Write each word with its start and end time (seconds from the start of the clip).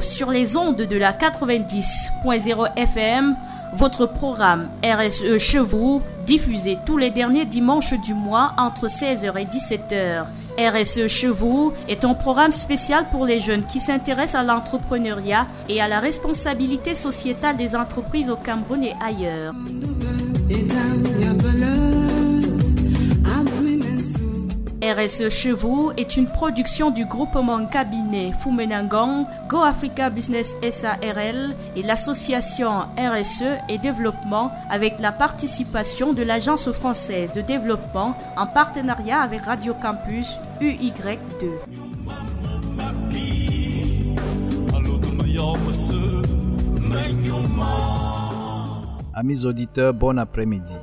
sur 0.00 0.30
les 0.30 0.56
ondes 0.56 0.76
de 0.76 0.96
la 0.96 1.12
90.0 1.12 2.76
FM, 2.76 3.36
votre 3.76 4.06
programme 4.06 4.68
RSE 4.82 5.38
Chevaux, 5.38 6.00
diffusé 6.26 6.78
tous 6.86 6.96
les 6.96 7.10
derniers 7.10 7.44
dimanches 7.44 7.94
du 8.00 8.14
mois 8.14 8.52
entre 8.56 8.86
16h 8.86 9.38
et 9.38 9.44
17h. 9.44 10.24
RSE 10.58 11.08
Chevaux 11.08 11.74
est 11.88 12.04
un 12.04 12.14
programme 12.14 12.52
spécial 12.52 13.06
pour 13.10 13.26
les 13.26 13.40
jeunes 13.40 13.66
qui 13.66 13.80
s'intéressent 13.80 14.40
à 14.40 14.44
l'entrepreneuriat 14.44 15.46
et 15.68 15.80
à 15.80 15.88
la 15.88 15.98
responsabilité 15.98 16.94
sociétale 16.94 17.56
des 17.56 17.76
entreprises 17.76 18.30
au 18.30 18.36
Cameroun 18.36 18.84
et 18.84 18.94
ailleurs. 19.04 19.52
RSE 24.94 25.28
Chevaux 25.28 25.90
est 25.96 26.16
une 26.16 26.26
production 26.26 26.90
du 26.90 27.04
groupement 27.04 27.66
cabinet 27.66 28.30
Fumenangong, 28.40 29.26
Go 29.48 29.58
Africa 29.58 30.08
Business 30.08 30.56
SARL 30.70 31.54
et 31.74 31.82
l'association 31.82 32.82
RSE 32.96 33.58
et 33.68 33.78
développement 33.78 34.52
avec 34.70 35.00
la 35.00 35.10
participation 35.10 36.12
de 36.12 36.22
l'Agence 36.22 36.70
française 36.70 37.32
de 37.32 37.40
développement 37.40 38.16
en 38.36 38.46
partenariat 38.46 39.20
avec 39.20 39.42
Radio 39.42 39.74
Campus 39.74 40.38
UY2. 40.60 41.48
Amis 49.14 49.44
auditeurs, 49.44 49.92
bon 49.94 50.18
après-midi. 50.18 50.76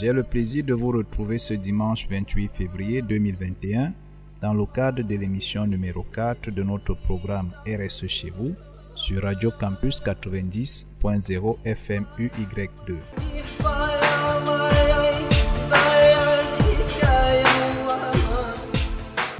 J'ai 0.00 0.14
le 0.14 0.22
plaisir 0.22 0.64
de 0.64 0.72
vous 0.72 0.92
retrouver 0.92 1.36
ce 1.36 1.52
dimanche 1.52 2.08
28 2.08 2.48
février 2.48 3.02
2021 3.02 3.92
dans 4.40 4.54
le 4.54 4.64
cadre 4.64 5.02
de 5.02 5.14
l'émission 5.14 5.66
numéro 5.66 6.04
4 6.04 6.50
de 6.50 6.62
notre 6.62 6.94
programme 6.94 7.50
RSE 7.66 8.06
chez 8.06 8.30
vous 8.30 8.54
sur 8.94 9.22
Radio 9.22 9.50
Campus 9.60 10.00
90.0 10.00 11.56
FM 11.66 12.06
UY2. 12.18 12.96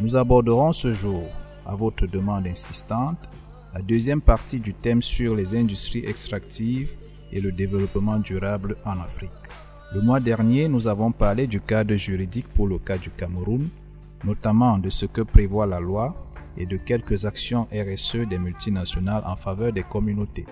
Nous 0.00 0.14
aborderons 0.14 0.72
ce 0.72 0.92
jour, 0.92 1.24
à 1.64 1.74
votre 1.74 2.06
demande 2.06 2.46
insistante, 2.46 3.30
la 3.72 3.80
deuxième 3.80 4.20
partie 4.20 4.60
du 4.60 4.74
thème 4.74 5.00
sur 5.00 5.34
les 5.34 5.54
industries 5.54 6.04
extractives 6.04 6.92
et 7.32 7.40
le 7.40 7.50
développement 7.50 8.18
durable 8.18 8.76
en 8.84 9.00
Afrique. 9.00 9.39
Le 9.92 10.00
mois 10.00 10.20
dernier, 10.20 10.68
nous 10.68 10.86
avons 10.86 11.10
parlé 11.10 11.48
du 11.48 11.60
cadre 11.60 11.96
juridique 11.96 12.46
pour 12.54 12.68
le 12.68 12.78
cas 12.78 12.96
du 12.96 13.10
Cameroun, 13.10 13.70
notamment 14.22 14.78
de 14.78 14.88
ce 14.88 15.04
que 15.04 15.20
prévoit 15.20 15.66
la 15.66 15.80
loi 15.80 16.14
et 16.56 16.64
de 16.64 16.76
quelques 16.76 17.26
actions 17.26 17.66
RSE 17.72 18.28
des 18.28 18.38
multinationales 18.38 19.24
en 19.26 19.34
faveur 19.34 19.72
des 19.72 19.82
communautés. 19.82 20.46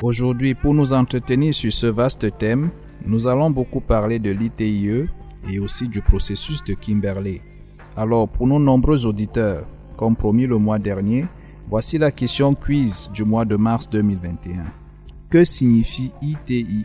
Aujourd'hui, 0.00 0.54
pour 0.54 0.72
nous 0.72 0.92
entretenir 0.92 1.52
sur 1.52 1.72
ce 1.72 1.88
vaste 1.88 2.38
thème, 2.38 2.70
nous 3.04 3.26
allons 3.26 3.50
beaucoup 3.50 3.80
parler 3.80 4.20
de 4.20 4.30
l'ITIE 4.30 5.06
et 5.50 5.58
aussi 5.58 5.88
du 5.88 6.00
processus 6.00 6.62
de 6.62 6.74
Kimberley. 6.74 7.42
Alors, 7.96 8.28
pour 8.28 8.46
nos 8.46 8.60
nombreux 8.60 9.04
auditeurs, 9.04 9.66
comme 9.96 10.14
promis 10.14 10.46
le 10.46 10.58
mois 10.58 10.78
dernier, 10.78 11.26
voici 11.70 11.98
la 11.98 12.10
question 12.10 12.52
quiz 12.52 13.08
du 13.14 13.24
mois 13.24 13.44
de 13.44 13.54
mars 13.56 13.88
2021. 13.88 14.64
Que 15.30 15.44
signifie 15.44 16.12
ITIE 16.20 16.84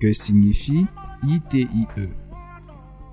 Que 0.00 0.12
signifie 0.12 0.86
ITIE 1.24 1.88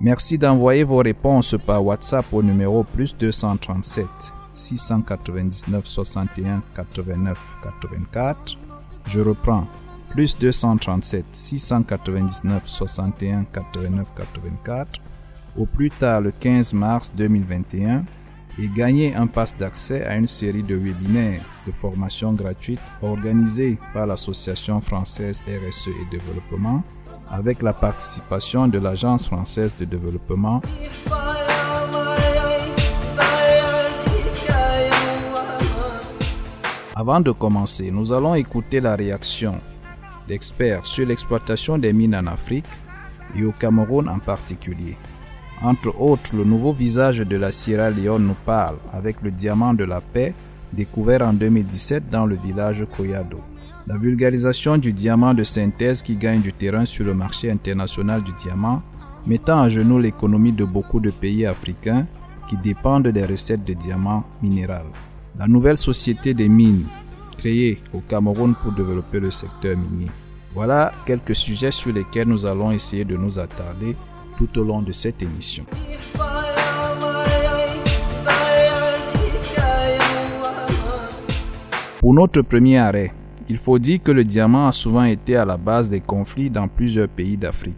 Merci 0.00 0.38
d'envoyer 0.38 0.84
vos 0.84 0.98
réponses 0.98 1.56
par 1.66 1.84
WhatsApp 1.84 2.24
au 2.32 2.40
numéro 2.42 2.84
plus 2.84 3.16
237 3.16 4.06
699 4.54 5.84
61 5.84 6.62
89 6.76 7.54
84. 7.64 8.56
Je 9.06 9.20
reprends 9.20 9.66
plus 10.10 10.38
237 10.38 11.24
699 11.32 12.68
61 12.68 13.44
89 13.52 14.12
84 14.16 15.00
au 15.56 15.66
plus 15.66 15.90
tard 15.90 16.20
le 16.20 16.30
15 16.30 16.74
mars 16.74 17.12
2021 17.16 18.04
et 18.58 18.68
gagner 18.68 19.14
un 19.14 19.26
pass 19.26 19.56
d'accès 19.56 20.04
à 20.04 20.16
une 20.16 20.26
série 20.26 20.62
de 20.62 20.74
webinaires 20.74 21.44
de 21.66 21.72
formation 21.72 22.32
gratuite 22.32 22.80
organisés 23.02 23.78
par 23.92 24.06
l'Association 24.06 24.80
française 24.80 25.42
RSE 25.46 25.88
et 25.88 26.10
développement 26.10 26.82
avec 27.30 27.62
la 27.62 27.72
participation 27.72 28.66
de 28.66 28.78
l'Agence 28.78 29.26
française 29.26 29.74
de 29.76 29.84
développement. 29.84 30.60
Avant 36.96 37.20
de 37.20 37.30
commencer, 37.30 37.90
nous 37.90 38.12
allons 38.12 38.34
écouter 38.34 38.80
la 38.80 38.96
réaction 38.96 39.58
d'experts 40.28 40.84
sur 40.84 41.06
l'exploitation 41.06 41.78
des 41.78 41.92
mines 41.92 42.14
en 42.14 42.26
Afrique 42.26 42.66
et 43.34 43.44
au 43.44 43.52
Cameroun 43.52 44.08
en 44.08 44.18
particulier. 44.18 44.96
Entre 45.62 45.94
autres, 46.00 46.34
le 46.34 46.44
nouveau 46.44 46.72
visage 46.72 47.18
de 47.18 47.36
la 47.36 47.52
Sierra 47.52 47.90
Leone 47.90 48.26
nous 48.26 48.36
parle 48.46 48.76
avec 48.92 49.20
le 49.20 49.30
diamant 49.30 49.74
de 49.74 49.84
la 49.84 50.00
paix 50.00 50.32
découvert 50.72 51.20
en 51.20 51.34
2017 51.34 52.08
dans 52.08 52.24
le 52.24 52.34
village 52.34 52.82
Koyado. 52.96 53.40
La 53.86 53.98
vulgarisation 53.98 54.78
du 54.78 54.94
diamant 54.94 55.34
de 55.34 55.44
synthèse 55.44 56.02
qui 56.02 56.16
gagne 56.16 56.40
du 56.40 56.52
terrain 56.52 56.86
sur 56.86 57.04
le 57.04 57.12
marché 57.12 57.50
international 57.50 58.22
du 58.22 58.32
diamant, 58.32 58.82
mettant 59.26 59.60
à 59.60 59.68
genoux 59.68 59.98
l'économie 59.98 60.52
de 60.52 60.64
beaucoup 60.64 61.00
de 61.00 61.10
pays 61.10 61.44
africains 61.44 62.06
qui 62.48 62.56
dépendent 62.56 63.08
des 63.08 63.26
recettes 63.26 63.64
de 63.64 63.74
diamants 63.74 64.24
minéral. 64.40 64.86
La 65.38 65.46
nouvelle 65.46 65.76
société 65.76 66.32
des 66.32 66.48
mines, 66.48 66.86
créée 67.36 67.82
au 67.92 68.00
Cameroun 68.00 68.54
pour 68.62 68.72
développer 68.72 69.20
le 69.20 69.30
secteur 69.30 69.76
minier. 69.76 70.10
Voilà 70.54 70.92
quelques 71.04 71.36
sujets 71.36 71.70
sur 71.70 71.92
lesquels 71.92 72.28
nous 72.28 72.46
allons 72.46 72.70
essayer 72.70 73.04
de 73.04 73.16
nous 73.16 73.38
attarder 73.38 73.94
tout 74.40 74.58
au 74.58 74.64
long 74.64 74.80
de 74.80 74.92
cette 74.92 75.22
émission. 75.22 75.66
Pour 82.00 82.14
notre 82.14 82.40
premier 82.40 82.78
arrêt, 82.78 83.12
il 83.50 83.58
faut 83.58 83.78
dire 83.78 84.02
que 84.02 84.12
le 84.12 84.24
diamant 84.24 84.68
a 84.68 84.72
souvent 84.72 85.04
été 85.04 85.36
à 85.36 85.44
la 85.44 85.58
base 85.58 85.90
des 85.90 86.00
conflits 86.00 86.48
dans 86.48 86.68
plusieurs 86.68 87.08
pays 87.08 87.36
d'Afrique. 87.36 87.76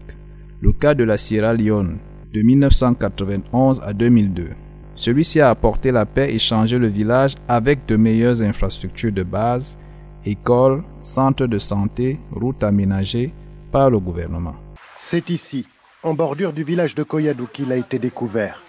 Le 0.60 0.72
cas 0.72 0.94
de 0.94 1.02
la 1.02 1.16
Sierra 1.16 1.52
Leone, 1.52 1.98
de 2.32 2.42
1991 2.42 3.80
à 3.84 3.92
2002. 3.92 4.50
Celui-ci 4.94 5.40
a 5.40 5.50
apporté 5.50 5.90
la 5.90 6.06
paix 6.06 6.32
et 6.32 6.38
changé 6.38 6.78
le 6.78 6.86
village 6.86 7.34
avec 7.48 7.86
de 7.86 7.96
meilleures 7.96 8.40
infrastructures 8.42 9.12
de 9.12 9.24
base, 9.24 9.78
écoles, 10.24 10.84
centres 11.00 11.46
de 11.46 11.58
santé, 11.58 12.20
routes 12.30 12.62
aménagées 12.62 13.32
par 13.72 13.90
le 13.90 13.98
gouvernement. 13.98 14.54
C'est 14.98 15.30
ici, 15.30 15.66
en 16.02 16.14
bordure 16.14 16.52
du 16.52 16.64
village 16.64 16.94
de 16.94 17.02
Koyadou, 17.02 17.46
qu'il 17.52 17.72
a 17.72 17.76
été 17.76 17.98
découvert. 17.98 18.62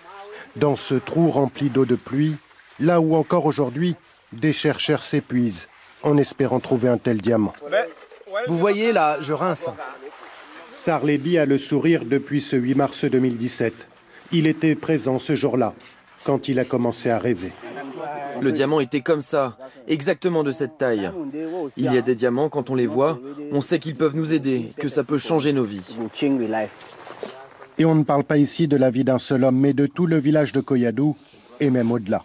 Dans 0.56 0.76
ce 0.76 0.96
trou 0.96 1.32
rempli 1.32 1.70
d'eau 1.70 1.86
de 1.86 1.96
pluie, 1.96 2.36
là 2.80 3.02
où 3.02 3.16
encore 3.16 3.46
aujourd'hui, 3.46 3.96
des 4.32 4.54
chercheurs 4.54 5.04
s'épuisent 5.04 5.68
en 6.04 6.18
espérant 6.18 6.60
trouver 6.60 6.90
un 6.90 6.98
tel 6.98 7.22
diamant. 7.22 7.54
Vous 8.48 8.58
voyez 8.58 8.92
là, 8.92 9.18
je 9.22 9.34
rince. 9.34 9.70
Sarlebi 10.70 11.38
a 11.38 11.46
le 11.46 11.58
sourire 11.58 12.04
depuis 12.06 12.42
ce 12.42 12.56
8 12.56 12.76
mars 12.76 13.06
2017. 13.06 13.74
Il 14.32 14.48
était 14.48 14.76
présent 14.76 15.20
ce 15.20 15.36
jour-là, 15.36 15.74
quand 16.24 16.48
il 16.48 16.60
a 16.60 16.66
commencé 16.66 17.10
à 17.10 17.20
rêver. 17.20 17.52
Le 18.42 18.52
diamant 18.52 18.80
était 18.80 19.02
comme 19.02 19.22
ça, 19.22 19.58
exactement 19.88 20.44
de 20.44 20.52
cette 20.52 20.78
taille. 20.78 21.12
Il 21.78 21.94
y 21.94 21.98
a 21.98 22.02
des 22.02 22.16
diamants, 22.16 22.50
quand 22.50 22.70
on 22.70 22.76
les 22.76 22.88
voit, 22.88 23.20
on 23.52 23.62
sait 23.62 23.80
qu'ils 23.80 23.96
peuvent 23.96 24.16
nous 24.16 24.34
aider, 24.34 24.74
que 24.78 24.90
ça 24.90 25.04
peut 25.04 25.20
changer 25.20 25.54
nos 25.54 25.64
vies. 25.64 25.96
Et 27.78 27.86
on 27.86 27.96
ne 27.96 28.04
parle 28.04 28.24
pas 28.24 28.38
ici 28.38 28.68
de 28.68 28.78
la 28.78 28.92
vie 28.92 29.04
d'un 29.04 29.20
seul 29.20 29.44
homme, 29.44 29.60
mais 29.60 29.74
de 29.74 29.88
tout 29.88 30.06
le 30.06 30.18
village 30.18 30.52
de 30.52 30.62
Koyadou, 30.62 31.16
et 31.60 31.70
même 31.70 31.92
au-delà. 31.92 32.24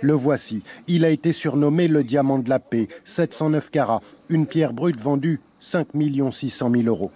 Le 0.00 0.14
voici. 0.14 0.62
Il 0.88 1.04
a 1.04 1.10
été 1.10 1.32
surnommé 1.32 1.86
le 1.86 2.02
diamant 2.02 2.38
de 2.38 2.48
la 2.48 2.58
paix, 2.58 2.88
709 3.04 3.70
carats, 3.70 4.02
une 4.28 4.46
pierre 4.46 4.72
brute 4.72 5.00
vendue 5.00 5.40
5 5.60 5.88
600 6.30 6.70
000 6.72 6.84
euros. 6.86 7.12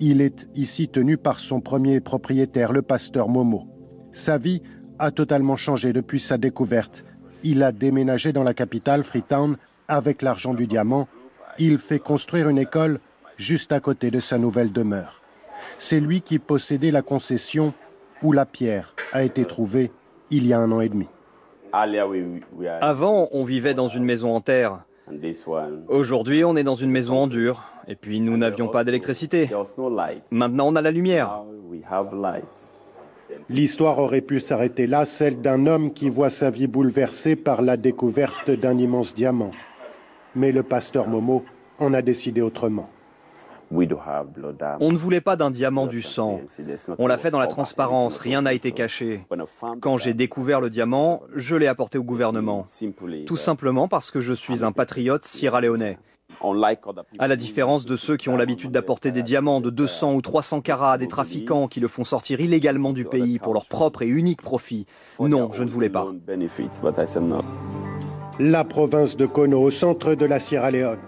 Il 0.00 0.20
est 0.20 0.48
ici 0.54 0.88
tenu 0.88 1.16
par 1.16 1.40
son 1.40 1.60
premier 1.60 2.00
propriétaire, 2.00 2.72
le 2.72 2.82
pasteur 2.82 3.28
Momo. 3.28 3.66
Sa 4.12 4.36
vie 4.36 4.62
a 4.98 5.10
totalement 5.10 5.56
changé 5.56 5.92
depuis 5.92 6.20
sa 6.20 6.38
découverte. 6.38 7.04
Il 7.44 7.62
a 7.62 7.72
déménagé 7.72 8.32
dans 8.32 8.42
la 8.42 8.54
capitale, 8.54 9.04
Freetown, 9.04 9.56
avec 9.86 10.22
l'argent 10.22 10.54
du 10.54 10.66
diamant. 10.66 11.08
Il 11.58 11.78
fait 11.78 12.00
construire 12.00 12.48
une 12.48 12.58
école 12.58 13.00
juste 13.36 13.72
à 13.72 13.80
côté 13.80 14.10
de 14.10 14.20
sa 14.20 14.38
nouvelle 14.38 14.72
demeure. 14.72 15.22
C'est 15.78 16.00
lui 16.00 16.22
qui 16.22 16.38
possédait 16.38 16.90
la 16.90 17.02
concession 17.02 17.74
où 18.22 18.32
la 18.32 18.46
pierre 18.46 18.94
a 19.12 19.22
été 19.22 19.44
trouvée 19.44 19.90
il 20.30 20.46
y 20.46 20.52
a 20.52 20.58
un 20.58 20.72
an 20.72 20.80
et 20.80 20.88
demi. 20.88 21.06
Avant, 22.80 23.28
on 23.32 23.44
vivait 23.44 23.74
dans 23.74 23.88
une 23.88 24.04
maison 24.04 24.34
en 24.34 24.40
terre. 24.40 24.80
Aujourd'hui, 25.88 26.44
on 26.44 26.56
est 26.56 26.64
dans 26.64 26.74
une 26.74 26.90
maison 26.90 27.18
en 27.18 27.26
dur. 27.26 27.62
Et 27.86 27.94
puis, 27.94 28.20
nous 28.20 28.36
n'avions 28.36 28.68
pas 28.68 28.84
d'électricité. 28.84 29.50
Maintenant, 30.30 30.68
on 30.68 30.76
a 30.76 30.82
la 30.82 30.90
lumière. 30.90 31.42
L'histoire 33.48 33.98
aurait 33.98 34.20
pu 34.20 34.40
s'arrêter 34.40 34.86
là, 34.86 35.04
celle 35.04 35.40
d'un 35.40 35.66
homme 35.66 35.92
qui 35.92 36.08
voit 36.08 36.30
sa 36.30 36.50
vie 36.50 36.66
bouleversée 36.66 37.36
par 37.36 37.62
la 37.62 37.76
découverte 37.76 38.50
d'un 38.50 38.78
immense 38.78 39.14
diamant. 39.14 39.50
Mais 40.34 40.52
le 40.52 40.62
pasteur 40.62 41.08
Momo 41.08 41.44
en 41.78 41.94
a 41.94 42.02
décidé 42.02 42.40
autrement. 42.40 42.88
On 43.70 44.92
ne 44.92 44.96
voulait 44.96 45.20
pas 45.20 45.36
d'un 45.36 45.50
diamant 45.50 45.86
du 45.86 46.02
sang. 46.02 46.40
On 46.98 47.06
l'a 47.06 47.18
fait 47.18 47.30
dans 47.30 47.38
la 47.38 47.46
transparence, 47.46 48.18
rien 48.18 48.42
n'a 48.42 48.54
été 48.54 48.72
caché. 48.72 49.26
Quand 49.80 49.96
j'ai 49.96 50.14
découvert 50.14 50.60
le 50.60 50.70
diamant, 50.70 51.22
je 51.34 51.56
l'ai 51.56 51.66
apporté 51.66 51.98
au 51.98 52.02
gouvernement. 52.02 52.64
Tout 53.26 53.36
simplement 53.36 53.88
parce 53.88 54.10
que 54.10 54.20
je 54.20 54.32
suis 54.32 54.64
un 54.64 54.72
patriote 54.72 55.24
sierra-léonais. 55.24 55.98
À 57.18 57.26
la 57.26 57.36
différence 57.36 57.84
de 57.84 57.96
ceux 57.96 58.16
qui 58.16 58.28
ont 58.28 58.36
l'habitude 58.36 58.70
d'apporter 58.70 59.10
des 59.10 59.22
diamants 59.22 59.60
de 59.60 59.70
200 59.70 60.14
ou 60.14 60.22
300 60.22 60.60
carats 60.60 60.92
à 60.92 60.98
des 60.98 61.08
trafiquants 61.08 61.66
qui 61.66 61.80
le 61.80 61.88
font 61.88 62.04
sortir 62.04 62.40
illégalement 62.40 62.92
du 62.92 63.04
pays 63.04 63.38
pour 63.38 63.54
leur 63.54 63.66
propre 63.66 64.02
et 64.02 64.06
unique 64.06 64.42
profit. 64.42 64.86
Non, 65.20 65.50
je 65.52 65.64
ne 65.64 65.68
voulais 65.68 65.90
pas. 65.90 66.06
La 68.38 68.64
province 68.64 69.16
de 69.16 69.26
Kono, 69.26 69.60
au 69.60 69.70
centre 69.70 70.14
de 70.14 70.26
la 70.26 70.38
Sierra 70.38 70.70
Leone, 70.70 70.98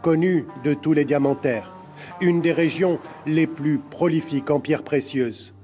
connue 0.00 0.46
de 0.64 0.72
tous 0.72 0.94
les 0.94 1.04
diamantaires 1.04 1.77
une 2.20 2.40
des 2.40 2.52
régions 2.52 2.98
les 3.26 3.46
plus 3.46 3.78
prolifiques 3.78 4.50
en 4.50 4.60
pierres 4.60 4.82
précieuses. 4.82 5.54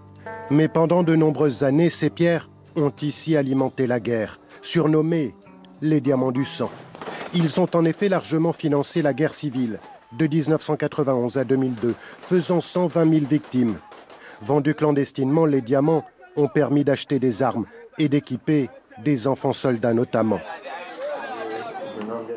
Mais 0.51 0.69
pendant 0.69 1.03
de 1.03 1.15
nombreuses 1.15 1.62
années, 1.62 1.91
ces 1.91 2.11
pierres 2.11 2.49
ont 2.77 2.93
ici 3.03 3.37
alimenté 3.37 3.87
la 3.87 4.01
guerre, 4.01 4.41
surnommée 4.62 5.35
les 5.81 6.01
diamants 6.01 6.33
du 6.33 6.45
sang. 6.45 6.71
Ils 7.35 7.61
ont 7.61 7.69
en 7.75 7.85
effet 7.85 8.09
largement 8.09 8.53
financé 8.53 9.03
la 9.03 9.12
guerre 9.12 9.35
civile 9.35 9.79
de 10.19 10.27
1991 10.27 11.39
à 11.39 11.45
2002, 11.45 11.95
faisant 12.21 12.61
120 12.61 13.11
000 13.11 13.27
victimes. 13.27 13.77
Vendus 14.43 14.75
clandestinement, 14.75 15.47
les 15.47 15.61
diamants 15.61 16.05
ont 16.37 16.49
permis 16.49 16.85
d'acheter 16.85 17.19
des 17.19 17.43
armes 17.43 17.67
et 17.99 18.09
d'équiper 18.09 18.69
des 19.03 19.27
enfants 19.27 19.53
soldats 19.53 19.95
notamment. 19.95 20.41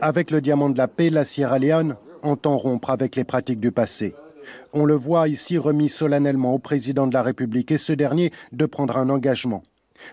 Avec 0.01 0.31
le 0.31 0.41
diamant 0.41 0.69
de 0.69 0.77
la 0.77 0.87
paix, 0.87 1.09
la 1.09 1.23
Sierra 1.23 1.59
Leone 1.59 1.95
entend 2.23 2.57
rompre 2.57 2.89
avec 2.89 3.15
les 3.15 3.23
pratiques 3.23 3.59
du 3.59 3.71
passé. 3.71 4.15
On 4.73 4.85
le 4.85 4.95
voit 4.95 5.27
ici 5.27 5.57
remis 5.57 5.89
solennellement 5.89 6.53
au 6.53 6.59
président 6.59 7.07
de 7.07 7.13
la 7.13 7.23
République 7.23 7.71
et 7.71 7.77
ce 7.77 7.93
dernier 7.93 8.31
de 8.51 8.65
prendre 8.65 8.97
un 8.97 9.09
engagement. 9.09 9.63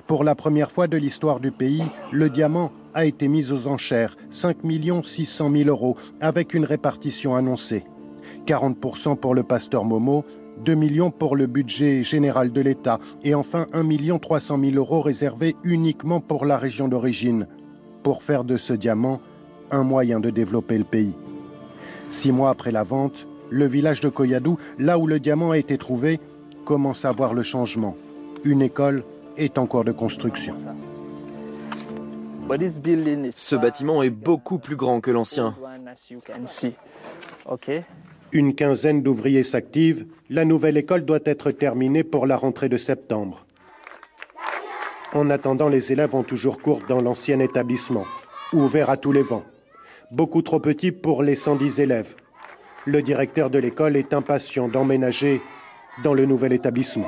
Pour 0.07 0.25
la 0.25 0.35
première 0.35 0.73
fois 0.73 0.87
de 0.87 0.97
l'histoire 0.97 1.41
du 1.41 1.51
pays, 1.51 1.83
le 2.11 2.31
diamant 2.31 2.73
a 2.95 3.05
été 3.05 3.29
mis 3.29 3.53
aux 3.53 3.67
enchères, 3.67 4.17
5 4.31 4.57
600 5.03 5.51
000 5.53 5.69
euros, 5.69 5.97
avec 6.21 6.55
une 6.55 6.65
répartition 6.65 7.35
annoncée. 7.35 7.85
40% 8.47 9.17
pour 9.17 9.35
le 9.35 9.43
pasteur 9.43 9.85
Momo, 9.85 10.25
2 10.65 10.75
millions 10.75 11.11
pour 11.11 11.37
le 11.37 11.47
budget 11.47 12.03
général 12.03 12.53
de 12.53 12.61
l'État 12.61 13.01
et 13.25 13.35
enfin 13.35 13.67
1 13.73 14.19
300 14.19 14.59
000 14.61 14.77
euros 14.77 15.01
réservés 15.01 15.57
uniquement 15.65 16.21
pour 16.21 16.45
la 16.45 16.59
région 16.59 16.89
d'origine, 16.89 17.47
pour 18.03 18.23
faire 18.23 18.45
de 18.45 18.57
ce 18.57 18.73
diamant 18.73 19.21
un 19.71 19.83
moyen 19.83 20.21
de 20.21 20.31
développer 20.31 20.79
le 20.79 20.85
pays. 20.85 21.15
Six 22.11 22.33
mois 22.33 22.51
après 22.51 22.71
la 22.71 22.83
vente, 22.83 23.27
le 23.51 23.67
village 23.67 24.01
de 24.01 24.09
Koyadou, 24.09 24.59
là 24.79 24.99
où 24.99 25.07
le 25.07 25.21
diamant 25.21 25.53
a 25.53 25.59
été 25.59 25.79
trouvé, 25.79 26.21
commence 26.65 27.05
à 27.05 27.13
voir 27.13 27.35
le 27.35 27.43
changement. 27.43 27.97
Une 28.45 28.63
école 28.63 29.05
est 29.37 29.59
en 29.59 29.67
cours 29.67 29.85
de 29.85 29.93
construction. 29.93 30.57
Ce 33.33 33.57
bâtiment 33.57 34.03
est 34.03 34.11
beaucoup 34.11 34.59
plus 34.59 34.77
grand 34.77 35.01
que 35.01 35.11
l'ancien. 35.11 35.55
Une 38.33 38.55
quinzaine 38.55 39.03
d'ouvriers 39.03 39.43
s'activent. 39.43 40.07
La 40.29 40.45
nouvelle 40.45 40.77
école 40.77 41.05
doit 41.05 41.21
être 41.25 41.51
terminée 41.53 42.05
pour 42.05 42.27
la 42.27 42.37
rentrée 42.37 42.69
de 42.69 42.77
septembre. 42.77 43.47
En 45.13 45.31
attendant, 45.31 45.69
les 45.69 45.93
élèves 45.93 46.15
ont 46.15 46.25
toujours 46.25 46.61
cours 46.61 46.81
dans 46.89 47.01
l'ancien 47.01 47.39
établissement, 47.39 48.05
ouvert 48.53 48.91
à 48.91 48.97
tous 48.97 49.13
les 49.13 49.23
vents 49.23 49.45
beaucoup 50.11 50.43
trop 50.43 50.61
petit 50.61 50.93
pour 50.93 51.23
les 51.23 51.35
110 51.35 51.81
élèves. 51.81 52.15
Le 52.87 53.03
directeur 53.03 53.51
de 53.51 53.59
l'école 53.59 53.97
est 53.97 54.13
impatient 54.13 54.69
d'emménager 54.69 55.41
dans 56.03 56.15
le 56.15 56.27
nouvel 56.27 56.53
établissement. 56.53 57.07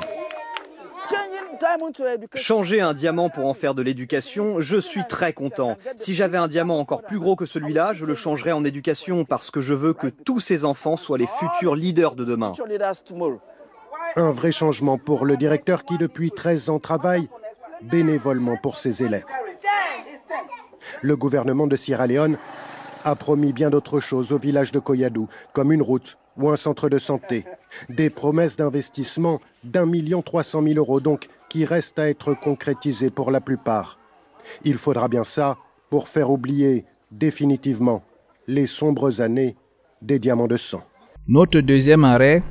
Changer 2.35 2.81
un 2.81 2.93
diamant 2.93 3.29
pour 3.29 3.47
en 3.47 3.53
faire 3.53 3.73
de 3.73 3.81
l'éducation, 3.81 4.59
je 4.59 4.77
suis 4.77 5.05
très 5.07 5.33
content. 5.33 5.77
Si 5.95 6.13
j'avais 6.13 6.37
un 6.37 6.47
diamant 6.47 6.79
encore 6.79 7.03
plus 7.03 7.19
gros 7.19 7.35
que 7.35 7.45
celui-là, 7.45 7.93
je 7.93 8.05
le 8.05 8.15
changerais 8.15 8.51
en 8.51 8.63
éducation 8.63 9.25
parce 9.25 9.51
que 9.51 9.61
je 9.61 9.73
veux 9.73 9.93
que 9.93 10.07
tous 10.07 10.39
ces 10.39 10.65
enfants 10.65 10.95
soient 10.95 11.17
les 11.17 11.27
futurs 11.27 11.75
leaders 11.75 12.15
de 12.15 12.25
demain. 12.25 12.53
Un 14.15 14.31
vrai 14.31 14.51
changement 14.51 14.97
pour 14.97 15.25
le 15.25 15.37
directeur 15.37 15.83
qui 15.83 15.97
depuis 15.97 16.31
13 16.31 16.69
ans 16.69 16.79
travaille 16.79 17.27
bénévolement 17.81 18.57
pour 18.57 18.77
ses 18.77 19.03
élèves. 19.03 19.25
Le 21.01 21.15
gouvernement 21.15 21.67
de 21.67 21.75
Sierra 21.75 22.07
Leone 22.07 22.37
a 23.09 23.15
promis 23.15 23.53
bien 23.53 23.69
d'autres 23.69 23.99
choses 23.99 24.31
au 24.31 24.37
village 24.37 24.71
de 24.71 24.79
Koyadou, 24.79 25.27
comme 25.53 25.71
une 25.71 25.81
route 25.81 26.17
ou 26.37 26.49
un 26.49 26.55
centre 26.55 26.89
de 26.89 26.97
santé. 26.97 27.45
Des 27.89 28.09
promesses 28.09 28.57
d'investissement 28.57 29.39
d'un 29.63 29.85
million 29.85 30.21
trois 30.21 30.43
cent 30.43 30.61
mille 30.61 30.77
euros, 30.77 30.99
donc, 30.99 31.27
qui 31.49 31.65
restent 31.65 31.99
à 31.99 32.09
être 32.09 32.33
concrétisées 32.33 33.09
pour 33.09 33.31
la 33.31 33.41
plupart. 33.41 33.97
Il 34.63 34.75
faudra 34.75 35.07
bien 35.07 35.23
ça 35.23 35.57
pour 35.89 36.07
faire 36.07 36.29
oublier 36.29 36.85
définitivement 37.11 38.03
les 38.47 38.67
sombres 38.67 39.21
années 39.21 39.55
des 40.01 40.19
diamants 40.19 40.47
de 40.47 40.57
sang. 40.57 40.83
Notre 41.27 41.59
deuxième 41.61 42.03
arrêt 42.03 42.43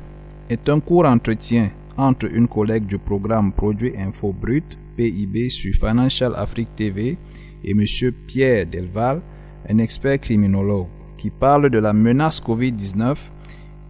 est 0.48 0.68
un 0.68 0.80
court 0.80 1.06
entretien 1.06 1.70
entre 1.96 2.26
une 2.32 2.48
collègue 2.48 2.86
du 2.86 2.98
programme 2.98 3.52
Produit 3.52 3.94
Info 3.96 4.32
Brut, 4.32 4.78
PIB, 4.96 5.48
sur 5.48 5.74
Financial 5.74 6.32
Afrique 6.36 6.74
TV 6.74 7.18
et 7.64 7.70
M. 7.70 7.84
Pierre 8.26 8.66
Delval, 8.66 9.22
un 9.68 9.78
expert 9.78 10.20
criminologue, 10.20 10.88
qui 11.18 11.30
parle 11.30 11.70
de 11.70 11.78
la 11.78 11.92
menace 11.92 12.40
Covid-19 12.40 13.16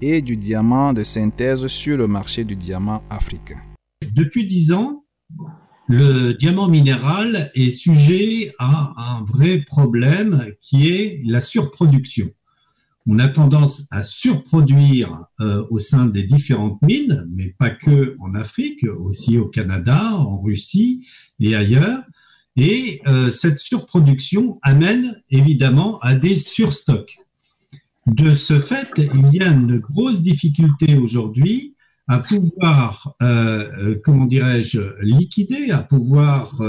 et 0.00 0.23
du 0.23 0.37
diamant 0.37 0.93
de 0.93 1.02
synthèse 1.02 1.67
sur 1.67 1.96
le 1.96 2.06
marché 2.06 2.44
du 2.44 2.56
diamant 2.56 3.02
africain. 3.11 3.58
Depuis 4.14 4.46
dix 4.46 4.73
ans, 4.73 5.05
le 5.88 6.32
diamant 6.32 6.69
minéral 6.69 7.50
est 7.55 7.70
sujet 7.70 8.55
à 8.58 8.93
un 8.96 9.25
vrai 9.25 9.58
problème 9.58 10.52
qui 10.61 10.88
est 10.88 11.23
la 11.25 11.40
surproduction. 11.40 12.29
On 13.08 13.20
a 13.20 13.29
tendance 13.29 13.87
à 13.93 14.02
surproduire 14.02 15.26
euh, 15.40 15.64
au 15.70 15.79
sein 15.79 16.06
des 16.06 16.24
différentes 16.24 16.82
mines, 16.82 17.24
mais 17.31 17.55
pas 17.56 17.70
que 17.70 18.17
en 18.19 18.34
Afrique, 18.34 18.84
aussi 18.98 19.39
au 19.39 19.46
Canada, 19.46 20.15
en 20.17 20.41
Russie 20.43 21.06
et 21.39 21.55
ailleurs. 21.55 22.03
Et 22.56 23.01
euh, 23.06 23.31
cette 23.31 23.58
surproduction 23.58 24.58
amène 24.63 25.22
évidemment 25.31 25.98
à 26.01 26.15
des 26.15 26.39
surstocks. 26.39 27.19
De 28.06 28.34
ce 28.34 28.60
fait, 28.60 28.89
il 28.96 29.34
y 29.34 29.43
a 29.43 29.48
une 29.48 29.79
grosse 29.79 30.22
difficulté 30.22 30.96
aujourd'hui 30.96 31.75
à 32.08 32.20
pouvoir, 32.20 33.17
euh, 33.22 33.69
euh 33.79 34.01
comment 34.05 34.27
dirais-je, 34.27 34.81
liquider, 35.03 35.70
à 35.70 35.82
pouvoir 35.82 36.63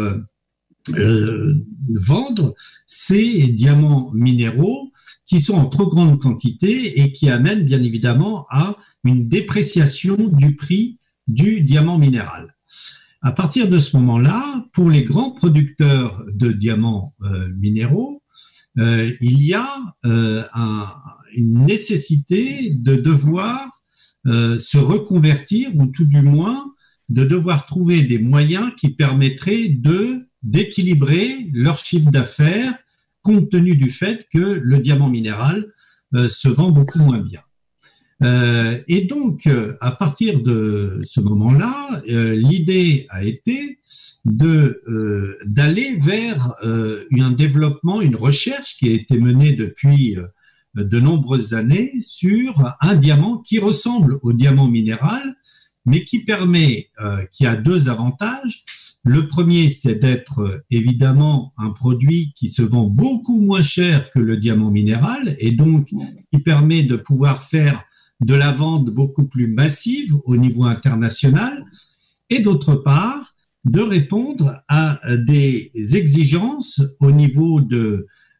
vendre 1.90 2.56
ces 2.88 3.48
diamants 3.50 4.10
minéraux 4.14 4.92
qui 5.28 5.42
sont 5.42 5.56
en 5.56 5.68
trop 5.68 5.88
grande 5.88 6.20
quantité 6.20 7.02
et 7.02 7.12
qui 7.12 7.30
amènent 7.30 7.66
bien 7.66 7.84
évidemment 7.84 8.48
à 8.50 8.78
une 9.04 9.28
dépréciation 9.28 10.16
du 10.16 10.56
prix 10.56 10.98
du 11.28 11.62
diamant 11.62 11.98
minéral. 11.98 12.57
À 13.28 13.34
partir 13.34 13.68
de 13.68 13.78
ce 13.78 13.98
moment-là, 13.98 14.64
pour 14.72 14.90
les 14.90 15.04
grands 15.04 15.32
producteurs 15.32 16.24
de 16.32 16.54
diamants 16.54 17.14
euh, 17.24 17.50
minéraux, 17.58 18.24
euh, 18.80 19.12
il 19.20 19.44
y 19.44 19.54
a 19.54 19.70
euh, 20.06 20.44
une 21.36 21.66
nécessité 21.66 22.70
de 22.74 22.96
devoir 22.96 23.84
se 24.24 24.78
reconvertir 24.78 25.76
ou 25.76 25.88
tout 25.88 26.06
du 26.06 26.22
moins 26.22 26.74
de 27.10 27.26
devoir 27.26 27.66
trouver 27.66 28.04
des 28.04 28.20
moyens 28.20 28.72
qui 28.78 28.90
permettraient 28.90 29.70
de 29.70 30.28
d'équilibrer 30.44 31.50
leur 31.54 31.78
chiffre 31.78 32.12
d'affaires 32.12 32.78
compte 33.22 33.50
tenu 33.50 33.76
du 33.76 33.90
fait 33.90 34.28
que 34.34 34.40
le 34.40 34.80
diamant 34.80 35.10
minéral 35.10 35.68
se 36.14 36.48
vend 36.50 36.72
beaucoup 36.72 37.00
moins 37.00 37.20
bien. 37.20 37.42
Euh, 38.24 38.80
et 38.88 39.06
donc, 39.06 39.46
euh, 39.46 39.78
à 39.80 39.92
partir 39.92 40.42
de 40.42 41.02
ce 41.04 41.22
moment-là, 41.22 42.02
euh, 42.10 42.36
l'idée 42.36 43.06
a 43.10 43.24
été 43.24 43.80
de 44.26 44.82
d'aller 45.46 45.98
vers 46.02 46.56
un 46.62 47.32
développement, 47.32 48.02
une 48.02 48.18
recherche 48.18 48.76
qui 48.78 48.90
a 48.90 48.92
été 48.92 49.18
menée 49.20 49.54
depuis 49.54 50.18
de 50.76 51.00
nombreuses 51.00 51.54
années 51.54 51.94
sur 52.02 52.76
un 52.82 52.96
diamant 52.96 53.38
qui 53.38 53.58
ressemble 53.58 54.20
au 54.24 54.34
diamant 54.34 54.68
minéral, 54.68 55.38
mais 55.86 56.04
qui 56.04 56.26
permet, 56.26 56.90
qui 57.32 57.46
a 57.46 57.56
deux 57.56 57.88
avantages. 57.88 58.66
Le 59.06 59.30
premier, 59.30 59.70
c'est 59.70 59.96
d'être 59.96 60.62
évidemment 60.70 61.54
un 61.58 61.70
produit 61.70 62.34
qui 62.36 62.50
se 62.50 62.64
vend 62.64 62.84
beaucoup 62.84 63.40
moins 63.40 63.64
cher 63.64 64.12
que 64.12 64.20
le 64.20 64.36
diamant 64.36 64.72
minéral 64.72 65.38
et 65.40 65.52
donc 65.52 65.88
qui 66.34 66.40
permet 66.40 66.84
de 66.84 66.98
pouvoir 66.98 67.44
faire 67.44 67.87
de 68.22 68.34
la 68.34 68.52
vente 68.52 68.90
beaucoup 68.90 69.28
plus 69.28 69.48
massive 69.48 70.16
au 70.26 70.38
niveau 70.38 70.66
international, 70.66 71.66
et 72.30 72.40
d'autre 72.40 72.76
part, 72.76 73.36
de 73.66 73.82
répondre 73.82 74.62
à 74.68 75.00
des 75.18 75.72
exigences 75.76 76.82
au 77.00 77.12
niveau 77.12 77.62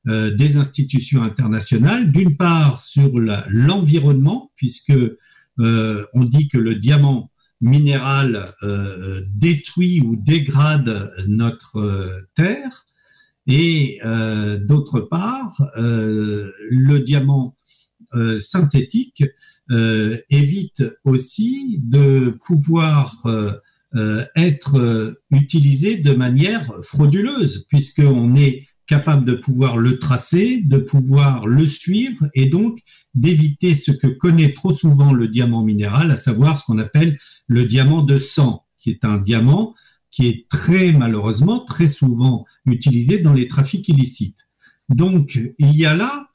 euh, 0.08 0.34
des 0.36 0.56
institutions 0.56 1.22
internationales, 1.22 2.12
d'une 2.12 2.38
part 2.38 2.82
sur 2.82 3.12
l'environnement, 3.50 4.52
puisque 4.56 4.94
euh, 5.60 6.06
on 6.14 6.24
dit 6.24 6.48
que 6.48 6.58
le 6.58 6.76
diamant 6.76 7.30
minéral 7.60 8.54
euh, 8.64 9.22
détruit 9.28 10.00
ou 10.00 10.16
dégrade 10.16 11.12
notre 11.28 12.26
terre, 12.36 12.86
et 13.50 14.00
d'autre 14.68 15.00
part, 15.00 15.72
le 15.78 16.98
diamant 17.00 17.57
synthétique 18.40 19.24
évite 20.30 20.84
aussi 21.04 21.80
de 21.84 22.38
pouvoir 22.46 23.26
être 24.36 25.18
utilisé 25.32 25.98
de 25.98 26.14
manière 26.14 26.74
frauduleuse, 26.84 27.66
puisqu'on 27.70 28.36
est 28.36 28.68
capable 28.86 29.26
de 29.26 29.34
pouvoir 29.34 29.78
le 29.78 30.00
tracer, 30.00 30.62
de 30.64 30.78
pouvoir 30.78 31.46
le 31.46 31.66
suivre 31.66 32.30
et 32.34 32.48
donc 32.48 32.80
d'éviter 33.16 33.76
ce 33.76 33.92
que 33.92 34.08
connaît 34.08 34.54
trop 34.54 34.74
souvent 34.74 35.12
le 35.12 35.28
diamant 35.28 35.64
minéral, 35.64 36.10
à 36.12 36.16
savoir 36.16 36.58
ce 36.58 36.66
qu'on 36.66 36.78
appelle 36.78 37.20
le 37.48 37.66
diamant 37.66 38.02
de 38.04 38.18
sang, 38.18 38.64
qui 38.80 38.92
est 38.92 39.04
un 39.04 39.18
diamant 39.18 39.74
qui 40.10 40.28
est 40.28 40.48
très 40.50 40.94
malheureusement 40.94 41.66
très 41.66 41.90
souvent 41.90 42.46
utilisé 42.66 43.20
dans 43.20 43.34
les 43.34 43.50
trafics 43.50 43.90
illicites. 43.90 44.48
Donc 44.88 45.38
il 45.60 45.76
y 45.76 45.86
a 45.86 45.94
là 45.94 46.27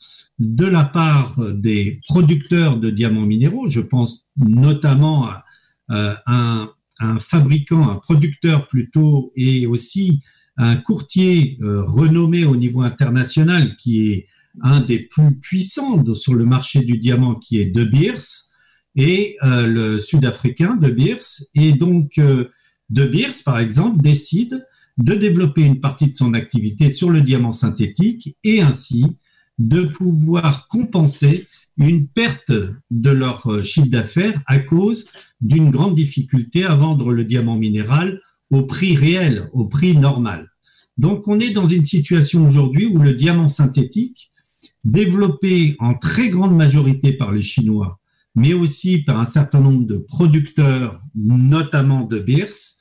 de 0.43 0.67
la 0.67 0.85
part 0.85 1.41
des 1.55 2.01
producteurs 2.09 2.79
de 2.79 2.91
diamants 2.91 3.27
minéraux, 3.27 3.69
je 3.69 3.81
pense 3.81 4.27
notamment 4.37 5.27
à, 5.27 5.45
un, 5.89 6.71
un, 6.99 7.19
fabricant, 7.21 7.89
un 7.89 7.97
producteur 7.97 8.67
plutôt, 8.67 9.33
et 9.37 9.67
aussi 9.67 10.21
un 10.57 10.77
courtier 10.77 11.59
euh, 11.63 11.85
renommé 11.85 12.45
au 12.45 12.57
niveau 12.57 12.83
international 12.83 13.77
qui 13.77 14.11
est 14.11 14.27
un 14.63 14.81
des 14.81 14.99
plus 14.99 15.35
puissants 15.37 16.03
sur 16.15 16.35
le 16.35 16.45
marché 16.45 16.81
du 16.81 16.99
diamant 16.99 17.37
qui 17.37 17.61
est 17.61 17.67
De 17.67 17.85
Beers 17.85 18.51
et 18.97 19.37
euh, 19.45 19.67
le 19.67 19.99
sud-africain 20.01 20.77
De 20.77 20.91
Beers. 20.91 21.45
Et 21.55 21.73
donc 21.73 22.19
euh, 22.19 22.51
De 22.91 23.07
Beers 23.07 23.43
par 23.45 23.59
exemple 23.61 24.03
décide 24.03 24.67
de 24.99 25.15
développer 25.15 25.63
une 25.63 25.81
partie 25.81 26.11
de 26.11 26.17
son 26.17 26.35
activité 26.35 26.91
sur 26.91 27.11
le 27.11 27.23
diamant 27.23 27.53
synthétique 27.53 28.37
et 28.45 28.61
ainsi 28.61 29.17
de 29.59 29.83
pouvoir 29.83 30.69
compenser 30.69 31.47
une 31.77 32.07
perte 32.07 32.53
de 32.91 33.11
leur 33.11 33.65
chiffre 33.65 33.89
d'affaires 33.89 34.41
à 34.47 34.59
cause 34.59 35.07
d'une 35.41 35.71
grande 35.71 35.95
difficulté 35.95 36.65
à 36.65 36.77
vendre 36.77 37.13
le 37.13 37.25
diamant 37.25 37.57
minéral 37.57 38.21
au 38.51 38.63
prix 38.63 38.95
réel, 38.95 39.49
au 39.53 39.65
prix 39.65 39.97
normal. 39.97 40.49
Donc 40.99 41.27
on 41.27 41.41
est 41.41 41.51
dans 41.51 41.67
une 41.67 41.85
situation 41.85 42.47
aujourd'hui 42.47 42.87
où 42.87 42.99
le 42.99 43.15
diamant 43.15 43.49
synthétique, 43.49 44.31
développé 44.85 45.77
en 45.79 45.95
très 45.95 46.29
grande 46.29 46.57
majorité 46.57 47.13
par 47.13 47.33
les 47.33 47.43
Chinois, 47.43 47.99
mais 48.35 48.55
aussi 48.55 48.99
par 48.99 49.19
un 49.19 49.25
certain 49.25 49.61
nombre 49.61 49.87
de 49.87 49.97
producteurs, 49.97 51.01
notamment 51.15 52.05
de 52.05 52.19
Beers, 52.19 52.79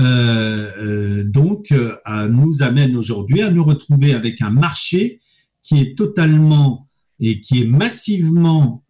euh, 0.00 0.70
euh, 0.78 1.62
euh, 2.08 2.28
nous 2.28 2.62
amène 2.62 2.96
aujourd'hui 2.96 3.42
à 3.42 3.50
nous 3.50 3.64
retrouver 3.64 4.14
avec 4.14 4.40
un 4.40 4.50
marché 4.50 5.20
qui 5.62 5.80
est 5.80 5.96
totalement 5.96 6.88
et 7.20 7.40
qui 7.40 7.62
est 7.62 7.66
massivement 7.66 8.84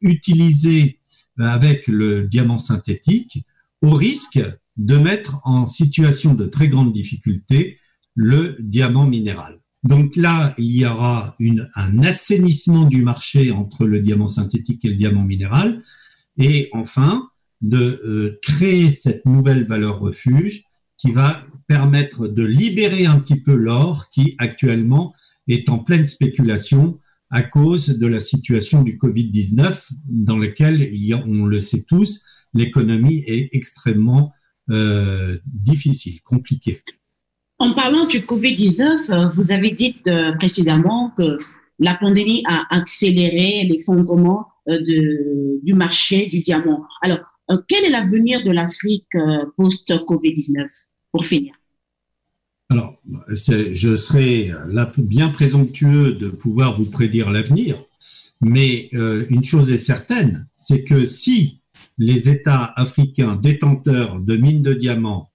utilisé 0.00 1.00
avec 1.38 1.88
le 1.88 2.28
diamant 2.28 2.58
synthétique, 2.58 3.44
au 3.82 3.90
risque 3.90 4.40
de 4.76 4.96
mettre 4.96 5.40
en 5.44 5.66
situation 5.66 6.34
de 6.34 6.46
très 6.46 6.68
grande 6.68 6.92
difficulté 6.92 7.78
le 8.14 8.56
diamant 8.60 9.06
minéral. 9.06 9.60
Donc 9.82 10.16
là, 10.16 10.54
il 10.56 10.76
y 10.76 10.86
aura 10.86 11.36
une, 11.38 11.68
un 11.74 12.02
assainissement 12.02 12.84
du 12.84 13.02
marché 13.02 13.50
entre 13.50 13.84
le 13.86 14.00
diamant 14.00 14.28
synthétique 14.28 14.84
et 14.84 14.88
le 14.88 14.94
diamant 14.94 15.24
minéral. 15.24 15.82
Et 16.38 16.70
enfin, 16.72 17.28
de 17.60 18.00
euh, 18.04 18.38
créer 18.42 18.90
cette 18.90 19.26
nouvelle 19.26 19.66
valeur 19.66 20.00
refuge 20.00 20.64
qui 20.96 21.12
va 21.12 21.44
permettre 21.66 22.28
de 22.28 22.42
libérer 22.42 23.04
un 23.04 23.18
petit 23.20 23.40
peu 23.40 23.54
l'or 23.54 24.08
qui 24.10 24.36
actuellement 24.38 25.12
est 25.48 25.68
en 25.68 25.78
pleine 25.78 26.06
spéculation 26.06 26.98
à 27.30 27.42
cause 27.42 27.88
de 27.88 28.06
la 28.06 28.20
situation 28.20 28.82
du 28.82 28.96
Covid-19 28.96 29.88
dans 30.08 30.38
laquelle, 30.38 30.88
on 31.26 31.46
le 31.46 31.60
sait 31.60 31.82
tous, 31.82 32.22
l'économie 32.54 33.24
est 33.26 33.48
extrêmement 33.52 34.32
euh, 34.70 35.38
difficile, 35.44 36.22
compliqué. 36.22 36.82
En 37.58 37.72
parlant 37.74 38.06
du 38.06 38.20
Covid-19, 38.20 39.10
euh, 39.10 39.28
vous 39.30 39.52
avez 39.52 39.72
dit 39.72 39.96
euh, 40.06 40.32
précédemment 40.36 41.10
que 41.16 41.38
la 41.78 41.94
pandémie 41.94 42.44
a 42.46 42.64
accéléré 42.70 43.66
l'effondrement 43.68 44.46
du 44.66 45.74
marché 45.74 46.26
du 46.26 46.40
diamant. 46.40 46.84
Alors, 47.02 47.18
quel 47.68 47.84
est 47.84 47.90
l'avenir 47.90 48.42
de 48.44 48.52
l'Afrique 48.52 49.10
post-Covid-19 49.56 50.66
pour 51.10 51.26
finir? 51.26 51.52
Alors, 52.70 53.00
je 53.28 53.96
serais 53.96 54.50
là 54.68 54.90
bien 54.96 55.28
présomptueux 55.28 56.14
de 56.14 56.28
pouvoir 56.28 56.76
vous 56.76 56.86
prédire 56.86 57.30
l'avenir, 57.30 57.84
mais 58.40 58.88
une 58.92 59.44
chose 59.44 59.70
est 59.70 59.78
certaine, 59.78 60.48
c'est 60.56 60.82
que 60.82 61.04
si 61.04 61.60
les 61.98 62.28
États 62.28 62.72
africains 62.76 63.36
détenteurs 63.36 64.18
de 64.20 64.36
mines 64.36 64.62
de 64.62 64.74
diamants 64.74 65.30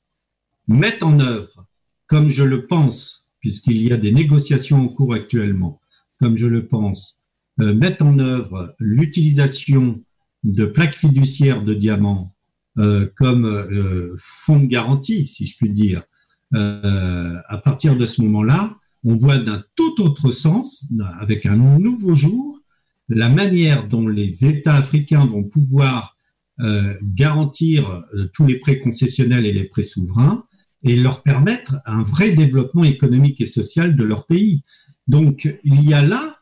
mettent 0.68 1.04
en 1.04 1.20
œuvre, 1.20 1.66
comme 2.08 2.30
je 2.30 2.44
le 2.44 2.66
pense, 2.66 3.28
puisqu'il 3.40 3.82
y 3.82 3.94
a 3.94 3.98
des 3.98 4.12
négociations 4.12 4.84
en 4.84 4.90
cours 4.90 5.14
actuellement, 5.14 5.80
comme 6.20 6.38
je 6.38 6.48
le 6.48 6.68
pense, 6.68 7.20
euh, 7.62 7.74
mettent 7.74 8.02
en 8.02 8.20
œuvre 8.20 8.76
l'utilisation 8.80 10.02
de 10.44 10.66
plaques 10.66 10.96
fiduciaires 10.96 11.64
de 11.64 11.74
diamants 11.74 12.34
euh, 12.78 13.08
comme 13.16 13.46
euh, 13.46 14.16
fonds 14.18 14.60
de 14.60 14.66
garantie, 14.66 15.28
si 15.28 15.46
je 15.46 15.58
puis 15.58 15.70
dire, 15.70 16.04
à 16.54 17.58
partir 17.64 17.96
de 17.96 18.06
ce 18.06 18.22
moment-là, 18.22 18.78
on 19.04 19.16
voit 19.16 19.38
d'un 19.38 19.64
tout 19.76 20.02
autre 20.02 20.32
sens, 20.32 20.86
avec 21.20 21.46
un 21.46 21.58
nouveau 21.58 22.14
jour, 22.14 22.60
la 23.08 23.30
manière 23.30 23.88
dont 23.88 24.08
les 24.08 24.46
États 24.46 24.76
africains 24.76 25.26
vont 25.26 25.44
pouvoir 25.44 26.16
euh, 26.62 26.94
garantir 27.02 28.04
euh, 28.14 28.30
tous 28.34 28.46
les 28.46 28.60
prêts 28.60 28.80
concessionnels 28.80 29.46
et 29.46 29.54
les 29.54 29.64
prêts 29.64 29.84
souverains 29.84 30.46
et 30.84 30.96
leur 30.96 31.24
permettre 31.24 31.78
un 31.86 32.04
vrai 32.04 32.32
développement 32.32 32.84
économique 32.84 33.40
et 33.40 33.46
social 33.46 33.96
de 33.96 34.04
leur 34.04 34.28
pays. 34.28 34.64
Donc 35.08 35.50
il 35.64 35.88
y 35.88 35.94
a 35.94 36.06
là, 36.06 36.40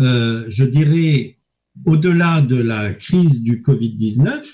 euh, 0.00 0.44
je 0.48 0.64
dirais, 0.64 1.38
au-delà 1.84 2.42
de 2.42 2.56
la 2.56 2.94
crise 2.94 3.42
du 3.42 3.60
Covid-19, 3.60 4.44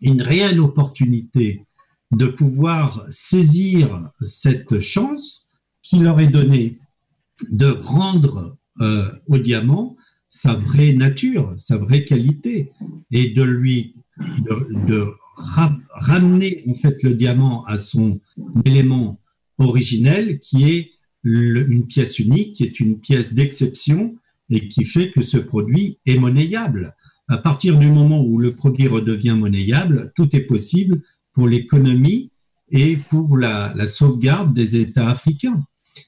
une 0.00 0.22
réelle 0.22 0.60
opportunité 0.60 1.66
de 2.12 2.26
pouvoir 2.26 3.06
saisir 3.10 4.10
cette 4.22 4.80
chance 4.80 5.48
qui 5.82 5.98
leur 5.98 6.20
est 6.20 6.28
donnée 6.28 6.78
de 7.50 7.66
rendre 7.66 8.56
au 9.26 9.38
diamant 9.38 9.96
sa 10.30 10.54
vraie 10.54 10.92
nature, 10.92 11.52
sa 11.56 11.76
vraie 11.76 12.04
qualité, 12.04 12.70
et 13.10 13.30
de 13.30 13.42
lui 13.42 13.94
de, 14.86 15.06
ramener 15.36 16.64
en 16.68 16.74
fait 16.74 17.02
le 17.02 17.14
diamant 17.14 17.64
à 17.64 17.78
son 17.78 18.20
élément 18.64 19.20
originel, 19.58 20.38
qui 20.40 20.70
est 20.70 20.90
une 21.24 21.86
pièce 21.86 22.18
unique, 22.18 22.56
qui 22.56 22.64
est 22.64 22.78
une 22.78 22.98
pièce 22.98 23.32
d'exception 23.32 24.16
et 24.50 24.68
qui 24.68 24.84
fait 24.84 25.10
que 25.10 25.22
ce 25.22 25.38
produit 25.38 25.98
est 26.04 26.18
monnayable. 26.18 26.94
À 27.28 27.38
partir 27.38 27.78
du 27.78 27.90
moment 27.90 28.22
où 28.22 28.38
le 28.38 28.54
produit 28.54 28.88
redevient 28.88 29.36
monnayable, 29.38 30.12
tout 30.14 30.28
est 30.36 30.40
possible 30.40 31.00
pour 31.32 31.48
l'économie 31.48 32.30
et 32.70 32.96
pour 32.96 33.36
la, 33.36 33.74
sauvegarde 33.86 34.54
des 34.54 34.76
États 34.76 35.10
africains. 35.10 35.62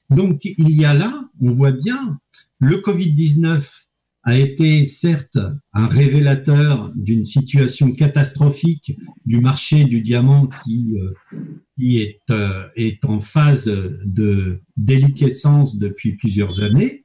Donc 0.09 0.45
il 0.45 0.71
y 0.71 0.85
a 0.85 0.93
là, 0.93 1.29
on 1.41 1.51
voit 1.51 1.71
bien, 1.71 2.19
le 2.59 2.77
Covid-19 2.77 3.63
a 4.25 4.37
été 4.37 4.85
certes 4.85 5.37
un 5.73 5.87
révélateur 5.87 6.91
d'une 6.95 7.25
situation 7.25 7.91
catastrophique 7.91 8.97
du 9.25 9.39
marché 9.39 9.83
du 9.83 10.01
diamant 10.01 10.49
qui, 10.63 10.95
euh, 10.97 11.13
euh, 12.29 12.63
est 12.75 13.03
en 13.03 13.19
phase 13.19 13.65
de 13.65 14.61
déliquescence 14.77 15.77
depuis 15.77 16.13
plusieurs 16.13 16.63
années. 16.63 17.03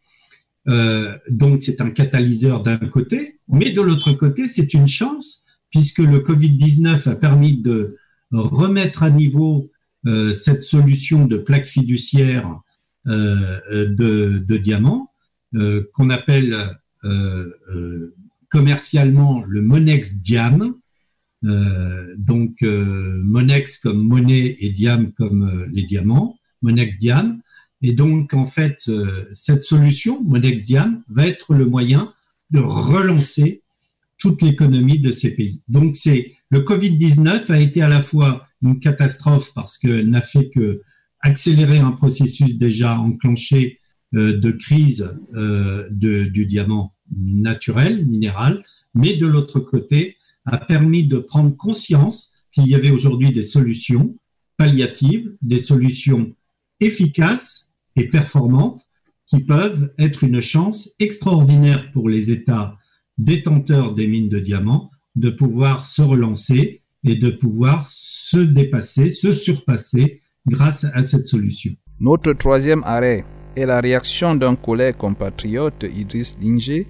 Euh, 0.68 1.16
donc 1.28 1.62
c'est 1.62 1.80
un 1.80 1.90
catalyseur 1.90 2.62
d'un 2.62 2.76
côté, 2.76 3.40
mais 3.48 3.72
de 3.72 3.80
l'autre 3.80 4.12
côté 4.12 4.46
c'est 4.46 4.72
une 4.75 4.87
chance 4.88 5.44
puisque 5.70 5.98
le 5.98 6.20
Covid-19 6.20 7.08
a 7.08 7.14
permis 7.16 7.60
de 7.60 7.96
remettre 8.32 9.02
à 9.02 9.11
niveau 9.11 9.70
euh, 10.06 10.35
cette 10.35 10.62
solution 10.62 11.26
de 11.26 11.37
plaque 11.37 11.66
fiduciaire 11.66 12.61
de, 13.06 14.44
de 14.47 14.56
diamant 14.58 15.11
qu'on 15.94 16.11
appelle 16.11 16.76
euh, 17.04 17.50
euh, 17.70 18.14
commercialement 18.50 19.42
le 19.47 19.62
Monex 19.62 20.16
Diam, 20.16 20.75
donc 21.42 22.61
Monex 22.62 23.78
comme 23.78 24.02
monnaie 24.02 24.56
et 24.61 24.70
Diam 24.70 25.12
comme 25.12 25.66
les 25.73 25.85
diamants, 25.85 26.38
Monex 26.62 26.99
Diam. 26.99 27.40
Et 27.80 27.92
donc, 27.92 28.35
en 28.35 28.47
fait, 28.47 28.90
cette 29.35 29.64
solution, 29.64 30.23
Monex 30.23 30.64
Diam, 30.64 31.02
va 31.08 31.26
être 31.26 31.54
le 31.54 31.66
moyen 31.66 32.12
de 32.50 32.58
relancer 32.58 33.62
toute 34.18 34.42
l'économie 34.42 34.99
de 34.99 35.12
ces 35.12 35.35
pays. 35.35 35.61
Donc, 35.68 35.94
c'est 35.94 36.38
le 36.50 36.61
Covid-19 36.61 37.50
a 37.52 37.61
été 37.61 37.83
à 37.83 37.88
la 37.88 38.02
fois 38.02 38.47
une 38.62 38.81
catastrophe 38.81 39.52
parce 39.55 39.78
qu'elle 39.78 40.09
n'a 40.09 40.23
fait 40.23 40.49
que 40.50 40.83
accélérer 41.21 41.78
un 41.78 41.93
processus 41.93 42.59
déjà 42.59 42.99
enclenché 42.99 43.81
euh, 44.14 44.38
de 44.38 44.50
crise 44.52 45.11
euh, 45.35 45.88
du 45.90 46.47
diamant 46.47 46.95
naturel, 47.14 48.07
minéral, 48.07 48.64
mais 48.95 49.17
de 49.17 49.26
l'autre 49.26 49.61
côté, 49.61 50.17
a 50.47 50.59
permis 50.59 51.07
de 51.07 51.19
prendre 51.19 51.55
conscience 51.57 52.33
qu'il 52.52 52.69
y 52.69 52.75
avait 52.75 52.90
aujourd'hui 52.90 53.33
des 53.33 53.43
solutions 53.43 54.17
palliatives, 54.57 55.37
des 55.43 55.61
solutions 55.61 56.35
efficaces 56.81 57.71
et 57.97 58.07
performantes 58.07 58.87
qui 59.26 59.40
peuvent 59.40 59.93
être 59.99 60.25
une 60.25 60.40
chance 60.40 60.90
extraordinaire 60.99 61.93
pour 61.93 62.09
les 62.09 62.31
États 62.31 62.78
détenteurs 63.19 63.95
des 63.95 64.07
mines 64.07 64.28
de 64.28 64.38
diamants 64.38 64.90
de 65.18 65.30
pouvoir 65.30 65.84
se 65.84 66.02
relancer 66.02 66.82
et 67.04 67.14
de 67.16 67.30
pouvoir 67.30 67.87
se 67.87 68.38
dépasser, 68.38 69.10
se 69.10 69.32
surpasser 69.32 70.20
grâce 70.46 70.84
à 70.94 71.02
cette 71.02 71.26
solution. 71.26 71.72
Notre 72.00 72.32
troisième 72.32 72.82
arrêt 72.84 73.25
est 73.56 73.66
la 73.66 73.80
réaction 73.80 74.34
d'un 74.37 74.54
collègue 74.54 74.96
compatriote, 74.96 75.84
Idriss 75.84 76.37
Linger, 76.40 76.87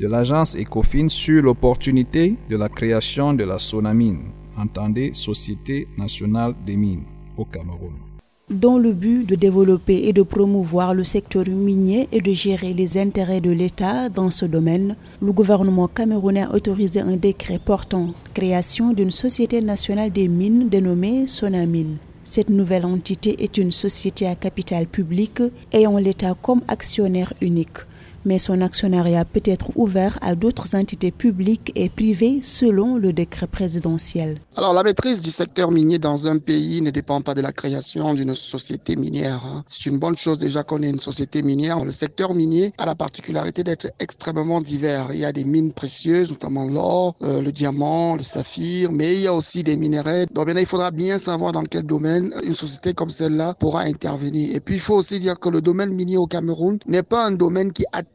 de 0.00 0.06
l'agence 0.08 0.56
Ecofin 0.56 1.08
sur 1.08 1.42
l'opportunité 1.42 2.36
de 2.48 2.56
la 2.56 2.68
création 2.70 3.34
de 3.34 3.44
la 3.44 3.58
Sonamine, 3.58 4.32
entendez 4.56 5.10
Société 5.12 5.86
nationale 5.98 6.54
des 6.64 6.76
mines, 6.76 7.04
au 7.36 7.44
Cameroun 7.44 8.09
dans 8.50 8.78
le 8.78 8.92
but 8.92 9.24
de 9.24 9.36
développer 9.36 10.08
et 10.08 10.12
de 10.12 10.22
promouvoir 10.22 10.92
le 10.92 11.04
secteur 11.04 11.46
minier 11.46 12.08
et 12.10 12.20
de 12.20 12.32
gérer 12.32 12.74
les 12.74 12.98
intérêts 12.98 13.40
de 13.40 13.50
l'État 13.50 14.08
dans 14.08 14.30
ce 14.30 14.44
domaine, 14.44 14.96
le 15.22 15.32
gouvernement 15.32 15.86
camerounais 15.86 16.42
a 16.42 16.52
autorisé 16.52 17.00
un 17.00 17.16
décret 17.16 17.60
portant 17.64 18.08
création 18.34 18.92
d'une 18.92 19.12
société 19.12 19.60
nationale 19.60 20.10
des 20.10 20.26
mines 20.26 20.68
dénommée 20.68 21.28
Sonamine. 21.28 21.98
Cette 22.24 22.50
nouvelle 22.50 22.84
entité 22.84 23.36
est 23.42 23.56
une 23.56 23.72
société 23.72 24.26
à 24.26 24.34
capital 24.34 24.86
public 24.86 25.42
ayant 25.72 25.96
l'État 25.96 26.34
comme 26.40 26.62
actionnaire 26.68 27.32
unique 27.40 27.78
mais 28.24 28.38
son 28.38 28.60
actionnariat 28.60 29.24
peut 29.24 29.42
être 29.44 29.70
ouvert 29.76 30.18
à 30.22 30.34
d'autres 30.34 30.74
entités 30.74 31.10
publiques 31.10 31.72
et 31.74 31.88
privées 31.88 32.40
selon 32.42 32.96
le 32.96 33.12
décret 33.12 33.46
présidentiel. 33.46 34.40
Alors 34.56 34.72
la 34.72 34.82
maîtrise 34.82 35.20
du 35.22 35.30
secteur 35.30 35.70
minier 35.70 35.98
dans 35.98 36.26
un 36.26 36.38
pays 36.38 36.82
ne 36.82 36.90
dépend 36.90 37.20
pas 37.20 37.34
de 37.34 37.40
la 37.40 37.52
création 37.52 38.14
d'une 38.14 38.34
société 38.34 38.96
minière. 38.96 39.42
Hein. 39.46 39.64
C'est 39.66 39.86
une 39.86 39.98
bonne 39.98 40.16
chose 40.16 40.38
déjà 40.38 40.62
qu'on 40.62 40.82
ait 40.82 40.90
une 40.90 41.00
société 41.00 41.42
minière. 41.42 41.84
Le 41.84 41.92
secteur 41.92 42.34
minier 42.34 42.72
a 42.78 42.86
la 42.86 42.94
particularité 42.94 43.64
d'être 43.64 43.88
extrêmement 43.98 44.60
divers. 44.60 45.08
Il 45.12 45.20
y 45.20 45.24
a 45.24 45.32
des 45.32 45.44
mines 45.44 45.72
précieuses, 45.72 46.30
notamment 46.30 46.64
l'or, 46.64 47.14
euh, 47.22 47.40
le 47.40 47.52
diamant, 47.52 48.16
le 48.16 48.22
saphir, 48.22 48.92
mais 48.92 49.14
il 49.14 49.22
y 49.22 49.26
a 49.26 49.34
aussi 49.34 49.62
des 49.62 49.76
minéraux. 49.76 50.26
Donc 50.32 50.48
il 50.54 50.66
faudra 50.66 50.90
bien 50.90 51.18
savoir 51.18 51.52
dans 51.52 51.64
quel 51.64 51.84
domaine 51.84 52.32
une 52.44 52.52
société 52.52 52.92
comme 52.94 53.10
celle-là 53.10 53.54
pourra 53.58 53.82
intervenir. 53.82 54.54
Et 54.54 54.60
puis 54.60 54.74
il 54.74 54.80
faut 54.80 54.94
aussi 54.94 55.20
dire 55.20 55.38
que 55.38 55.48
le 55.48 55.60
domaine 55.60 55.90
minier 55.90 56.16
au 56.16 56.26
Cameroun 56.26 56.78
n'est 56.86 57.02
pas 57.02 57.26
un 57.26 57.32
domaine 57.32 57.72
qui 57.72 57.84
attire 57.92 58.09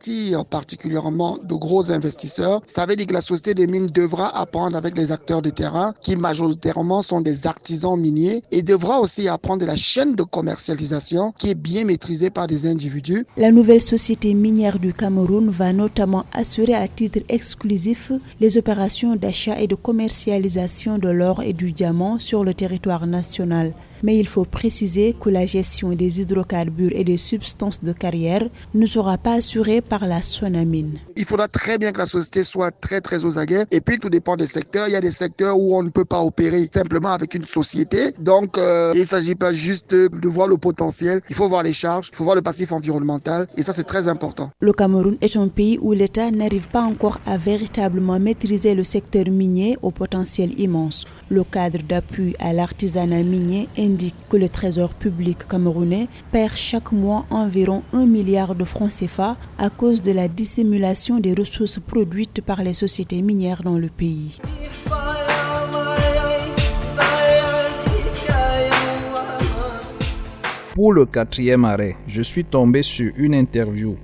particulièrement 0.50 1.38
de 1.44 1.56
gros 1.56 1.92
investisseurs, 1.92 2.62
ça 2.66 2.86
veut 2.86 2.96
dire 2.96 3.08
que 3.08 3.14
la 3.14 3.22
société 3.22 3.54
des 3.54 3.68
mines 3.68 3.88
devra 3.88 4.36
apprendre 4.38 4.78
avec 4.78 4.98
les 4.98 5.12
acteurs 5.12 5.42
de 5.42 5.50
terrain, 5.50 5.94
qui 6.02 6.16
majoritairement 6.16 7.02
sont 7.02 7.22
des 7.22 7.48
artisans 7.48 8.00
miniers, 8.00 8.42
et 8.52 8.62
devra 8.62 9.00
aussi 9.00 9.28
apprendre 9.28 9.62
de 9.62 9.66
la 9.66 9.76
chaîne 9.76 10.16
de 10.16 10.24
commercialisation 10.24 11.34
qui 11.38 11.50
est 11.50 11.56
bien 11.56 11.86
maîtrisée 11.86 12.30
par 12.30 12.48
des 12.48 12.68
individus. 12.68 13.26
La 13.38 13.52
nouvelle 13.52 13.82
société 13.82 14.34
minière 14.34 14.80
du 14.80 14.94
Cameroun 14.94 15.50
va 15.50 15.74
notamment 15.74 16.26
assurer 16.34 16.76
à 16.76 16.88
titre 16.88 17.20
exclusif 17.30 18.12
les 18.40 18.58
opérations 18.58 19.16
d'achat 19.16 19.60
et 19.60 19.68
de 19.68 19.76
commercialisation 19.76 20.98
de 20.98 21.10
l'or 21.10 21.42
et 21.42 21.54
du 21.54 21.72
diamant 21.72 22.20
sur 22.20 22.44
le 22.44 22.54
territoire 22.54 23.08
national 23.08 23.74
mais 24.04 24.18
il 24.18 24.28
faut 24.28 24.46
préciser 24.46 25.16
que 25.20 25.30
la 25.30 25.46
gestion 25.46 25.90
des 25.94 26.22
hydrocarbures 26.22 26.92
et 26.94 27.04
des 27.04 27.18
substances 27.18 27.84
de 27.84 27.94
carrière 27.94 28.48
ne 28.74 28.86
sera 28.86 29.18
pas 29.18 29.34
assurée 29.34 29.82
par 29.82 30.08
la 30.08 30.22
Sonamine. 30.22 31.00
Il 31.16 31.26
faudra 31.26 31.48
très 31.48 31.78
bien 31.78 31.92
que 31.92 31.98
la 31.98 32.06
société 32.06 32.44
soit 32.44 32.72
très 32.72 33.02
très 33.02 33.24
aux 33.26 33.38
aguets 33.38 33.66
et 33.72 33.82
puis 33.82 34.00
tout 34.00 34.10
dépend 34.10 34.36
des 34.36 34.48
secteurs. 34.48 34.88
Il 34.88 34.92
y 34.94 34.96
a 34.96 35.02
des 35.02 35.12
secteurs 35.12 35.58
où 35.58 35.78
on 35.78 35.84
ne 35.84 35.90
peut 35.90 36.06
pas 36.06 36.22
opérer 36.22 36.68
simplement 36.74 37.10
avec 37.10 37.34
une 37.34 37.46
société. 37.46 38.14
Donc 38.20 38.58
euh, 38.58 38.92
il 38.96 39.00
ne 39.00 39.06
s'agit 39.06 39.36
pas 39.36 39.54
juste 39.54 39.94
de 39.94 40.28
voir 40.28 40.48
le 40.48 40.58
potentiel, 40.58 41.22
il 41.30 41.36
faut 41.36 41.48
voir 41.48 41.64
les 41.64 41.74
charges, 41.74 42.10
il 42.12 42.16
faut 42.16 42.24
voir 42.24 42.36
le 42.36 42.42
passif 42.42 42.72
environnemental 42.72 43.48
et 43.58 43.64
ça 43.64 43.74
c'est 43.74 43.84
très 43.84 44.08
important. 44.08 44.50
Le 44.60 44.74
Cameroun 44.74 45.18
est 45.22 45.36
un 45.38 45.48
pays 45.48 45.78
où 45.82 45.94
l'État 45.94 46.32
n'arrive 46.32 46.68
pas 46.68 46.82
encore 46.82 47.20
à 47.26 47.38
véritablement 47.38 48.20
maîtriser 48.20 48.76
le 48.76 48.84
secteur 48.84 49.26
minier 49.30 49.78
au 49.82 49.92
potentiel 49.92 50.60
immense. 50.60 51.06
Le 51.28 51.44
cadre 51.44 51.80
d'appui 51.82 52.36
à 52.38 52.54
l'artisanat 52.54 53.24
minier 53.24 53.68
indique 53.80 54.14
que 54.30 54.38
le 54.38 54.48
Trésor 54.48 54.94
public 54.94 55.48
camerounais 55.48 56.08
perd 56.32 56.54
chaque 56.56 56.92
mois 56.92 57.26
environ 57.32 57.82
1 57.94 58.06
milliard 58.06 58.54
de 58.54 58.64
francs 58.64 58.92
CFA 58.92 59.36
à 59.58 59.72
cause 59.72 60.04
de 60.04 60.12
la 60.12 60.28
dissimulation 60.28 61.20
des 61.20 61.34
ressources 61.34 61.80
produites 61.80 62.42
par 62.42 62.62
les 62.62 62.76
sociétés 62.76 63.24
minières 63.24 63.64
dans 63.64 63.80
le 63.80 63.90
pays. 63.90 64.40
Pour 70.76 70.94
le 70.94 71.08
quatrième 71.08 71.66
arrêt, 71.66 71.96
je 72.06 72.22
suis 72.22 72.46
tombé 72.46 72.84
sur 72.84 73.12
une 73.18 73.34
interview 73.34 73.96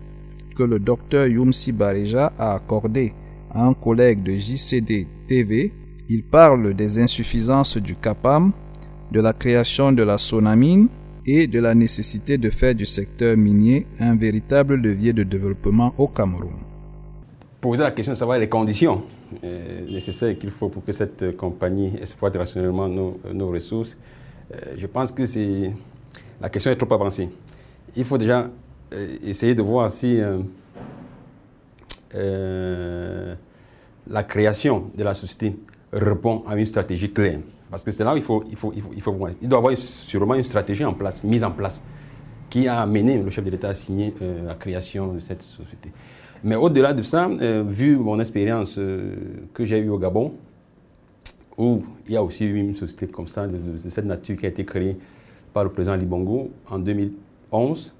que 0.56 0.64
le 0.64 0.80
docteur 0.80 1.28
Youmsi 1.28 1.72
Bareja 1.72 2.34
a 2.40 2.56
accordée 2.56 3.14
à 3.52 3.64
un 3.64 3.76
collègue 3.76 4.24
de 4.24 4.32
JCD 4.32 5.06
TV. 5.28 5.72
Il 6.14 6.26
parle 6.26 6.74
des 6.74 7.00
insuffisances 7.00 7.78
du 7.78 7.96
CAPAM 7.96 8.52
de 9.14 9.22
la 9.22 9.32
création 9.32 9.94
de 9.94 10.04
la 10.04 10.18
sonamine 10.18 10.90
et 11.26 11.48
de 11.48 11.58
la 11.62 11.74
nécessité 11.74 12.38
de 12.38 12.50
faire 12.50 12.76
du 12.76 12.86
secteur 12.86 13.38
minier 13.38 13.88
un 13.98 14.18
véritable 14.18 14.76
levier 14.76 15.14
de 15.14 15.24
développement 15.24 15.94
au 15.98 16.10
Cameroun. 16.10 16.60
Poser 17.62 17.84
la 17.84 17.92
question 17.92 18.12
de 18.12 18.18
savoir 18.18 18.40
les 18.40 18.50
conditions 18.50 19.04
euh, 19.42 19.90
nécessaires 19.90 20.38
qu'il 20.38 20.50
faut 20.52 20.68
pour 20.68 20.84
que 20.84 20.92
cette 20.92 21.38
compagnie 21.38 21.94
exploite 22.02 22.36
rationnellement 22.36 22.90
nos, 22.90 23.18
nos 23.34 23.50
ressources, 23.50 23.96
euh, 24.54 24.76
je 24.78 24.88
pense 24.88 25.14
que 25.14 25.24
la 26.42 26.50
question 26.50 26.72
est 26.72 26.76
trop 26.76 26.94
avancée. 26.94 27.30
Il 27.96 28.04
faut 28.04 28.18
déjà 28.18 28.50
euh, 28.94 29.16
essayer 29.26 29.56
de 29.56 29.62
voir 29.62 29.90
si 29.90 30.20
la 34.08 34.24
création 34.24 34.92
de 34.94 35.04
la 35.06 35.14
société 35.14 35.56
répond 35.92 36.44
à 36.48 36.58
une 36.58 36.66
stratégie 36.66 37.12
claire. 37.12 37.40
Parce 37.70 37.84
que 37.84 37.92
c'est 37.92 38.04
là 38.04 38.14
où 38.14 38.18
il 38.18 38.24
faut, 38.24 38.44
il, 38.50 38.58
faut, 38.58 38.74
il, 38.76 38.82
faut, 38.82 38.92
il, 38.94 39.02
faut, 39.02 39.28
il 39.42 39.48
doit 39.48 39.60
y 39.60 39.62
avoir 39.62 39.78
sûrement 39.78 40.36
une 40.36 40.44
stratégie 40.44 40.84
en 40.84 40.94
place, 40.94 41.24
mise 41.24 41.44
en 41.44 41.52
place, 41.52 41.82
qui 42.50 42.68
a 42.68 42.82
amené 42.82 43.18
le 43.18 43.30
chef 43.30 43.46
de 43.46 43.50
l'État 43.50 43.70
à 43.70 43.74
signer 43.74 44.14
euh, 44.22 44.46
la 44.46 44.56
création 44.56 45.14
de 45.14 45.20
cette 45.20 45.42
société. 45.42 45.92
Mais 46.44 46.56
au-delà 46.56 46.94
de 46.94 47.02
ça, 47.02 47.30
euh, 47.30 47.64
vu 47.66 47.96
mon 47.96 48.20
expérience 48.20 48.76
euh, 48.78 49.16
que 49.54 49.66
j'ai 49.66 49.80
eue 49.80 49.90
au 49.90 49.98
Gabon, 49.98 50.34
où 51.58 51.82
il 52.08 52.14
y 52.14 52.18
a 52.18 52.24
aussi 52.24 52.44
eu 52.44 52.56
une 52.56 52.76
société 52.76 53.08
comme 53.08 53.28
ça, 53.28 53.48
de, 53.48 53.58
de, 53.58 53.78
cette 53.78 54.06
nature, 54.06 54.38
qui 54.38 54.46
a 54.46 54.50
été 54.50 54.66
créée 54.66 54.98
par 55.54 55.64
le 55.64 55.70
président 55.70 55.96
Libongo 55.96 56.52
en 56.70 56.80
2011, 56.80 57.94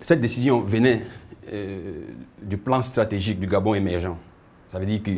cette 0.00 0.20
décision 0.20 0.60
venait 0.60 1.02
du 2.40 2.56
plan 2.56 2.80
stratégique 2.80 3.38
du 3.38 3.46
Gabon 3.46 3.74
émergent. 3.74 4.16
Ça 4.68 4.78
veut 4.78 4.86
dire 4.86 5.02
que 5.02 5.10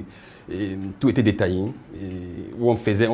tout 1.01 1.09
était 1.11 1.23
détaillé, 1.23 1.73
où 2.59 2.71
on 2.71 2.77
faisait, 2.77 3.09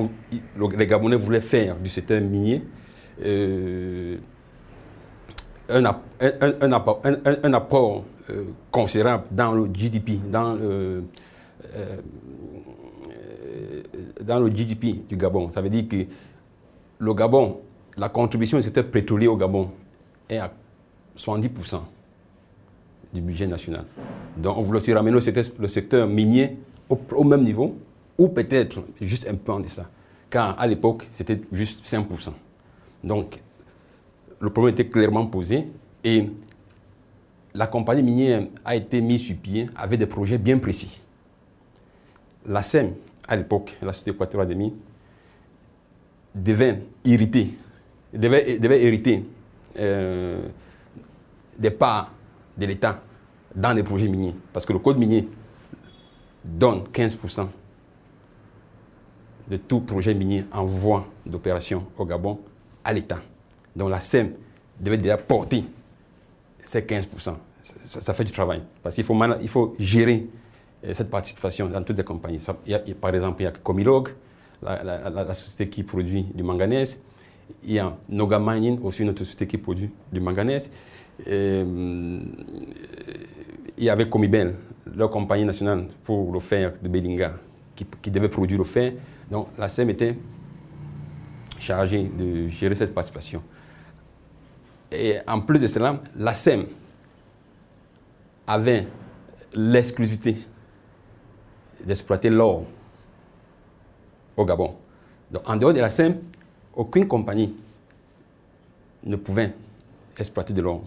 les 0.77 0.87
Gabonais 0.87 1.17
voulaient 1.17 1.41
faire 1.41 1.77
du 1.77 1.89
secteur 1.89 2.21
minier 2.21 2.63
euh, 3.25 4.17
un, 5.69 5.85
un, 5.85 6.55
un, 6.63 7.53
apport, 7.53 8.05
euh, 8.31 8.45
considérable 8.73 9.25
dans 9.31 9.53
le 9.53 9.67
GDP, 9.73 10.19
dans 10.31 10.55
le, 10.55 11.05
euh, 11.75 11.97
dans 14.23 14.41
le 14.41 14.49
GDP 14.51 15.07
du 15.09 15.17
Gabon. 15.17 15.51
Ça 15.51 15.61
veut 15.61 15.69
dire 15.69 15.87
que 15.87 16.07
le 16.99 17.15
Gabon, 17.15 17.61
la 17.97 18.09
contribution 18.09 18.59
du 18.59 18.65
secteur 18.65 18.87
pétrolier 18.87 19.29
au 19.29 19.37
Gabon 19.37 19.71
est 20.29 20.39
à 20.39 20.53
70% 21.17 21.81
du 23.13 23.21
budget 23.21 23.47
national. 23.47 23.85
Donc 24.37 24.57
on 24.57 24.63
voulait 24.63 24.79
aussi 24.79 24.93
ramener 24.93 25.13
le 25.13 25.69
secteur 25.69 26.09
minier 26.09 26.57
au, 26.91 27.25
même 27.25 27.43
niveau, 27.43 27.77
ou 28.19 28.29
peut-être 28.29 28.83
juste 29.01 29.27
un 29.29 29.35
peu 29.35 29.53
en 29.53 29.61
deçà. 29.61 29.89
Car 30.29 30.59
à 30.61 30.67
l'époque, 30.67 31.09
c'était 31.13 31.41
juste 31.53 31.85
5%. 31.87 32.33
Donc, 33.03 33.41
le 34.41 34.51
problème 34.51 34.75
était 34.75 34.89
clairement 34.89 35.27
posé 35.27 35.67
et 36.05 36.29
la 37.55 37.67
compagnie 37.67 38.03
minière 38.03 38.47
a 38.65 38.77
été 38.77 39.01
mise 39.01 39.23
sur 39.23 39.37
pied 39.37 39.69
avec 39.77 39.99
des 39.99 40.07
projets 40.07 40.39
bien 40.39 40.59
précis. 40.59 41.01
La 42.47 42.63
SEM 42.63 42.95
à 43.29 43.37
l'époque, 43.37 43.77
la 43.81 43.93
société 43.93 44.11
équatoriale 44.11 44.49
des 44.49 44.55
mines, 44.55 44.75
devait 46.35 46.81
hériter, 47.05 47.51
devait, 48.13 48.59
devait 48.59 48.83
hériter 48.83 49.25
euh, 49.79 50.43
des 51.59 51.71
parts 51.71 52.13
de 52.57 52.67
l'État 52.67 53.01
dans 53.55 53.73
les 53.73 53.83
projets 53.83 54.09
miniers. 54.09 54.35
Parce 54.53 54.67
que 54.67 54.73
le 54.73 54.79
code 54.79 54.99
minier 54.99 55.29
donne 56.45 56.85
15% 56.93 57.49
de 59.51 59.57
tout 59.57 59.81
projet 59.81 60.15
minier 60.15 60.45
en 60.53 60.65
voie 60.65 61.07
d'opération 61.27 61.87
au 61.99 62.05
Gabon 62.05 62.39
à 62.85 62.93
l'État. 62.93 63.21
Donc 63.75 63.91
la 63.91 64.01
SEM 64.01 64.33
devait 64.79 64.97
déjà 64.97 65.17
porter 65.17 65.65
ces 66.65 66.81
15%. 66.81 67.35
Ça, 67.85 68.15
fait 68.15 68.25
du 68.25 68.33
travail. 68.33 68.63
Parce 68.83 68.95
qu'il 68.95 69.05
faut, 69.05 69.17
il 69.41 69.49
faut 69.49 69.75
gérer 69.79 70.27
euh, 70.85 70.93
cette 70.95 71.11
participation 71.11 71.69
dans 71.69 71.83
toutes 71.83 71.99
les 71.99 72.05
compagnies. 72.05 72.41
par 73.01 73.15
exemple, 73.15 73.43
il 73.43 73.45
y 73.45 73.47
a 73.47 73.53
Comilog, 73.53 74.09
la, 74.63 75.35
société 75.35 75.69
qui 75.69 75.83
produit 75.83 76.27
du 76.35 76.43
manganèse. 76.43 77.01
Il 77.65 77.73
y 77.73 77.79
a 77.79 77.97
Noga 78.09 78.39
Mining, 78.39 78.81
aussi 78.83 79.03
une 79.03 79.11
autre 79.11 79.21
société 79.21 79.47
qui 79.47 79.59
produit 79.59 79.91
du 80.13 80.21
manganèse. 80.21 80.71
Euh, 81.29 82.21
il 83.77 83.85
y 83.85 83.91
avait 83.91 84.09
Comibel, 84.09 84.55
leur 84.95 85.11
compagnie 85.11 85.45
nationale 85.45 85.87
pour 86.03 86.33
le 86.33 86.41
fer 86.41 86.73
de 86.83 86.89
Belinga, 86.89 87.35
qui, 87.75 87.87
qui 88.03 88.11
devait 88.11 88.29
produire 88.29 88.59
le 88.59 88.65
fer. 88.65 88.93
Donc 89.31 89.49
la 89.59 89.69
SEM 89.69 89.91
était 89.91 90.17
chargée 91.59 92.03
de 92.03 92.49
gérer 92.49 92.75
cette 92.75 92.95
participation. 92.95 93.43
Et 94.93 95.17
en 95.27 95.41
plus 95.41 95.59
de 95.59 95.67
cela, 95.67 96.01
la 96.17 96.35
SEM 96.35 96.67
avait 98.47 98.87
l'exclusivité 99.55 100.37
d'exploiter 101.85 102.31
l'or 102.31 102.65
au 104.37 104.45
Gabon. 104.45 104.75
Donc, 105.31 105.49
en 105.49 105.57
dehors 105.57 105.73
de 105.73 105.81
la 105.81 105.91
SEM, 105.91 106.19
aucune 106.75 107.07
compagnie 107.07 107.55
ne 109.05 109.17
pouvait 109.17 109.55
exploiter 110.19 110.53
de 110.53 110.61
l'or, 110.61 110.83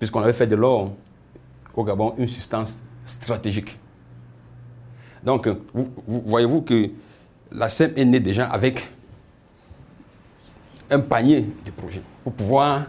puisqu'on 0.00 0.22
avait 0.22 0.32
fait 0.32 0.48
de 0.48 0.56
l'or 0.56 0.90
au 1.76 1.84
Gabon 1.84 2.14
une 2.18 2.26
substance 2.26 2.82
stratégique. 3.06 3.78
Donc, 5.22 5.48
voyez-vous 6.08 6.62
que 6.62 6.90
la 7.52 7.68
SEM 7.68 7.92
est 7.96 8.04
née 8.04 8.20
déjà 8.20 8.46
avec 8.46 8.90
un 10.90 11.00
panier 11.00 11.46
de 11.64 11.70
projets 11.70 12.02
pour 12.24 12.32
pouvoir. 12.32 12.86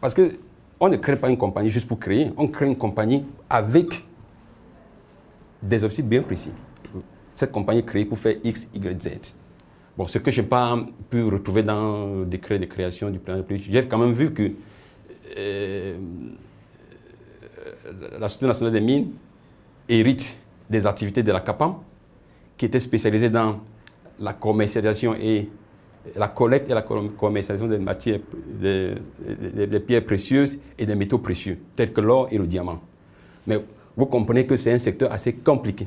Parce 0.00 0.14
qu'on 0.14 0.88
ne 0.88 0.96
crée 0.96 1.16
pas 1.16 1.28
une 1.28 1.36
compagnie 1.36 1.70
juste 1.70 1.88
pour 1.88 1.98
créer, 1.98 2.30
on 2.36 2.46
crée 2.46 2.66
une 2.66 2.76
compagnie 2.76 3.24
avec 3.48 4.04
des 5.62 5.82
objectifs 5.82 6.04
bien 6.04 6.22
précis. 6.22 6.52
Cette 7.34 7.52
compagnie 7.52 7.80
est 7.80 7.84
créée 7.84 8.04
pour 8.04 8.18
faire 8.18 8.36
X, 8.44 8.68
Y, 8.74 9.02
Z. 9.02 9.34
Bon, 9.96 10.06
ce 10.06 10.18
que 10.18 10.30
je 10.30 10.40
n'ai 10.40 10.46
pas 10.46 10.78
pu 11.10 11.22
retrouver 11.24 11.62
dans 11.62 12.20
le 12.20 12.24
décret 12.24 12.58
de 12.58 12.66
création 12.66 13.10
du 13.10 13.18
plan 13.18 13.36
de 13.36 13.42
politique, 13.42 13.72
j'ai 13.72 13.86
quand 13.86 13.98
même 13.98 14.12
vu 14.12 14.32
que 14.32 14.52
euh, 15.36 15.98
la 18.18 18.28
Société 18.28 18.46
nationale 18.46 18.72
des 18.72 18.80
mines 18.80 19.12
hérite 19.88 20.38
des 20.68 20.86
activités 20.86 21.22
de 21.22 21.32
la 21.32 21.40
CAPAM, 21.40 21.74
qui 22.56 22.66
était 22.66 22.80
spécialisée 22.80 23.30
dans 23.30 23.60
la 24.18 24.32
commercialisation 24.34 25.14
et 25.14 25.48
la 26.16 26.28
collecte 26.28 26.70
et 26.70 26.74
la 26.74 26.82
commercialisation 26.82 27.68
des 27.68 27.78
matières, 27.78 28.20
des, 28.60 28.94
pierres 29.80 30.04
précieuses 30.04 30.58
et 30.78 30.86
des 30.86 30.94
métaux 30.94 31.18
précieux, 31.18 31.58
tels 31.76 31.92
que 31.92 32.00
l'or 32.00 32.28
et 32.30 32.38
le 32.38 32.46
diamant. 32.46 32.80
Mais 33.46 33.62
vous 33.96 34.06
comprenez 34.06 34.46
que 34.46 34.56
c'est 34.56 34.72
un 34.72 34.78
secteur 34.78 35.12
assez 35.12 35.32
compliqué, 35.34 35.86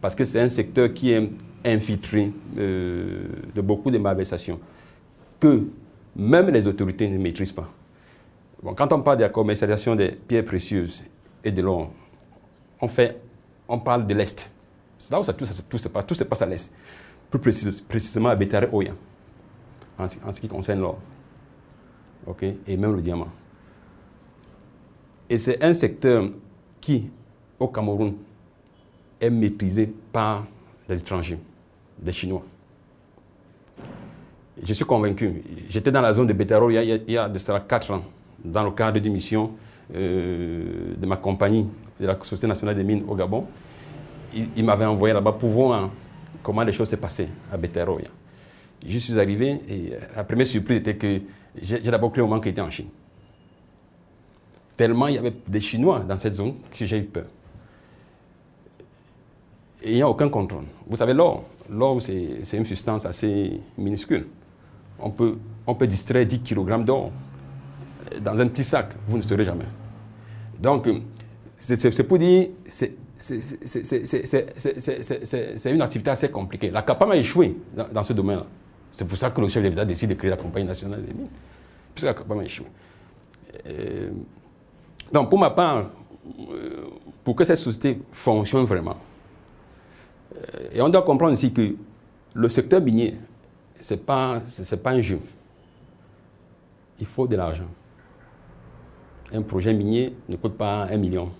parce 0.00 0.14
que 0.14 0.24
c'est 0.24 0.40
un 0.40 0.48
secteur 0.48 0.92
qui 0.94 1.12
est 1.12 1.28
infiltré 1.64 2.30
euh, 2.58 3.24
de 3.54 3.60
beaucoup 3.60 3.90
de 3.90 3.98
malversations, 3.98 4.60
que 5.40 5.64
même 6.14 6.48
les 6.50 6.66
autorités 6.66 7.08
ne 7.08 7.18
maîtrisent 7.18 7.52
pas. 7.52 7.70
Quand 8.74 8.92
on 8.92 9.02
parle 9.02 9.18
de 9.18 9.22
la 9.22 9.28
commercialisation 9.28 9.94
des 9.94 10.10
pierres 10.10 10.44
précieuses 10.44 11.02
et 11.44 11.52
de 11.52 11.62
l'or, 11.62 11.90
on, 12.80 12.88
on 13.68 13.78
parle 13.78 14.06
de 14.06 14.14
l'Est. 14.14 14.50
C'est 14.98 15.12
là 15.12 15.20
où 15.20 15.24
ça, 15.24 15.32
tout, 15.32 15.44
se 15.44 15.88
passe, 15.88 16.06
tout 16.06 16.14
se 16.14 16.24
passe 16.24 16.42
à 16.42 16.46
l'Est 16.46 16.72
plus 17.30 17.82
précisément 17.88 18.28
à 18.28 18.36
Betare 18.36 18.72
Oya, 18.72 18.92
en, 19.98 20.32
ce 20.32 20.40
qui 20.40 20.48
concerne 20.48 20.80
l'or. 20.80 20.98
Et 22.42 22.76
même 22.76 22.94
le 22.94 23.02
diamant. 23.02 23.28
Et 25.30 25.38
c'est 25.38 25.62
un 25.62 25.74
secteur 25.74 26.26
qui, 26.80 27.08
au 27.58 27.68
Cameroun, 27.68 28.14
est 29.20 29.30
maîtrisé 29.30 29.92
par 30.12 30.44
des 30.88 30.98
étrangers, 30.98 31.38
des 31.98 32.12
Chinois. 32.12 32.42
Je 34.60 34.72
suis 34.72 34.84
convaincu. 34.84 35.42
J'étais 35.68 35.92
dans 35.92 36.00
la 36.00 36.12
zone 36.12 36.26
de 36.26 36.32
Betaro 36.32 36.70
il 36.70 36.74
y 36.74 36.78
a, 36.78 36.82
il 36.82 37.10
y 37.10 37.18
a 37.18 37.28
de 37.28 37.38
cela 37.38 37.60
4 37.60 37.92
ans, 37.92 38.02
dans 38.44 38.62
le 38.64 38.70
cadre 38.70 38.98
d'une 38.98 39.12
mission 39.12 39.52
euh, 39.94 40.94
de 40.96 41.06
ma 41.06 41.16
compagnie, 41.16 41.68
de 42.00 42.06
la 42.06 42.16
Société 42.16 42.46
nationale 42.46 42.74
des 42.76 42.84
mines 42.84 43.04
au 43.08 43.14
Gabon. 43.14 43.46
Il, 44.34 44.48
il 44.56 44.64
m'avait 44.64 44.84
envoyé 44.84 45.14
là-bas 45.14 45.32
pour 45.32 45.48
voir 45.48 45.90
comment 46.42 46.62
les 46.62 46.72
choses 46.72 46.88
s'est 46.88 46.96
passées 46.96 47.28
à 47.52 47.56
Beteroya. 47.56 48.08
Je 48.86 48.98
suis 48.98 49.18
arrivé 49.18 49.60
et 49.68 49.92
la 50.14 50.24
première 50.24 50.46
surprise 50.46 50.78
était 50.78 50.96
que 50.96 51.20
j'ai 51.60 51.80
d'abord 51.80 52.12
cru 52.12 52.20
au 52.20 52.26
moment 52.26 52.40
qu'il 52.40 52.52
était 52.52 52.60
en 52.60 52.70
Chine. 52.70 52.88
Tellement 54.76 55.06
il 55.08 55.14
y 55.14 55.18
avait 55.18 55.32
des 55.46 55.60
Chinois 55.60 56.00
dans 56.00 56.18
cette 56.18 56.34
zone 56.34 56.54
que 56.70 56.84
j'ai 56.84 56.98
eu 56.98 57.04
peur. 57.04 57.24
Et 59.82 59.92
il 59.92 59.96
n'y 59.96 60.02
a 60.02 60.08
aucun 60.08 60.28
contrôle. 60.28 60.64
Vous 60.86 60.96
savez, 60.96 61.14
l'or, 61.14 61.44
l'or 61.70 62.00
c'est 62.02 62.56
une 62.56 62.64
substance 62.64 63.06
assez 63.06 63.60
minuscule. 63.78 64.26
On 64.98 65.10
peut, 65.10 65.36
on 65.66 65.74
peut 65.74 65.86
distraire 65.86 66.26
10 66.26 66.40
kg 66.40 66.84
d'or 66.84 67.12
dans 68.20 68.40
un 68.40 68.48
petit 68.48 68.64
sac, 68.64 68.94
vous 69.06 69.16
ne 69.18 69.22
saurez 69.22 69.44
jamais. 69.44 69.66
Donc, 70.58 70.88
c'est 71.58 72.02
pour 72.06 72.18
dire, 72.18 72.48
c'est 72.68 72.92
une 75.66 75.82
activité 75.82 76.10
assez 76.10 76.28
compliquée. 76.30 76.70
La 76.70 76.82
CAPAM 76.82 77.10
a 77.12 77.16
échoué 77.16 77.56
dans, 77.92 78.02
ce 78.02 78.12
domaine-là. 78.12 78.46
C'est 78.92 79.06
pour 79.06 79.16
ça 79.18 79.30
que 79.30 79.40
le 79.40 79.48
chef 79.48 79.62
de 79.62 79.68
l'État 79.68 79.84
décide 79.84 80.10
de 80.10 80.14
créer 80.14 80.30
la 80.30 80.36
compagnie 80.36 80.66
nationale 80.66 81.04
des 81.04 81.12
mines, 81.12 81.28
puisque 81.94 82.06
la 82.06 82.14
CAPAM 82.14 82.40
a 82.40 82.44
échoué. 82.44 82.66
Euh, 83.66 84.10
donc, 85.12 85.30
pour 85.30 85.38
ma 85.38 85.50
part, 85.50 85.86
euh, 86.50 86.84
pour 87.24 87.36
que 87.36 87.44
cette 87.44 87.58
société 87.58 88.00
fonctionne 88.12 88.64
vraiment, 88.64 88.96
euh, 90.34 90.68
et 90.72 90.80
on 90.80 90.88
doit 90.88 91.02
comprendre 91.02 91.34
ici 91.34 91.52
que 91.52 91.74
le 92.34 92.48
secteur 92.48 92.80
minier, 92.80 93.16
ce 93.80 93.94
n'est 93.94 94.00
pas 94.00 94.40
un 94.84 95.00
jeu. 95.00 95.20
Il 96.98 97.06
faut 97.06 97.26
de 97.26 97.36
l'argent. 97.36 97.68
Un 99.32 99.42
projet 99.42 99.72
minier 99.72 100.14
ne 100.28 100.36
coûte 100.36 100.56
pas 100.56 100.84
un 100.84 100.96
million. 100.96 101.30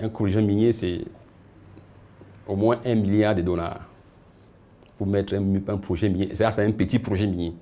Un 0.00 0.08
projet 0.08 0.42
minier, 0.42 0.72
c'est 0.72 1.00
au 2.46 2.56
moins 2.56 2.80
un 2.84 2.94
milliard 2.94 3.34
de 3.34 3.42
dollars 3.42 3.80
pour 4.96 5.06
mettre 5.06 5.34
un, 5.34 5.76
projet 5.78 6.08
minier. 6.08 6.30
C'est 6.34 6.44
un 6.44 6.72
petit 6.72 6.98
projet 6.98 7.26
minier. 7.26 7.54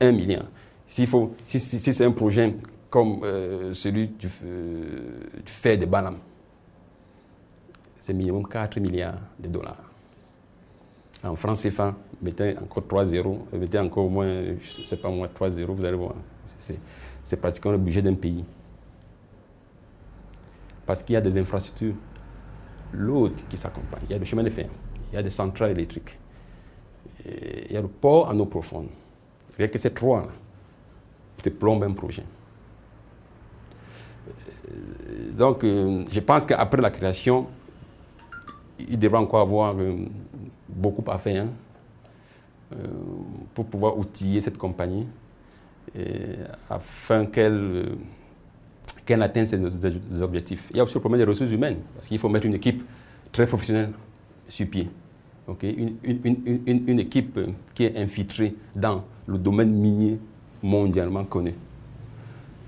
Un 0.00 0.12
milliard. 0.12 0.46
si, 0.86 1.06
c'est 1.06 2.04
un 2.04 2.12
projet 2.12 2.56
comme 2.88 3.20
euh, 3.24 3.72
celui 3.72 4.08
du, 4.08 4.28
euh, 4.44 5.20
du, 5.44 5.52
fer 5.52 5.78
de 5.78 5.86
Balam, 5.86 6.18
c'est 7.98 8.12
minimum 8.12 8.46
4 8.48 8.80
milliards 8.80 9.20
de 9.38 9.48
dollars. 9.48 9.84
En 11.22 11.36
France 11.36 11.62
CFA, 11.62 11.94
mettez 12.20 12.56
encore 12.58 12.86
3 12.86 13.06
zéros, 13.06 13.46
mettez 13.52 13.78
encore 13.78 14.06
au 14.06 14.08
moins, 14.08 14.26
je 14.26 14.80
ne 14.80 14.86
sais 14.86 14.96
pas 14.96 15.10
moi, 15.10 15.28
3 15.28 15.50
zéros, 15.50 15.74
vous 15.74 15.84
allez 15.84 15.96
voir. 15.96 16.14
C'est 17.24 17.36
pratiquement 17.36 17.72
le 17.72 17.78
budget 17.78 18.02
d'un 18.02 18.14
pays 18.14 18.44
parce 20.86 21.02
qu'il 21.02 21.12
y 21.12 21.16
a 21.16 21.20
des 21.20 21.38
infrastructures 21.38 21.94
lourdes 22.92 23.40
qui 23.48 23.56
s'accompagnent. 23.56 24.02
Il 24.08 24.10
y 24.10 24.14
a 24.14 24.18
le 24.18 24.24
chemin 24.24 24.42
de 24.42 24.50
fer, 24.50 24.68
il 25.10 25.14
y 25.14 25.18
a 25.18 25.22
des 25.22 25.30
centrales 25.30 25.70
électriques, 25.70 26.18
il 27.24 27.72
y 27.72 27.76
a 27.76 27.80
le 27.80 27.88
port 27.88 28.28
en 28.28 28.38
eau 28.38 28.46
profonde. 28.46 28.88
Rien 29.56 29.68
que 29.68 29.78
ces 29.78 29.92
trois 29.92 30.26
te 31.42 31.48
plombent 31.48 31.84
un 31.84 31.92
projet. 31.92 32.24
Donc, 35.32 35.64
euh, 35.64 36.04
je 36.10 36.20
pense 36.20 36.44
qu'après 36.44 36.80
la 36.80 36.90
création, 36.90 37.46
il 38.78 38.98
devra 38.98 39.20
encore 39.20 39.40
avoir 39.40 39.74
euh, 39.78 39.96
beaucoup 40.68 41.08
à 41.10 41.18
faire 41.18 41.44
hein, 41.44 41.48
euh, 42.72 42.86
pour 43.54 43.66
pouvoir 43.66 43.96
outiller 43.98 44.40
cette 44.40 44.58
compagnie 44.58 45.06
afin 46.68 47.26
qu'elle 47.26 47.84
qu'elle 49.04 49.22
atteigne 49.22 49.46
ses, 49.46 50.22
objectifs. 50.22 50.68
Il 50.70 50.76
y 50.76 50.80
a 50.80 50.84
aussi 50.84 50.94
le 50.94 51.00
problème 51.00 51.20
des 51.20 51.28
ressources 51.28 51.50
humaines, 51.50 51.78
parce 51.94 52.06
qu'il 52.06 52.18
faut 52.18 52.28
mettre 52.28 52.46
une 52.46 52.54
équipe 52.54 52.84
très 53.32 53.46
professionnelle 53.46 53.90
sur 54.48 54.68
pied. 54.68 54.88
Une, 55.62 57.00
équipe 57.00 57.40
qui 57.74 57.84
est 57.84 57.96
infiltrée 57.96 58.54
dans 58.76 59.04
le 59.26 59.36
domaine 59.36 59.72
minier 59.72 60.18
mondialement 60.62 61.24
connu. 61.24 61.54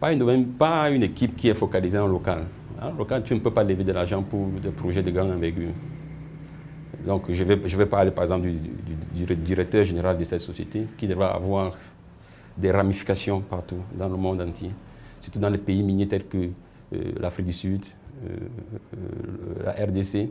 Pas 0.01 0.13
une, 0.13 0.47
pas 0.47 0.91
une 0.91 1.05
équipe 1.05 1.37
qui 1.37 1.49
est 1.49 1.55
focalisée 1.55 1.99
en 1.99 2.09
local. 2.09 2.45
En 2.81 2.91
local, 2.91 3.23
tu 3.25 3.35
ne 3.35 3.39
peux 3.39 3.53
pas 3.53 3.63
lever 3.63 3.85
de 3.85 3.93
l'argent 3.93 4.23
pour 4.23 4.49
des 4.61 4.71
projets 4.71 5.03
de 5.03 5.13
grande 5.13 5.31
envergure. 5.31 5.71
Donc 7.07 7.31
je 7.31 7.45
vais, 7.45 7.61
je 7.65 7.77
vais 7.77 7.87
parler 7.87 8.11
par 8.11 8.25
exemple 8.25 8.49
du, 8.49 9.37
directeur 9.37 9.85
général 9.85 10.19
de 10.19 10.25
cette 10.25 10.41
société 10.41 10.87
qui 10.97 11.07
devra 11.07 11.35
avoir 11.35 11.77
des 12.57 12.71
ramifications 12.71 13.41
partout 13.41 13.81
dans 13.95 14.09
le 14.09 14.17
monde 14.17 14.41
entier, 14.41 14.71
surtout 15.21 15.39
dans 15.39 15.49
les 15.51 15.59
pays 15.59 15.83
miniers 15.83 16.09
tels 16.09 16.27
que 16.27 16.51
euh, 16.93 17.13
l'Afrique 17.19 17.47
du 17.47 17.53
Sud, 17.53 17.85
euh, 18.25 18.37
euh, 18.95 19.65
la 19.65 19.73
RDC, 19.87 20.29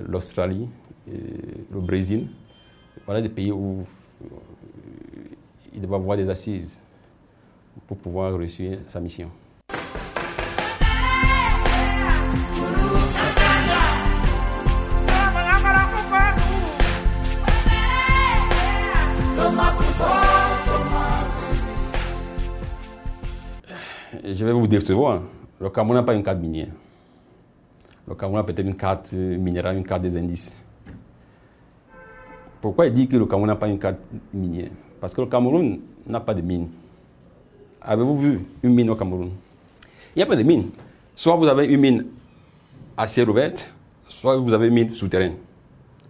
l'Australie, 0.00 0.68
le 1.06 1.80
Brésil. 1.80 2.28
Voilà 3.04 3.20
des 3.20 3.28
pays 3.28 3.52
où 3.52 3.84
il 5.72 5.80
devra 5.80 5.96
avoir 5.96 6.16
des 6.16 6.28
assises 6.28 6.80
pour 7.86 7.98
pouvoir 7.98 8.36
réussir 8.36 8.78
sa 8.88 9.00
mission. 9.00 9.30
Je 24.34 24.44
vais 24.44 24.52
vous 24.52 24.66
décevoir. 24.66 25.22
Le 25.60 25.70
Cameroun 25.70 25.96
n'a 25.96 26.02
pas 26.02 26.14
une 26.14 26.22
carte 26.22 26.40
minière. 26.40 26.68
Le 28.06 28.14
Cameroun 28.14 28.40
a 28.40 28.44
peut-être 28.44 28.66
une 28.66 28.76
carte 28.76 29.12
minérale, 29.12 29.78
une 29.78 29.84
carte 29.84 30.02
des 30.02 30.16
indices. 30.16 30.62
Pourquoi 32.60 32.86
il 32.86 32.94
dit 32.94 33.06
que 33.06 33.16
le 33.16 33.26
Cameroun 33.26 33.48
n'a 33.48 33.56
pas 33.56 33.68
une 33.68 33.78
carte 33.78 33.98
minière? 34.32 34.70
Parce 35.00 35.14
que 35.14 35.20
le 35.20 35.26
Cameroun 35.26 35.80
n'a 36.06 36.20
pas 36.20 36.34
de 36.34 36.40
mine. 36.40 36.68
Avez-vous 37.80 38.18
vu 38.18 38.40
une 38.62 38.74
mine 38.74 38.90
au 38.90 38.96
Cameroun? 38.96 39.30
Il 40.14 40.18
n'y 40.18 40.22
a 40.22 40.26
pas 40.26 40.36
de 40.36 40.42
mine. 40.42 40.70
Soit 41.14 41.36
vous 41.36 41.46
avez 41.46 41.66
une 41.66 41.80
mine 41.80 42.06
à 42.96 43.06
ciel 43.06 43.28
ouvert, 43.28 43.52
soit 44.08 44.36
vous 44.36 44.52
avez 44.52 44.68
une 44.68 44.74
mine 44.74 44.90
souterraine. 44.90 45.34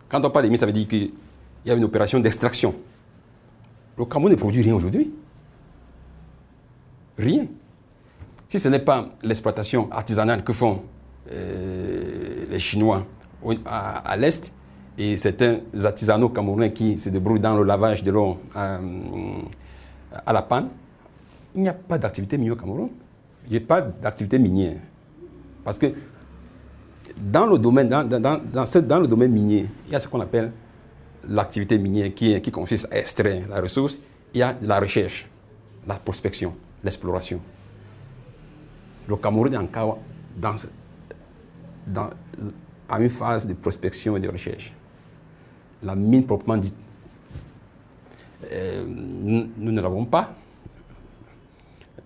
Quand 0.09 0.25
on 0.25 0.31
parle 0.31 0.47
de 0.47 0.51
mine, 0.51 0.59
ça 0.59 0.67
veut 0.67 0.73
dire 0.73 0.87
qu'il 0.87 1.13
y 1.65 1.71
a 1.71 1.75
une 1.75 1.85
opération 1.85 2.21
d'extraction. 2.21 2.75
Le 3.99 4.05
Cameroun 4.05 4.33
ne 4.33 4.37
produit 4.37 4.63
rien 4.63 4.75
aujourd'hui. 4.75 5.13
Rien. 7.19 7.47
Si 8.55 8.61
ce 8.61 8.69
n'est 8.69 8.79
pas 8.79 9.09
l'exploitation 9.25 9.90
artisanale 9.90 10.45
que 10.45 10.53
font 10.53 10.85
euh, 11.33 12.45
les 12.49 12.61
Chinois 12.61 13.05
à, 13.67 14.17
l'Est 14.17 14.53
et 14.97 15.19
certains 15.19 15.59
artisanaux 15.83 16.29
camerounais 16.29 16.73
qui 16.73 16.97
se 16.97 17.09
débrouillent 17.09 17.40
dans 17.40 17.57
le 17.57 17.64
lavage 17.64 18.05
de 18.05 18.12
l'eau 18.12 18.38
à, 18.55 18.79
la 20.33 20.43
panne, 20.43 20.69
il 21.57 21.62
n'y 21.62 21.69
a 21.69 21.75
pas 21.75 21.99
d'activité 21.99 22.38
minière 22.38 22.53
au 22.53 22.57
Cameroun. 22.57 22.90
Il 23.47 23.51
n'y 23.51 23.57
a 23.57 23.61
pas 23.67 23.81
d'activité 23.81 24.38
minière. 24.38 24.77
Parce 25.64 25.77
que 25.77 25.93
dans 27.17 27.47
le 27.47 27.59
domaine, 27.59 27.88
dans, 27.88 28.09
dans, 28.09 29.01
le 29.01 29.07
domaine 29.09 29.33
minier, 29.33 29.67
il 29.88 29.93
y 29.95 29.97
a 29.97 29.99
ce 29.99 30.07
qu'on 30.07 30.21
appelle 30.21 30.53
l'activité 31.29 31.77
minière 31.77 32.14
qui 32.14 32.53
consiste 32.53 32.87
à 32.93 32.99
extraire 32.99 33.49
la 33.51 33.61
ressource. 33.61 33.99
Il 34.33 34.38
y 34.38 34.43
a 34.45 34.55
la 34.62 34.79
recherche, 34.79 35.29
la 35.88 35.97
prospection, 35.97 36.55
l'exploration. 36.85 37.40
Le 39.09 39.17
Cameroun 39.17 39.53
est 39.53 39.57
encore 39.57 39.99
dans, 40.37 40.55
à 42.88 43.01
une 43.01 43.09
phase 43.11 43.47
de 43.47 43.55
prospection 43.55 44.17
et 44.17 44.21
de 44.21 44.29
recherche. 44.29 44.73
La 45.83 45.95
mine 45.95 46.25
proprement 46.25 46.57
dite, 46.57 46.75
euh, 48.51 48.85
nous, 48.87 49.73
ne 49.73 49.81
l'avons 49.81 50.05
pas. 50.05 50.35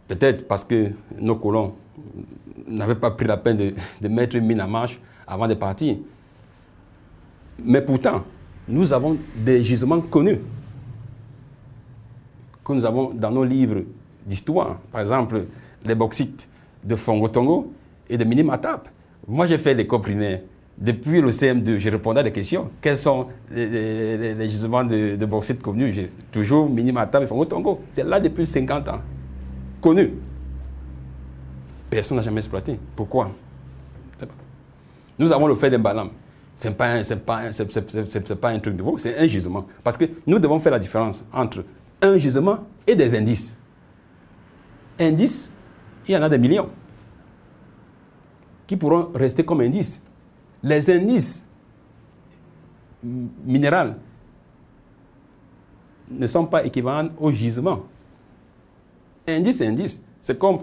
Peut-être 0.08 0.46
parce 0.48 0.64
que 0.64 0.90
nos 1.18 1.36
colons 1.36 1.74
n'avaient 2.66 2.94
pas 2.94 3.10
pris 3.10 3.26
la 3.26 3.36
peine 3.36 3.56
de, 3.56 3.74
de, 4.00 4.08
mettre 4.08 4.36
une 4.36 4.46
mine 4.46 4.60
en 4.62 4.68
marche 4.68 4.98
avant 5.26 5.46
de 5.46 5.54
partir. 5.54 5.96
Mais 7.62 7.82
pourtant, 7.82 8.24
nous 8.66 8.92
avons 8.92 9.16
des 9.36 9.62
gisements 9.62 10.00
connus 10.00 10.38
que 12.64 12.72
nous 12.72 12.84
avons 12.84 13.12
dans 13.14 13.30
nos 13.30 13.44
livres 13.44 13.82
d'histoire. 14.26 14.78
Par 14.92 15.00
exemple, 15.00 15.46
les 15.84 15.94
bauxites 15.94 16.48
de 16.84 16.96
Fongo 16.96 17.72
et 18.08 18.16
de 18.16 18.24
Minimatap. 18.24 18.88
Moi, 19.26 19.46
j'ai 19.46 19.58
fait 19.58 19.74
l'école 19.74 20.00
primaire. 20.00 20.40
Depuis 20.76 21.20
le 21.20 21.30
CM2, 21.30 21.78
je 21.78 21.90
répondais 21.90 22.20
à 22.20 22.22
des 22.22 22.30
questions. 22.32 22.68
Quels 22.80 22.98
sont 22.98 23.26
les, 23.50 24.48
gisements 24.48 24.84
de, 24.84 25.16
de 25.16 25.26
bauxite 25.26 25.60
connus 25.60 25.92
J'ai 25.92 26.10
toujours 26.30 26.68
Minimatap 26.70 27.22
et 27.22 27.26
Fongo 27.26 27.44
Tongo. 27.44 27.80
C'est 27.90 28.04
là 28.04 28.20
depuis 28.20 28.46
50 28.46 28.88
ans. 28.88 29.00
Connu. 29.80 30.12
Personne 31.90 32.18
n'a 32.18 32.22
jamais 32.22 32.38
exploité. 32.38 32.78
Pourquoi? 32.94 33.30
Nous 35.18 35.32
avons 35.32 35.48
le 35.48 35.54
fait 35.56 35.70
d'un 35.70 35.78
balam. 35.78 36.10
Ce 36.56 36.68
n'est 36.68 36.74
pas, 36.74 37.02
pas, 37.24 37.42
pas 38.40 38.48
un 38.48 38.58
truc 38.58 38.76
nouveau, 38.76 38.98
c'est 38.98 39.16
un 39.16 39.26
gisement. 39.26 39.66
Parce 39.82 39.96
que 39.96 40.06
nous 40.26 40.38
devons 40.38 40.58
faire 40.58 40.72
la 40.72 40.78
différence 40.78 41.24
entre 41.32 41.64
un 42.02 42.18
gisement 42.18 42.58
et 42.86 42.96
des 42.96 43.16
indices. 43.16 43.54
Indice, 44.98 45.52
il 46.08 46.14
y 46.14 46.16
en 46.16 46.22
a 46.22 46.28
des 46.28 46.38
millions 46.38 46.70
qui 48.66 48.76
pourront 48.76 49.10
rester 49.14 49.44
comme 49.44 49.60
indices. 49.60 50.02
Les 50.62 50.90
indices 50.90 51.44
minéraux 53.02 53.94
ne 56.10 56.26
sont 56.26 56.46
pas 56.46 56.64
équivalents 56.64 57.10
au 57.18 57.30
gisement. 57.30 57.82
Indice, 59.26 59.60
indice, 59.60 60.02
c'est 60.22 60.38
comme 60.38 60.60